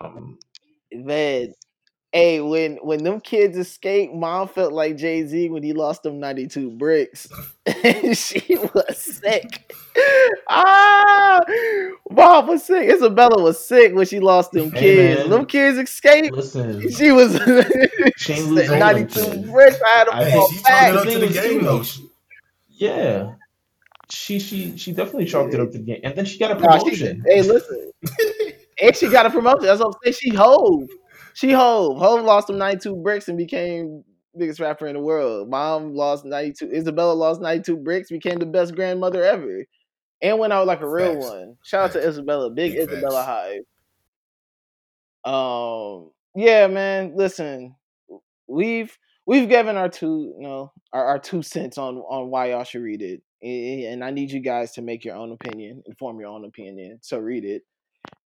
Um, 0.00 0.38
man, 0.92 1.52
hey, 2.12 2.40
when 2.40 2.76
when 2.76 3.04
them 3.04 3.20
kids 3.20 3.56
escaped, 3.56 4.14
mom 4.14 4.48
felt 4.48 4.72
like 4.72 4.96
Jay 4.96 5.26
Z 5.26 5.50
when 5.50 5.62
he 5.62 5.72
lost 5.72 6.02
them 6.02 6.18
ninety 6.18 6.46
two 6.46 6.70
bricks. 6.70 7.28
she 8.14 8.56
was 8.56 8.98
sick. 8.98 9.72
ah, 10.48 11.40
mom 12.10 12.46
was 12.48 12.64
sick. 12.64 12.88
Isabella 12.88 13.42
was 13.42 13.64
sick 13.64 13.94
when 13.94 14.06
she 14.06 14.20
lost 14.20 14.52
them 14.52 14.70
hey, 14.72 14.80
kids. 14.80 15.20
Man. 15.20 15.30
Them 15.30 15.46
kids 15.46 15.78
escaped. 15.78 16.34
Listen, 16.34 16.90
she 16.90 17.12
was 17.12 17.34
ninety 18.70 19.06
two 19.06 19.42
bricks. 19.50 19.80
I 19.84 19.98
had 19.98 20.04
to 20.04 20.30
fall 20.30 20.50
back. 20.64 20.94
Up 20.94 21.08
to 21.08 21.18
the 21.18 21.28
game, 21.28 21.64
though. 21.64 21.82
Yeah. 22.68 23.34
She 24.08 24.38
she 24.38 24.76
she 24.76 24.92
definitely 24.92 25.24
chalked 25.24 25.52
it 25.52 25.60
up 25.60 25.72
to 25.72 25.78
the 25.78 25.84
game, 25.84 26.00
and 26.04 26.14
then 26.14 26.24
she 26.24 26.38
got 26.38 26.52
a 26.52 26.56
promotion. 26.56 27.18
Nah, 27.18 27.24
she, 27.28 27.34
hey, 27.34 27.42
listen, 27.42 27.90
and 28.82 28.96
she 28.96 29.08
got 29.08 29.26
a 29.26 29.30
promotion. 29.30 29.64
That's 29.64 29.80
what 29.80 29.88
I'm 29.88 29.92
saying. 30.04 30.14
She 30.20 30.30
hove. 30.30 30.88
She 31.36 31.52
Hove. 31.52 31.98
Hove 31.98 32.24
lost 32.24 32.46
them 32.46 32.56
92 32.56 32.96
bricks 32.96 33.28
and 33.28 33.36
became 33.36 34.02
biggest 34.38 34.58
rapper 34.58 34.86
in 34.86 34.94
the 34.94 35.02
world. 35.02 35.50
Mom 35.50 35.94
lost 35.94 36.24
92. 36.24 36.70
Isabella 36.72 37.12
lost 37.12 37.42
92 37.42 37.76
bricks, 37.76 38.08
became 38.08 38.38
the 38.38 38.46
best 38.46 38.74
grandmother 38.74 39.22
ever. 39.22 39.66
And 40.22 40.38
went 40.38 40.54
out 40.54 40.66
like 40.66 40.80
a 40.80 40.88
real 40.88 41.12
facts. 41.12 41.26
one. 41.26 41.56
Shout 41.62 41.92
facts. 41.92 41.96
out 41.96 42.00
to 42.00 42.08
Isabella. 42.08 42.48
Big, 42.48 42.74
Isabella 42.74 43.22
Hive. 43.22 43.64
Um 45.30 46.10
yeah, 46.34 46.68
man. 46.68 47.12
Listen, 47.14 47.74
we've 48.46 48.96
we've 49.26 49.50
given 49.50 49.76
our 49.76 49.90
two, 49.90 50.32
you 50.38 50.42
know, 50.42 50.72
our, 50.94 51.04
our 51.04 51.18
two 51.18 51.42
cents 51.42 51.76
on 51.76 51.98
on 51.98 52.30
why 52.30 52.52
y'all 52.52 52.64
should 52.64 52.80
read 52.80 53.02
it. 53.02 53.20
And 53.42 54.02
I 54.02 54.10
need 54.10 54.30
you 54.30 54.40
guys 54.40 54.72
to 54.72 54.82
make 54.82 55.04
your 55.04 55.16
own 55.16 55.32
opinion, 55.32 55.82
inform 55.84 56.18
your 56.18 56.30
own 56.30 56.46
opinion. 56.46 57.00
So 57.02 57.18
read 57.18 57.44
it. 57.44 57.60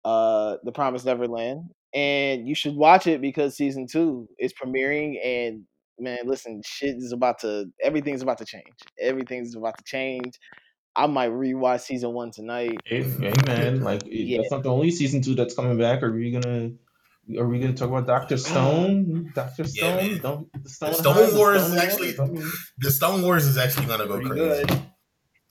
Uh 0.05 0.55
The 0.63 0.71
Promised 0.71 1.05
Neverland 1.05 1.69
and 1.93 2.47
you 2.47 2.55
should 2.55 2.75
watch 2.75 3.07
it 3.07 3.21
because 3.21 3.55
season 3.55 3.87
two 3.87 4.27
is 4.39 4.53
premiering 4.53 5.15
and 5.23 5.63
man 5.99 6.19
listen 6.25 6.61
shit 6.65 6.95
is 6.97 7.11
about 7.11 7.39
to 7.39 7.65
everything's 7.81 8.21
about 8.21 8.37
to 8.37 8.45
change 8.45 8.65
everything's 8.99 9.55
about 9.55 9.77
to 9.77 9.83
change 9.83 10.39
i 10.95 11.05
might 11.05 11.31
rewatch 11.31 11.81
season 11.81 12.11
one 12.13 12.31
tonight 12.31 12.77
amen 12.91 13.81
like 13.81 14.01
yeah. 14.05 14.37
that's 14.37 14.51
not 14.51 14.63
the 14.63 14.71
only 14.71 14.89
season 14.89 15.21
two 15.21 15.35
that's 15.35 15.53
coming 15.53 15.77
back 15.77 16.01
are 16.01 16.11
we 16.11 16.31
gonna 16.31 16.71
are 17.37 17.47
we 17.47 17.59
gonna 17.59 17.73
talk 17.73 17.89
about 17.89 18.05
Doctor 18.05 18.37
Stone? 18.49 19.31
Doctor 19.33 19.63
Stone? 19.63 20.05
Yeah, 20.05 20.17
Don't, 20.17 20.63
the 20.63 20.69
Stone, 20.69 20.89
the 20.89 20.95
Stone 20.95 21.37
Wars 21.37 21.61
is 21.61 21.75
actually 21.75 22.11
the 22.77 22.91
Stone 22.91 23.21
Wars 23.21 23.45
is 23.45 23.57
actually 23.57 23.85
gonna 23.85 24.07
go 24.07 24.19
Pretty 24.19 24.29
crazy. 24.29 24.65
Good. 24.65 24.81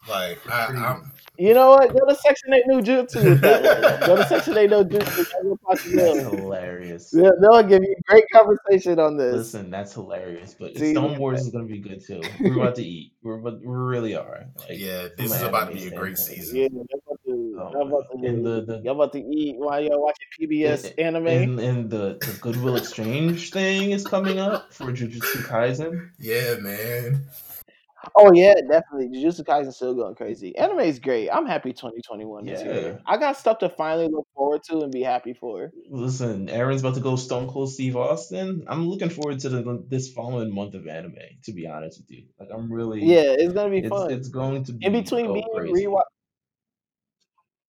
Like 0.09 0.39
I, 0.51 0.67
I'm, 0.67 1.13
you 1.39 1.55
know 1.55 1.71
what? 1.71 1.93
Go 1.93 2.07
to 2.07 2.15
Section 2.15 2.53
Eight 2.53 2.65
New 2.67 2.83
Jutsu 2.83 3.23
with. 3.25 3.41
Go 4.07 4.17
to 4.17 4.27
Section 4.27 4.59
Eight 4.59 4.71
No 4.71 4.85
Jutsu. 4.85 5.27
That's 5.69 5.83
hilarious. 6.21 7.11
Yeah, 7.15 7.31
they'll 7.41 7.63
give 7.63 7.83
you 7.83 7.95
a 7.99 8.11
great 8.11 8.25
conversation 8.33 8.99
on 8.99 9.17
this. 9.17 9.35
Listen, 9.35 9.71
that's 9.71 9.95
hilarious. 9.95 10.55
But 10.59 10.77
See, 10.77 10.93
Stone 10.93 11.19
Wars 11.19 11.41
is 11.43 11.51
gonna 11.51 11.65
be 11.65 11.79
good 11.79 12.05
too. 12.05 12.21
We're 12.41 12.57
about 12.57 12.75
to 12.77 12.85
eat. 12.85 13.13
We're 13.23 13.39
about, 13.39 13.61
we 13.61 13.67
really 13.75 14.15
are. 14.17 14.47
Like, 14.59 14.79
yeah, 14.79 15.09
this 15.17 15.33
is 15.35 15.43
about 15.43 15.69
to 15.71 15.75
be 15.75 15.87
a 15.87 15.97
great 15.97 16.19
season. 16.19 16.57
Yeah, 16.57 16.69
y'all 16.73 16.87
about 17.07 17.21
to, 17.27 17.57
Oh, 17.59 17.71
y'all 17.73 17.89
about 17.89 18.11
the, 18.11 18.65
the 18.67 18.81
y'all 18.85 18.95
about 18.95 19.13
to 19.13 19.21
eat 19.21 19.57
while 19.57 19.81
y'all 19.81 20.03
watching 20.03 20.27
PBS 20.41 20.95
anime. 20.99 21.27
and, 21.29 21.61
and 21.61 21.91
the, 21.91 22.19
the 22.21 22.37
Goodwill 22.41 22.77
Exchange 22.77 23.51
thing 23.51 23.93
is 23.93 24.07
coming 24.07 24.39
up 24.39 24.73
for 24.73 24.87
Jujutsu 24.87 25.43
Kaisen. 25.47 26.11
Yeah, 26.19 26.57
man. 26.57 27.25
Oh 28.17 28.33
yeah, 28.35 28.55
definitely. 28.69 29.09
Jujutsu 29.09 29.45
Kaisen 29.45 29.73
still 29.73 29.95
going 29.95 30.15
crazy. 30.15 30.57
Anime 30.57 30.81
is 30.81 30.99
great. 30.99 31.29
I'm 31.31 31.47
happy 31.47 31.73
2021 31.73 32.49
is 32.49 32.63
Yeah. 32.63 32.73
here. 32.73 33.01
I 33.07 33.17
got 33.17 33.37
stuff 33.37 33.59
to 33.59 33.69
finally 33.69 34.09
look 34.09 34.27
forward 34.35 34.63
to 34.65 34.81
and 34.81 34.93
be 34.93 35.03
happy 35.03 35.35
for. 35.35 35.71
Listen, 35.91 36.49
Eren's 36.49 36.81
about 36.81 36.95
to 36.95 37.01
go 37.01 37.17
Stone 37.17 37.49
Cold 37.49 37.73
Steve 37.73 37.97
Austin. 37.97 38.65
I'm 38.67 38.89
looking 38.89 39.11
forward 39.11 39.41
to 39.41 39.49
the, 39.49 39.85
this 39.89 40.13
following 40.13 40.55
month 40.55 40.75
of 40.75 40.87
anime. 40.87 41.15
To 41.45 41.53
be 41.53 41.67
honest 41.67 42.01
with 42.01 42.11
you, 42.11 42.27
like 42.39 42.49
I'm 42.53 42.73
really 42.73 43.03
Yeah, 43.03 43.35
it's 43.39 43.53
gonna 43.53 43.71
be 43.71 43.79
It's, 43.79 43.89
fun. 43.89 44.11
it's 44.11 44.29
going 44.29 44.65
to 44.65 44.73
be 44.73 44.87
in 44.87 44.93
between 44.93 45.33
me 45.33 45.45
crazy. 45.55 45.87
rewatch. 45.87 46.03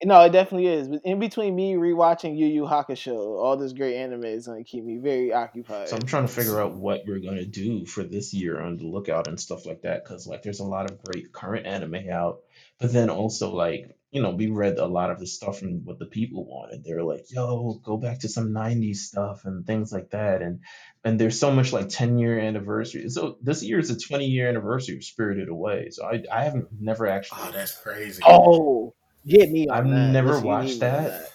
No, 0.06 0.22
it 0.22 0.32
definitely 0.32 0.68
is. 0.68 0.88
But 0.88 1.02
in 1.04 1.20
between 1.20 1.56
me 1.56 1.74
rewatching 1.76 2.38
Yu 2.38 2.48
Yu 2.48 2.64
Hakusho, 2.64 3.16
all 3.16 3.58
this 3.58 3.74
great 3.74 3.96
anime 3.96 4.26
is 4.26 4.48
gonna 4.48 4.64
keep 4.64 4.84
me 4.84 4.98
very 4.98 5.34
occupied. 5.34 5.90
So 5.90 5.96
I'm 5.96 6.04
trying 6.04 6.28
to 6.28 6.34
figure 6.34 6.60
out 6.62 6.74
what 6.74 7.04
we're 7.08 7.20
gonna 7.20 7.46
do 7.46 7.86
for 7.86 8.04
this 8.04 8.34
year 8.34 8.60
on 8.60 8.78
the 8.78 8.86
lookout 8.86 9.28
and 9.28 9.40
stuff 9.40 9.66
like 9.66 9.82
that, 9.84 10.04
because 10.04 10.28
like 10.28 10.44
there's 10.44 10.60
a 10.60 10.66
lot 10.66 10.90
of 10.90 11.02
great 11.04 11.32
current 11.32 11.66
anime 11.66 12.10
out, 12.12 12.40
but 12.80 12.92
then 12.92 13.10
also 13.10 13.54
like 13.54 13.96
you 14.12 14.22
know 14.22 14.32
we 14.32 14.48
read 14.48 14.78
a 14.78 14.86
lot 14.86 15.10
of 15.10 15.20
the 15.20 15.28
stuff 15.28 15.60
from 15.60 15.86
what 15.86 16.00
the 16.00 16.06
people 16.06 16.46
wanted. 16.46 16.84
They're 16.84 17.04
like, 17.04 17.26
yo, 17.30 17.80
go 17.84 17.98
back 17.98 18.20
to 18.20 18.30
some 18.30 18.50
'90s 18.50 18.98
stuff 18.98 19.46
and 19.46 19.66
things 19.66 19.92
like 19.92 20.12
that, 20.12 20.42
and 20.42 20.60
and 21.04 21.20
there's 21.20 21.40
so 21.40 21.52
much 21.52 21.74
like 21.74 21.90
10 21.90 22.18
year 22.18 22.40
anniversary. 22.40 23.10
So 23.10 23.38
this 23.42 23.64
year 23.64 23.80
is 23.80 23.90
a 23.90 24.00
20 24.00 24.26
year 24.26 24.48
anniversary 24.48 24.96
of 24.96 25.04
Spirited 25.04 25.50
Away. 25.50 25.90
So 25.92 26.06
I 26.06 26.24
I 26.32 26.44
haven't 26.44 26.68
never 26.80 27.08
actually. 27.08 27.42
Oh, 27.44 27.52
that's 27.52 27.76
crazy. 27.76 28.22
oh, 28.26 28.94
get 29.28 29.52
me 29.52 29.68
on 29.68 29.78
I've 29.78 29.90
that. 29.90 30.12
never 30.12 30.30
Listen, 30.30 30.44
you 30.44 30.50
watched 30.50 30.68
need 30.70 30.82
me 30.82 30.88
on 30.88 31.04
that. 31.04 31.32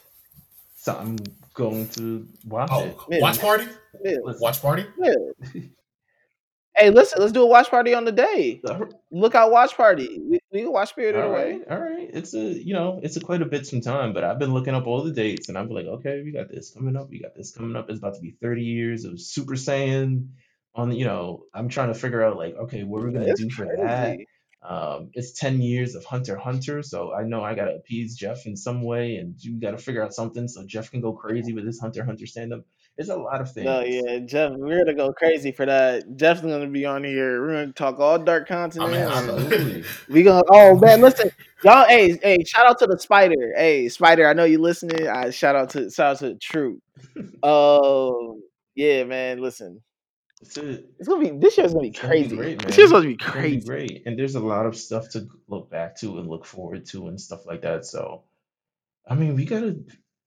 So 0.77 0.97
I'm 0.97 1.17
going 1.55 1.89
to 1.89 2.27
watch 2.47 2.69
Oh, 2.73 2.85
it. 2.85 2.97
Yeah. 3.11 3.21
watch 3.21 3.41
party. 3.41 3.65
Yeah, 4.05 4.17
Listen, 4.25 4.41
Watch 4.43 4.63
party. 4.63 4.87
yeah. 5.03 5.15
hey, 6.77 6.91
listen, 6.91 7.21
let's 7.21 7.33
do 7.33 7.43
a 7.43 7.47
watch 7.47 7.69
party 7.71 7.95
on 7.95 8.05
the 8.05 8.13
day. 8.13 8.61
Look 9.11 9.35
out, 9.35 9.51
watch 9.51 9.77
party. 9.77 10.21
We, 10.23 10.39
we 10.53 10.61
can 10.63 10.73
watch 10.73 10.91
Spirited 10.91 11.21
All 11.21 11.31
Away. 11.31 11.59
right, 11.59 11.63
all 11.71 11.81
right. 11.81 12.09
It's 12.13 12.35
a 12.35 12.39
you 12.39 12.75
know, 12.75 13.01
it's 13.03 13.17
a 13.17 13.21
quite 13.21 13.43
a 13.43 13.47
bit 13.47 13.67
some 13.67 13.81
time, 13.81 14.13
but 14.13 14.23
I've 14.25 14.39
been 14.39 14.55
looking 14.55 14.75
up 14.75 14.87
all 14.87 15.03
the 15.03 15.13
dates 15.13 15.49
and 15.49 15.59
I'm 15.59 15.69
like, 15.69 15.87
okay, 15.87 16.23
we 16.25 16.33
got 16.33 16.49
this 16.49 16.71
coming 16.71 16.97
up, 16.97 17.11
we 17.11 17.21
got 17.21 17.35
this 17.35 17.51
coming 17.53 17.75
up. 17.77 17.91
It's 17.91 17.99
about 17.99 18.15
to 18.15 18.21
be 18.21 18.37
30 18.41 18.63
years 18.63 19.05
of 19.05 19.21
Super 19.21 19.55
Saiyan 19.55 20.29
on 20.75 20.93
you 20.93 21.05
know, 21.05 21.43
I'm 21.53 21.69
trying 21.69 21.89
to 21.93 21.99
figure 21.99 22.23
out 22.23 22.37
like, 22.37 22.55
okay, 22.55 22.85
what 22.85 23.03
we're 23.03 23.11
gonna 23.11 23.27
It's 23.27 23.41
do 23.41 23.51
for 23.51 23.67
that. 23.67 24.19
Um, 24.63 25.11
it's 25.13 25.33
10 25.33 25.61
years 25.61 25.95
of 25.95 26.05
Hunter 26.05 26.37
Hunter, 26.37 26.83
so 26.83 27.15
I 27.15 27.23
know 27.23 27.45
I 27.45 27.55
gotta 27.55 27.77
appease 27.77 28.17
Jeff 28.17 28.45
in 28.45 28.57
some 28.57 28.83
way, 28.83 29.17
and 29.17 29.35
you 29.39 29.61
gotta 29.61 29.79
figure 29.79 30.03
out 30.03 30.13
something 30.13 30.49
so 30.49 30.65
Jeff 30.67 30.91
can 30.91 31.01
go 31.01 31.13
crazy 31.13 31.53
with 31.53 31.65
his 31.65 31.81
Hunter 31.81 32.05
Hunter 32.05 32.27
stand 32.27 32.53
up. 32.53 32.65
There's 32.97 33.11
a 33.11 33.17
lot 33.17 33.41
of 33.41 33.53
things. 33.53 33.67
No, 33.67 33.81
yeah, 33.83 34.19
Jeff, 34.19 34.53
we're 34.57 34.85
gonna 34.85 34.97
go 34.97 35.13
crazy 35.13 35.53
for 35.53 35.65
that. 35.65 36.17
Jeff's 36.17 36.41
gonna 36.41 36.67
be 36.67 36.85
on 36.85 37.05
here. 37.05 37.41
We're 37.41 37.53
gonna 37.53 37.73
talk 37.73 38.01
all 38.01 38.19
Dark 38.19 38.49
Continent. 38.49 38.91
I 38.91 38.93
mean, 38.93 39.09
Absolutely. 39.09 39.85
We 40.09 40.25
gonna 40.25 40.43
oh 40.51 40.77
man, 40.77 41.01
listen, 41.01 41.31
y'all. 41.63 41.87
Hey, 41.87 42.19
hey, 42.21 42.43
shout 42.43 42.67
out 42.67 42.81
to 42.81 42.87
the 42.87 42.99
Spider. 42.99 43.55
Hey, 43.57 43.89
Spider, 43.89 44.27
I 44.27 44.33
know 44.33 44.45
you 44.45 44.61
listening. 44.61 45.07
I 45.09 45.31
shout 45.31 45.55
out 45.55 45.71
to 45.71 45.89
shout 45.89 46.17
out 46.17 46.19
to 46.19 46.31
the 46.31 46.35
Troop. 46.35 46.83
Um, 47.43 48.43
yeah, 48.75 49.05
man. 49.05 49.41
Listen, 49.41 49.81
It's 50.41 50.57
a, 50.57 50.71
it's 50.99 51.09
gonna 51.09 51.25
be 51.31 51.37
this 51.39 51.59
year's 51.59 51.73
gonna 51.75 51.83
be 51.83 51.89
It's 51.89 52.01
gonna 52.01 52.13
be 52.15 52.23
crazy. 52.23 52.37
great, 52.37 52.63
This 52.67 52.79
year's 52.79 52.91
gonna 52.93 53.07
be 53.07 53.15
It's 53.15 53.25
gonna 53.25 53.35
be 53.43 53.61
crazy. 53.61 53.67
great. 53.67 54.03
And 54.07 54.19
there's 54.19 54.35
a 54.37 54.41
lot 54.41 54.67
of 54.67 54.77
stuff 54.77 55.09
to 55.11 55.27
look 55.49 55.69
back 55.71 55.97
to 56.01 56.19
and 56.19 56.29
look 56.29 56.45
forward 56.45 56.87
to 56.87 57.09
and 57.09 57.21
stuff 57.21 57.45
like 57.47 57.63
that. 57.63 57.85
So, 57.85 58.23
I 59.07 59.15
mean, 59.17 59.35
we 59.35 59.45
got 59.45 59.65
a, 59.65 59.77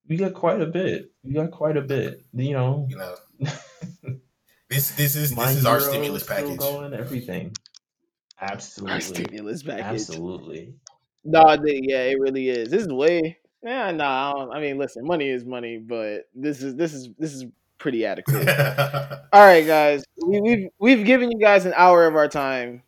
we 0.09 0.17
got 0.17 0.33
quite 0.33 0.61
a 0.61 0.65
bit. 0.65 1.11
We 1.23 1.33
got 1.33 1.51
quite 1.51 1.77
a 1.77 1.81
bit. 1.81 2.25
You 2.33 2.53
know, 2.53 2.87
You 2.89 2.97
know, 2.97 3.15
this 4.69 4.91
this 4.91 5.15
is 5.15 5.33
this 5.35 5.55
is 5.57 5.65
our 5.65 5.79
stimulus 5.79 6.23
package. 6.23 6.57
going. 6.57 6.93
Everything. 6.93 7.53
Our 8.39 8.51
Absolutely. 8.53 9.01
stimulus 9.01 9.63
package. 9.63 9.83
Absolutely. 9.85 10.73
No, 11.23 11.55
th- 11.55 11.83
yeah, 11.87 12.03
it 12.03 12.19
really 12.19 12.49
is. 12.49 12.69
This 12.69 12.81
is 12.81 12.87
way. 12.91 13.37
Yeah, 13.63 13.91
no, 13.91 14.03
I, 14.05 14.31
don't- 14.33 14.51
I 14.55 14.59
mean, 14.59 14.77
listen, 14.79 15.05
money 15.05 15.29
is 15.29 15.45
money, 15.45 15.77
but 15.77 16.23
this 16.33 16.63
is 16.63 16.75
this 16.75 16.93
is 16.93 17.09
this 17.19 17.33
is 17.33 17.45
pretty 17.81 18.05
adequate. 18.05 18.47
All 19.33 19.41
right, 19.41 19.65
guys, 19.65 20.03
we, 20.25 20.39
we've 20.41 20.67
we've 20.79 21.05
given 21.05 21.31
you 21.31 21.39
guys 21.39 21.65
an 21.65 21.73
hour 21.75 22.05
of 22.07 22.15
our 22.15 22.27
time 22.27 22.83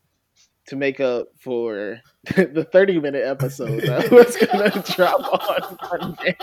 to 0.67 0.75
make 0.75 0.99
up 0.99 1.27
for 1.39 1.99
the 2.35 2.67
thirty 2.71 2.99
minute 2.99 3.25
episode 3.25 3.81
that 3.81 4.11
was 4.11 4.37
gonna 4.37 4.69
drop 4.95 5.19
on 5.49 5.77
Monday. 5.99 6.35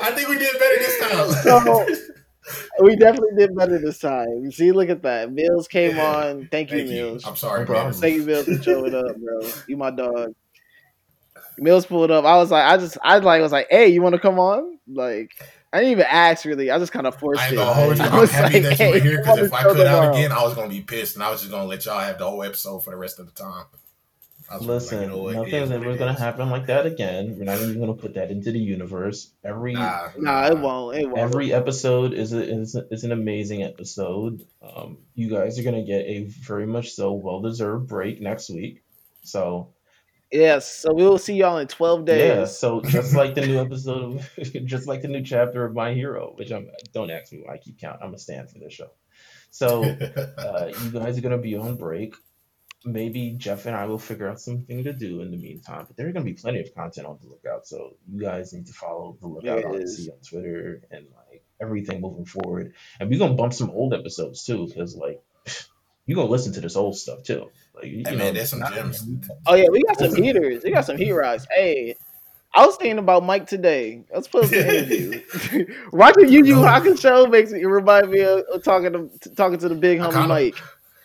I 0.00 0.12
think 0.12 0.28
we 0.28 0.38
did 0.38 0.58
better 0.58 0.76
this 0.78 1.00
time. 1.00 1.30
So- 1.42 1.86
We 2.80 2.96
definitely 2.96 3.36
did 3.38 3.54
better 3.54 3.78
this 3.78 3.98
time. 4.00 4.26
You 4.42 4.50
see, 4.50 4.72
look 4.72 4.88
at 4.88 5.02
that. 5.02 5.28
Meelz 5.30 5.68
came 5.68 5.94
Yeah. 5.96 6.12
on. 6.16 6.48
Thank 6.50 6.72
you, 6.72 6.78
Thank 6.78 6.90
you. 6.90 7.04
Meelz. 7.12 7.26
I'm 7.26 7.36
sorry, 7.36 7.60
No 7.60 7.66
problem. 7.66 7.92
man. 7.92 8.00
Thank 8.00 8.16
you, 8.16 8.24
Meelz, 8.24 8.44
for 8.56 8.62
showing 8.62 8.94
up, 8.94 9.16
bro. 9.16 9.48
You 9.68 9.76
my 9.76 9.90
dog. 9.92 10.34
Meelz 11.60 11.86
pulled 11.86 12.10
up. 12.10 12.24
I 12.24 12.36
was 12.38 12.50
like, 12.50 12.64
I 12.64 12.76
just, 12.78 12.98
I 13.02 13.18
like, 13.18 13.42
was 13.42 13.52
like, 13.52 13.68
hey, 13.70 13.88
you 13.88 14.02
want 14.02 14.14
to 14.14 14.20
come 14.20 14.38
on? 14.40 14.78
Like, 14.88 15.30
I 15.72 15.78
didn't 15.78 15.92
even 15.92 16.06
ask 16.08 16.44
really. 16.44 16.70
I 16.70 16.78
just 16.78 16.92
kind 16.92 17.06
of 17.06 17.18
forced 17.18 17.40
I 17.40 17.48
it. 17.48 17.54
gonna 17.54 17.72
hold 17.74 17.98
you. 17.98 18.04
I 18.04 18.08
I'm 18.08 18.20
was 18.20 18.30
happy 18.30 18.60
like, 18.60 18.78
that 18.78 18.86
you 18.86 18.92
were 18.92 19.00
here 19.00 19.18
because 19.18 19.38
if 19.38 19.52
I 19.52 19.62
show 19.62 19.74
cut 19.74 19.86
out 19.86 20.00
tomorrow. 20.00 20.16
again, 20.16 20.32
I 20.32 20.42
was 20.42 20.54
gonna 20.54 20.68
be 20.68 20.80
pissed, 20.82 21.16
and 21.16 21.22
I 21.22 21.30
was 21.30 21.40
just 21.40 21.50
gonna 21.50 21.64
let 21.64 21.84
y'all 21.86 22.00
have 22.00 22.18
the 22.18 22.28
whole 22.28 22.42
episode 22.42 22.84
for 22.84 22.90
the 22.90 22.96
rest 22.96 23.18
of 23.18 23.26
the 23.26 23.32
time. 23.32 23.64
Listen, 24.60 24.98
like, 25.00 25.08
you 25.08 25.32
know 25.32 25.42
nothing's 25.44 25.70
ever 25.70 25.96
gonna 25.96 26.12
happen 26.18 26.50
like 26.50 26.66
that 26.66 26.84
again. 26.84 27.36
We're 27.38 27.44
not 27.44 27.58
even 27.60 27.80
gonna 27.80 27.94
put 27.94 28.14
that 28.14 28.30
into 28.30 28.52
the 28.52 28.58
universe. 28.58 29.30
Every 29.42 29.72
Nah, 29.72 30.10
Nah, 30.18 30.46
it 30.48 30.58
won't. 30.58 30.98
It 30.98 31.06
won't. 31.06 31.18
Every 31.18 31.54
episode 31.54 32.12
is 32.12 32.34
a, 32.34 32.42
is, 32.42 32.74
a, 32.74 32.86
is 32.92 33.04
an 33.04 33.12
amazing 33.12 33.62
episode. 33.62 34.44
Um, 34.60 34.98
you 35.14 35.30
guys 35.30 35.58
are 35.58 35.62
gonna 35.62 35.84
get 35.84 36.04
a 36.04 36.24
very 36.24 36.66
much 36.66 36.90
so 36.90 37.12
well 37.12 37.40
deserved 37.40 37.88
break 37.88 38.20
next 38.20 38.50
week. 38.50 38.82
So 39.22 39.68
yes. 40.32 40.80
So 40.80 40.92
we 40.92 41.04
will 41.04 41.18
see 41.18 41.34
y'all 41.34 41.58
in 41.58 41.68
twelve 41.68 42.04
days. 42.04 42.22
yeah, 42.22 42.44
so 42.44 42.80
just 42.80 43.14
like 43.14 43.34
the 43.34 43.46
new 43.46 43.60
episode, 43.60 44.16
of, 44.16 44.52
just 44.64 44.86
like 44.86 45.02
the 45.02 45.08
new 45.08 45.22
chapter 45.22 45.64
of 45.64 45.74
My 45.74 45.94
Hero, 45.94 46.32
which 46.36 46.50
I'm 46.50 46.68
don't 46.92 47.10
ask 47.10 47.32
me 47.32 47.42
why 47.44 47.54
I 47.54 47.58
keep 47.58 47.80
count. 47.80 48.00
I'm 48.02 48.14
a 48.14 48.18
stand 48.18 48.50
for 48.50 48.58
this 48.58 48.72
show. 48.72 48.90
So 49.50 49.82
uh, 50.38 50.72
you 50.82 50.90
guys 50.90 51.18
are 51.18 51.20
gonna 51.20 51.38
be 51.38 51.56
on 51.56 51.76
break. 51.76 52.14
Maybe 52.84 53.34
Jeff 53.36 53.66
and 53.66 53.76
I 53.76 53.86
will 53.86 53.98
figure 53.98 54.28
out 54.28 54.40
something 54.40 54.82
to 54.82 54.92
do 54.92 55.20
in 55.20 55.30
the 55.30 55.36
meantime. 55.36 55.84
But 55.86 55.96
there's 55.96 56.12
gonna 56.12 56.24
be 56.24 56.32
plenty 56.32 56.60
of 56.60 56.74
content 56.74 57.06
on 57.06 57.18
the 57.22 57.28
lookout, 57.28 57.66
so 57.66 57.96
you 58.10 58.20
guys 58.20 58.52
need 58.52 58.66
to 58.66 58.72
follow 58.72 59.16
the 59.20 59.28
lookout 59.28 59.62
RNC 59.62 60.10
on 60.10 60.18
Twitter 60.28 60.82
and 60.90 61.06
like 61.28 61.44
everything 61.60 62.00
moving 62.00 62.24
forward. 62.24 62.74
And 62.98 63.08
we're 63.08 63.18
gonna 63.18 63.34
bump 63.34 63.52
some 63.52 63.70
old 63.70 63.94
episodes 63.94 64.44
too, 64.44 64.66
because 64.66 64.96
like 64.96 65.22
you're 66.12 66.22
gonna 66.22 66.30
listen 66.30 66.52
to 66.54 66.60
this 66.60 66.76
old 66.76 66.96
stuff 66.96 67.22
too. 67.22 67.50
Like 67.74 67.84
you 67.86 68.02
Hey, 68.06 68.12
know, 68.12 68.16
man, 68.18 68.34
there's 68.34 68.50
some 68.50 68.62
gems. 68.72 69.04
Oh 69.46 69.54
yeah, 69.54 69.68
we 69.70 69.82
got 69.84 69.98
some 69.98 70.14
heaters. 70.14 70.62
We 70.62 70.70
got 70.70 70.84
some 70.84 70.96
heat 70.98 71.12
rocks. 71.12 71.46
Hey, 71.54 71.96
I 72.54 72.66
was 72.66 72.76
thinking 72.76 72.98
about 72.98 73.24
Mike 73.24 73.46
today. 73.46 74.04
Let's 74.12 74.28
post 74.28 74.50
the 74.50 74.60
interview. 74.60 75.66
Watching 75.92 76.28
Yu 76.30 76.44
Yu 76.44 76.56
Hakusho 76.56 77.30
makes 77.30 77.50
me 77.50 77.64
remind 77.64 78.10
me 78.10 78.20
of, 78.20 78.40
of 78.52 78.62
talking 78.62 78.92
to 78.92 79.30
talking 79.34 79.58
to 79.58 79.68
the 79.68 79.74
big 79.74 80.00
I 80.00 80.06
homie 80.06 80.12
kinda- 80.12 80.28
Mike. 80.28 80.56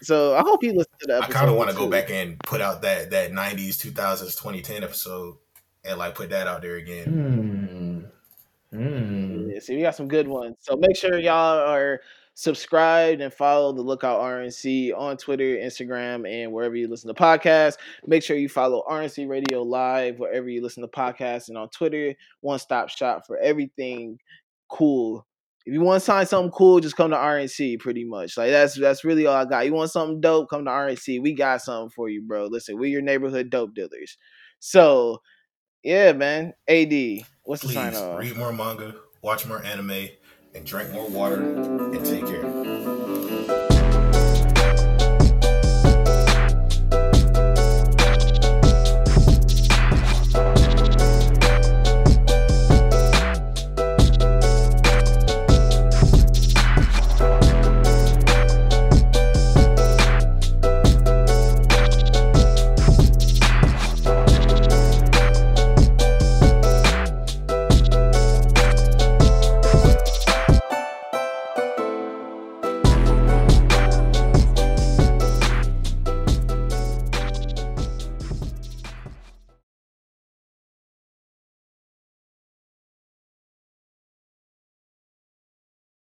So 0.01 0.35
I 0.35 0.41
hope 0.41 0.61
he 0.61 0.67
listens 0.69 0.95
to 0.99 1.07
the 1.07 1.19
I 1.23 1.27
kind 1.27 1.49
of 1.49 1.55
want 1.55 1.71
to 1.71 1.75
go 1.75 1.89
back 1.89 2.11
and 2.11 2.37
put 2.41 2.61
out 2.61 2.83
that 2.83 3.09
that 3.11 3.31
'90s, 3.31 3.77
2000s, 3.83 4.35
2010 4.37 4.83
episode, 4.83 5.37
and 5.83 5.97
like 5.97 6.13
put 6.13 6.29
that 6.29 6.45
out 6.47 6.61
there 6.61 6.75
again. 6.75 8.11
Hmm. 8.71 8.77
Hmm. 8.77 9.49
Yeah, 9.49 9.59
see, 9.59 9.75
we 9.77 9.81
got 9.81 9.95
some 9.95 10.07
good 10.07 10.27
ones. 10.27 10.57
So 10.59 10.75
make 10.75 10.95
sure 10.95 11.17
y'all 11.17 11.57
are 11.59 12.01
subscribed 12.37 13.19
and 13.19 13.33
follow 13.33 13.73
the 13.73 13.81
Lookout 13.81 14.19
RNC 14.19 14.95
on 14.95 15.17
Twitter, 15.17 15.57
Instagram, 15.57 16.29
and 16.29 16.51
wherever 16.51 16.75
you 16.75 16.87
listen 16.87 17.07
to 17.07 17.19
podcasts. 17.19 17.77
Make 18.05 18.21
sure 18.21 18.37
you 18.37 18.47
follow 18.47 18.83
RNC 18.87 19.27
Radio 19.27 19.63
Live 19.63 20.19
wherever 20.19 20.47
you 20.47 20.61
listen 20.61 20.83
to 20.83 20.87
podcasts 20.87 21.49
and 21.49 21.57
on 21.57 21.67
Twitter. 21.69 22.13
One 22.41 22.59
stop 22.59 22.89
shop 22.89 23.23
for 23.25 23.39
everything 23.39 24.19
cool. 24.69 25.25
If 25.65 25.73
you 25.73 25.81
want 25.81 25.99
to 25.99 26.05
sign 26.05 26.27
something 26.27 26.51
cool, 26.51 26.79
just 26.79 26.95
come 26.95 27.09
to 27.09 27.17
RNC. 27.17 27.79
Pretty 27.79 28.05
much, 28.05 28.37
like 28.37 28.51
that's 28.51 28.79
that's 28.79 29.03
really 29.03 29.25
all 29.25 29.35
I 29.35 29.45
got. 29.45 29.65
You 29.65 29.73
want 29.73 29.89
something 29.89 30.21
dope? 30.21 30.47
Come 30.51 30.65
to 30.65 30.71
RNC. 30.71 31.19
We 31.23 31.33
got 31.33 31.63
something 31.63 31.89
for 31.89 32.07
you, 32.07 32.21
bro. 32.21 32.45
Listen, 32.45 32.77
we're 32.77 32.85
your 32.85 33.01
neighborhood 33.01 33.49
dope 33.49 33.73
dealers. 33.73 34.15
So, 34.59 35.23
yeah, 35.83 36.11
man. 36.13 36.53
AD, 36.67 36.93
what's 37.43 37.63
the 37.63 37.69
sign 37.69 37.93
Please 37.93 37.99
off? 37.99 38.19
read 38.19 38.37
more 38.37 38.53
manga, 38.53 38.93
watch 39.23 39.47
more 39.47 39.63
anime, 39.63 40.09
and 40.57 40.65
drink 40.65 40.91
more 40.91 41.07
water, 41.09 41.41
and 41.43 42.03
take 42.03 42.25
care. 42.25 42.56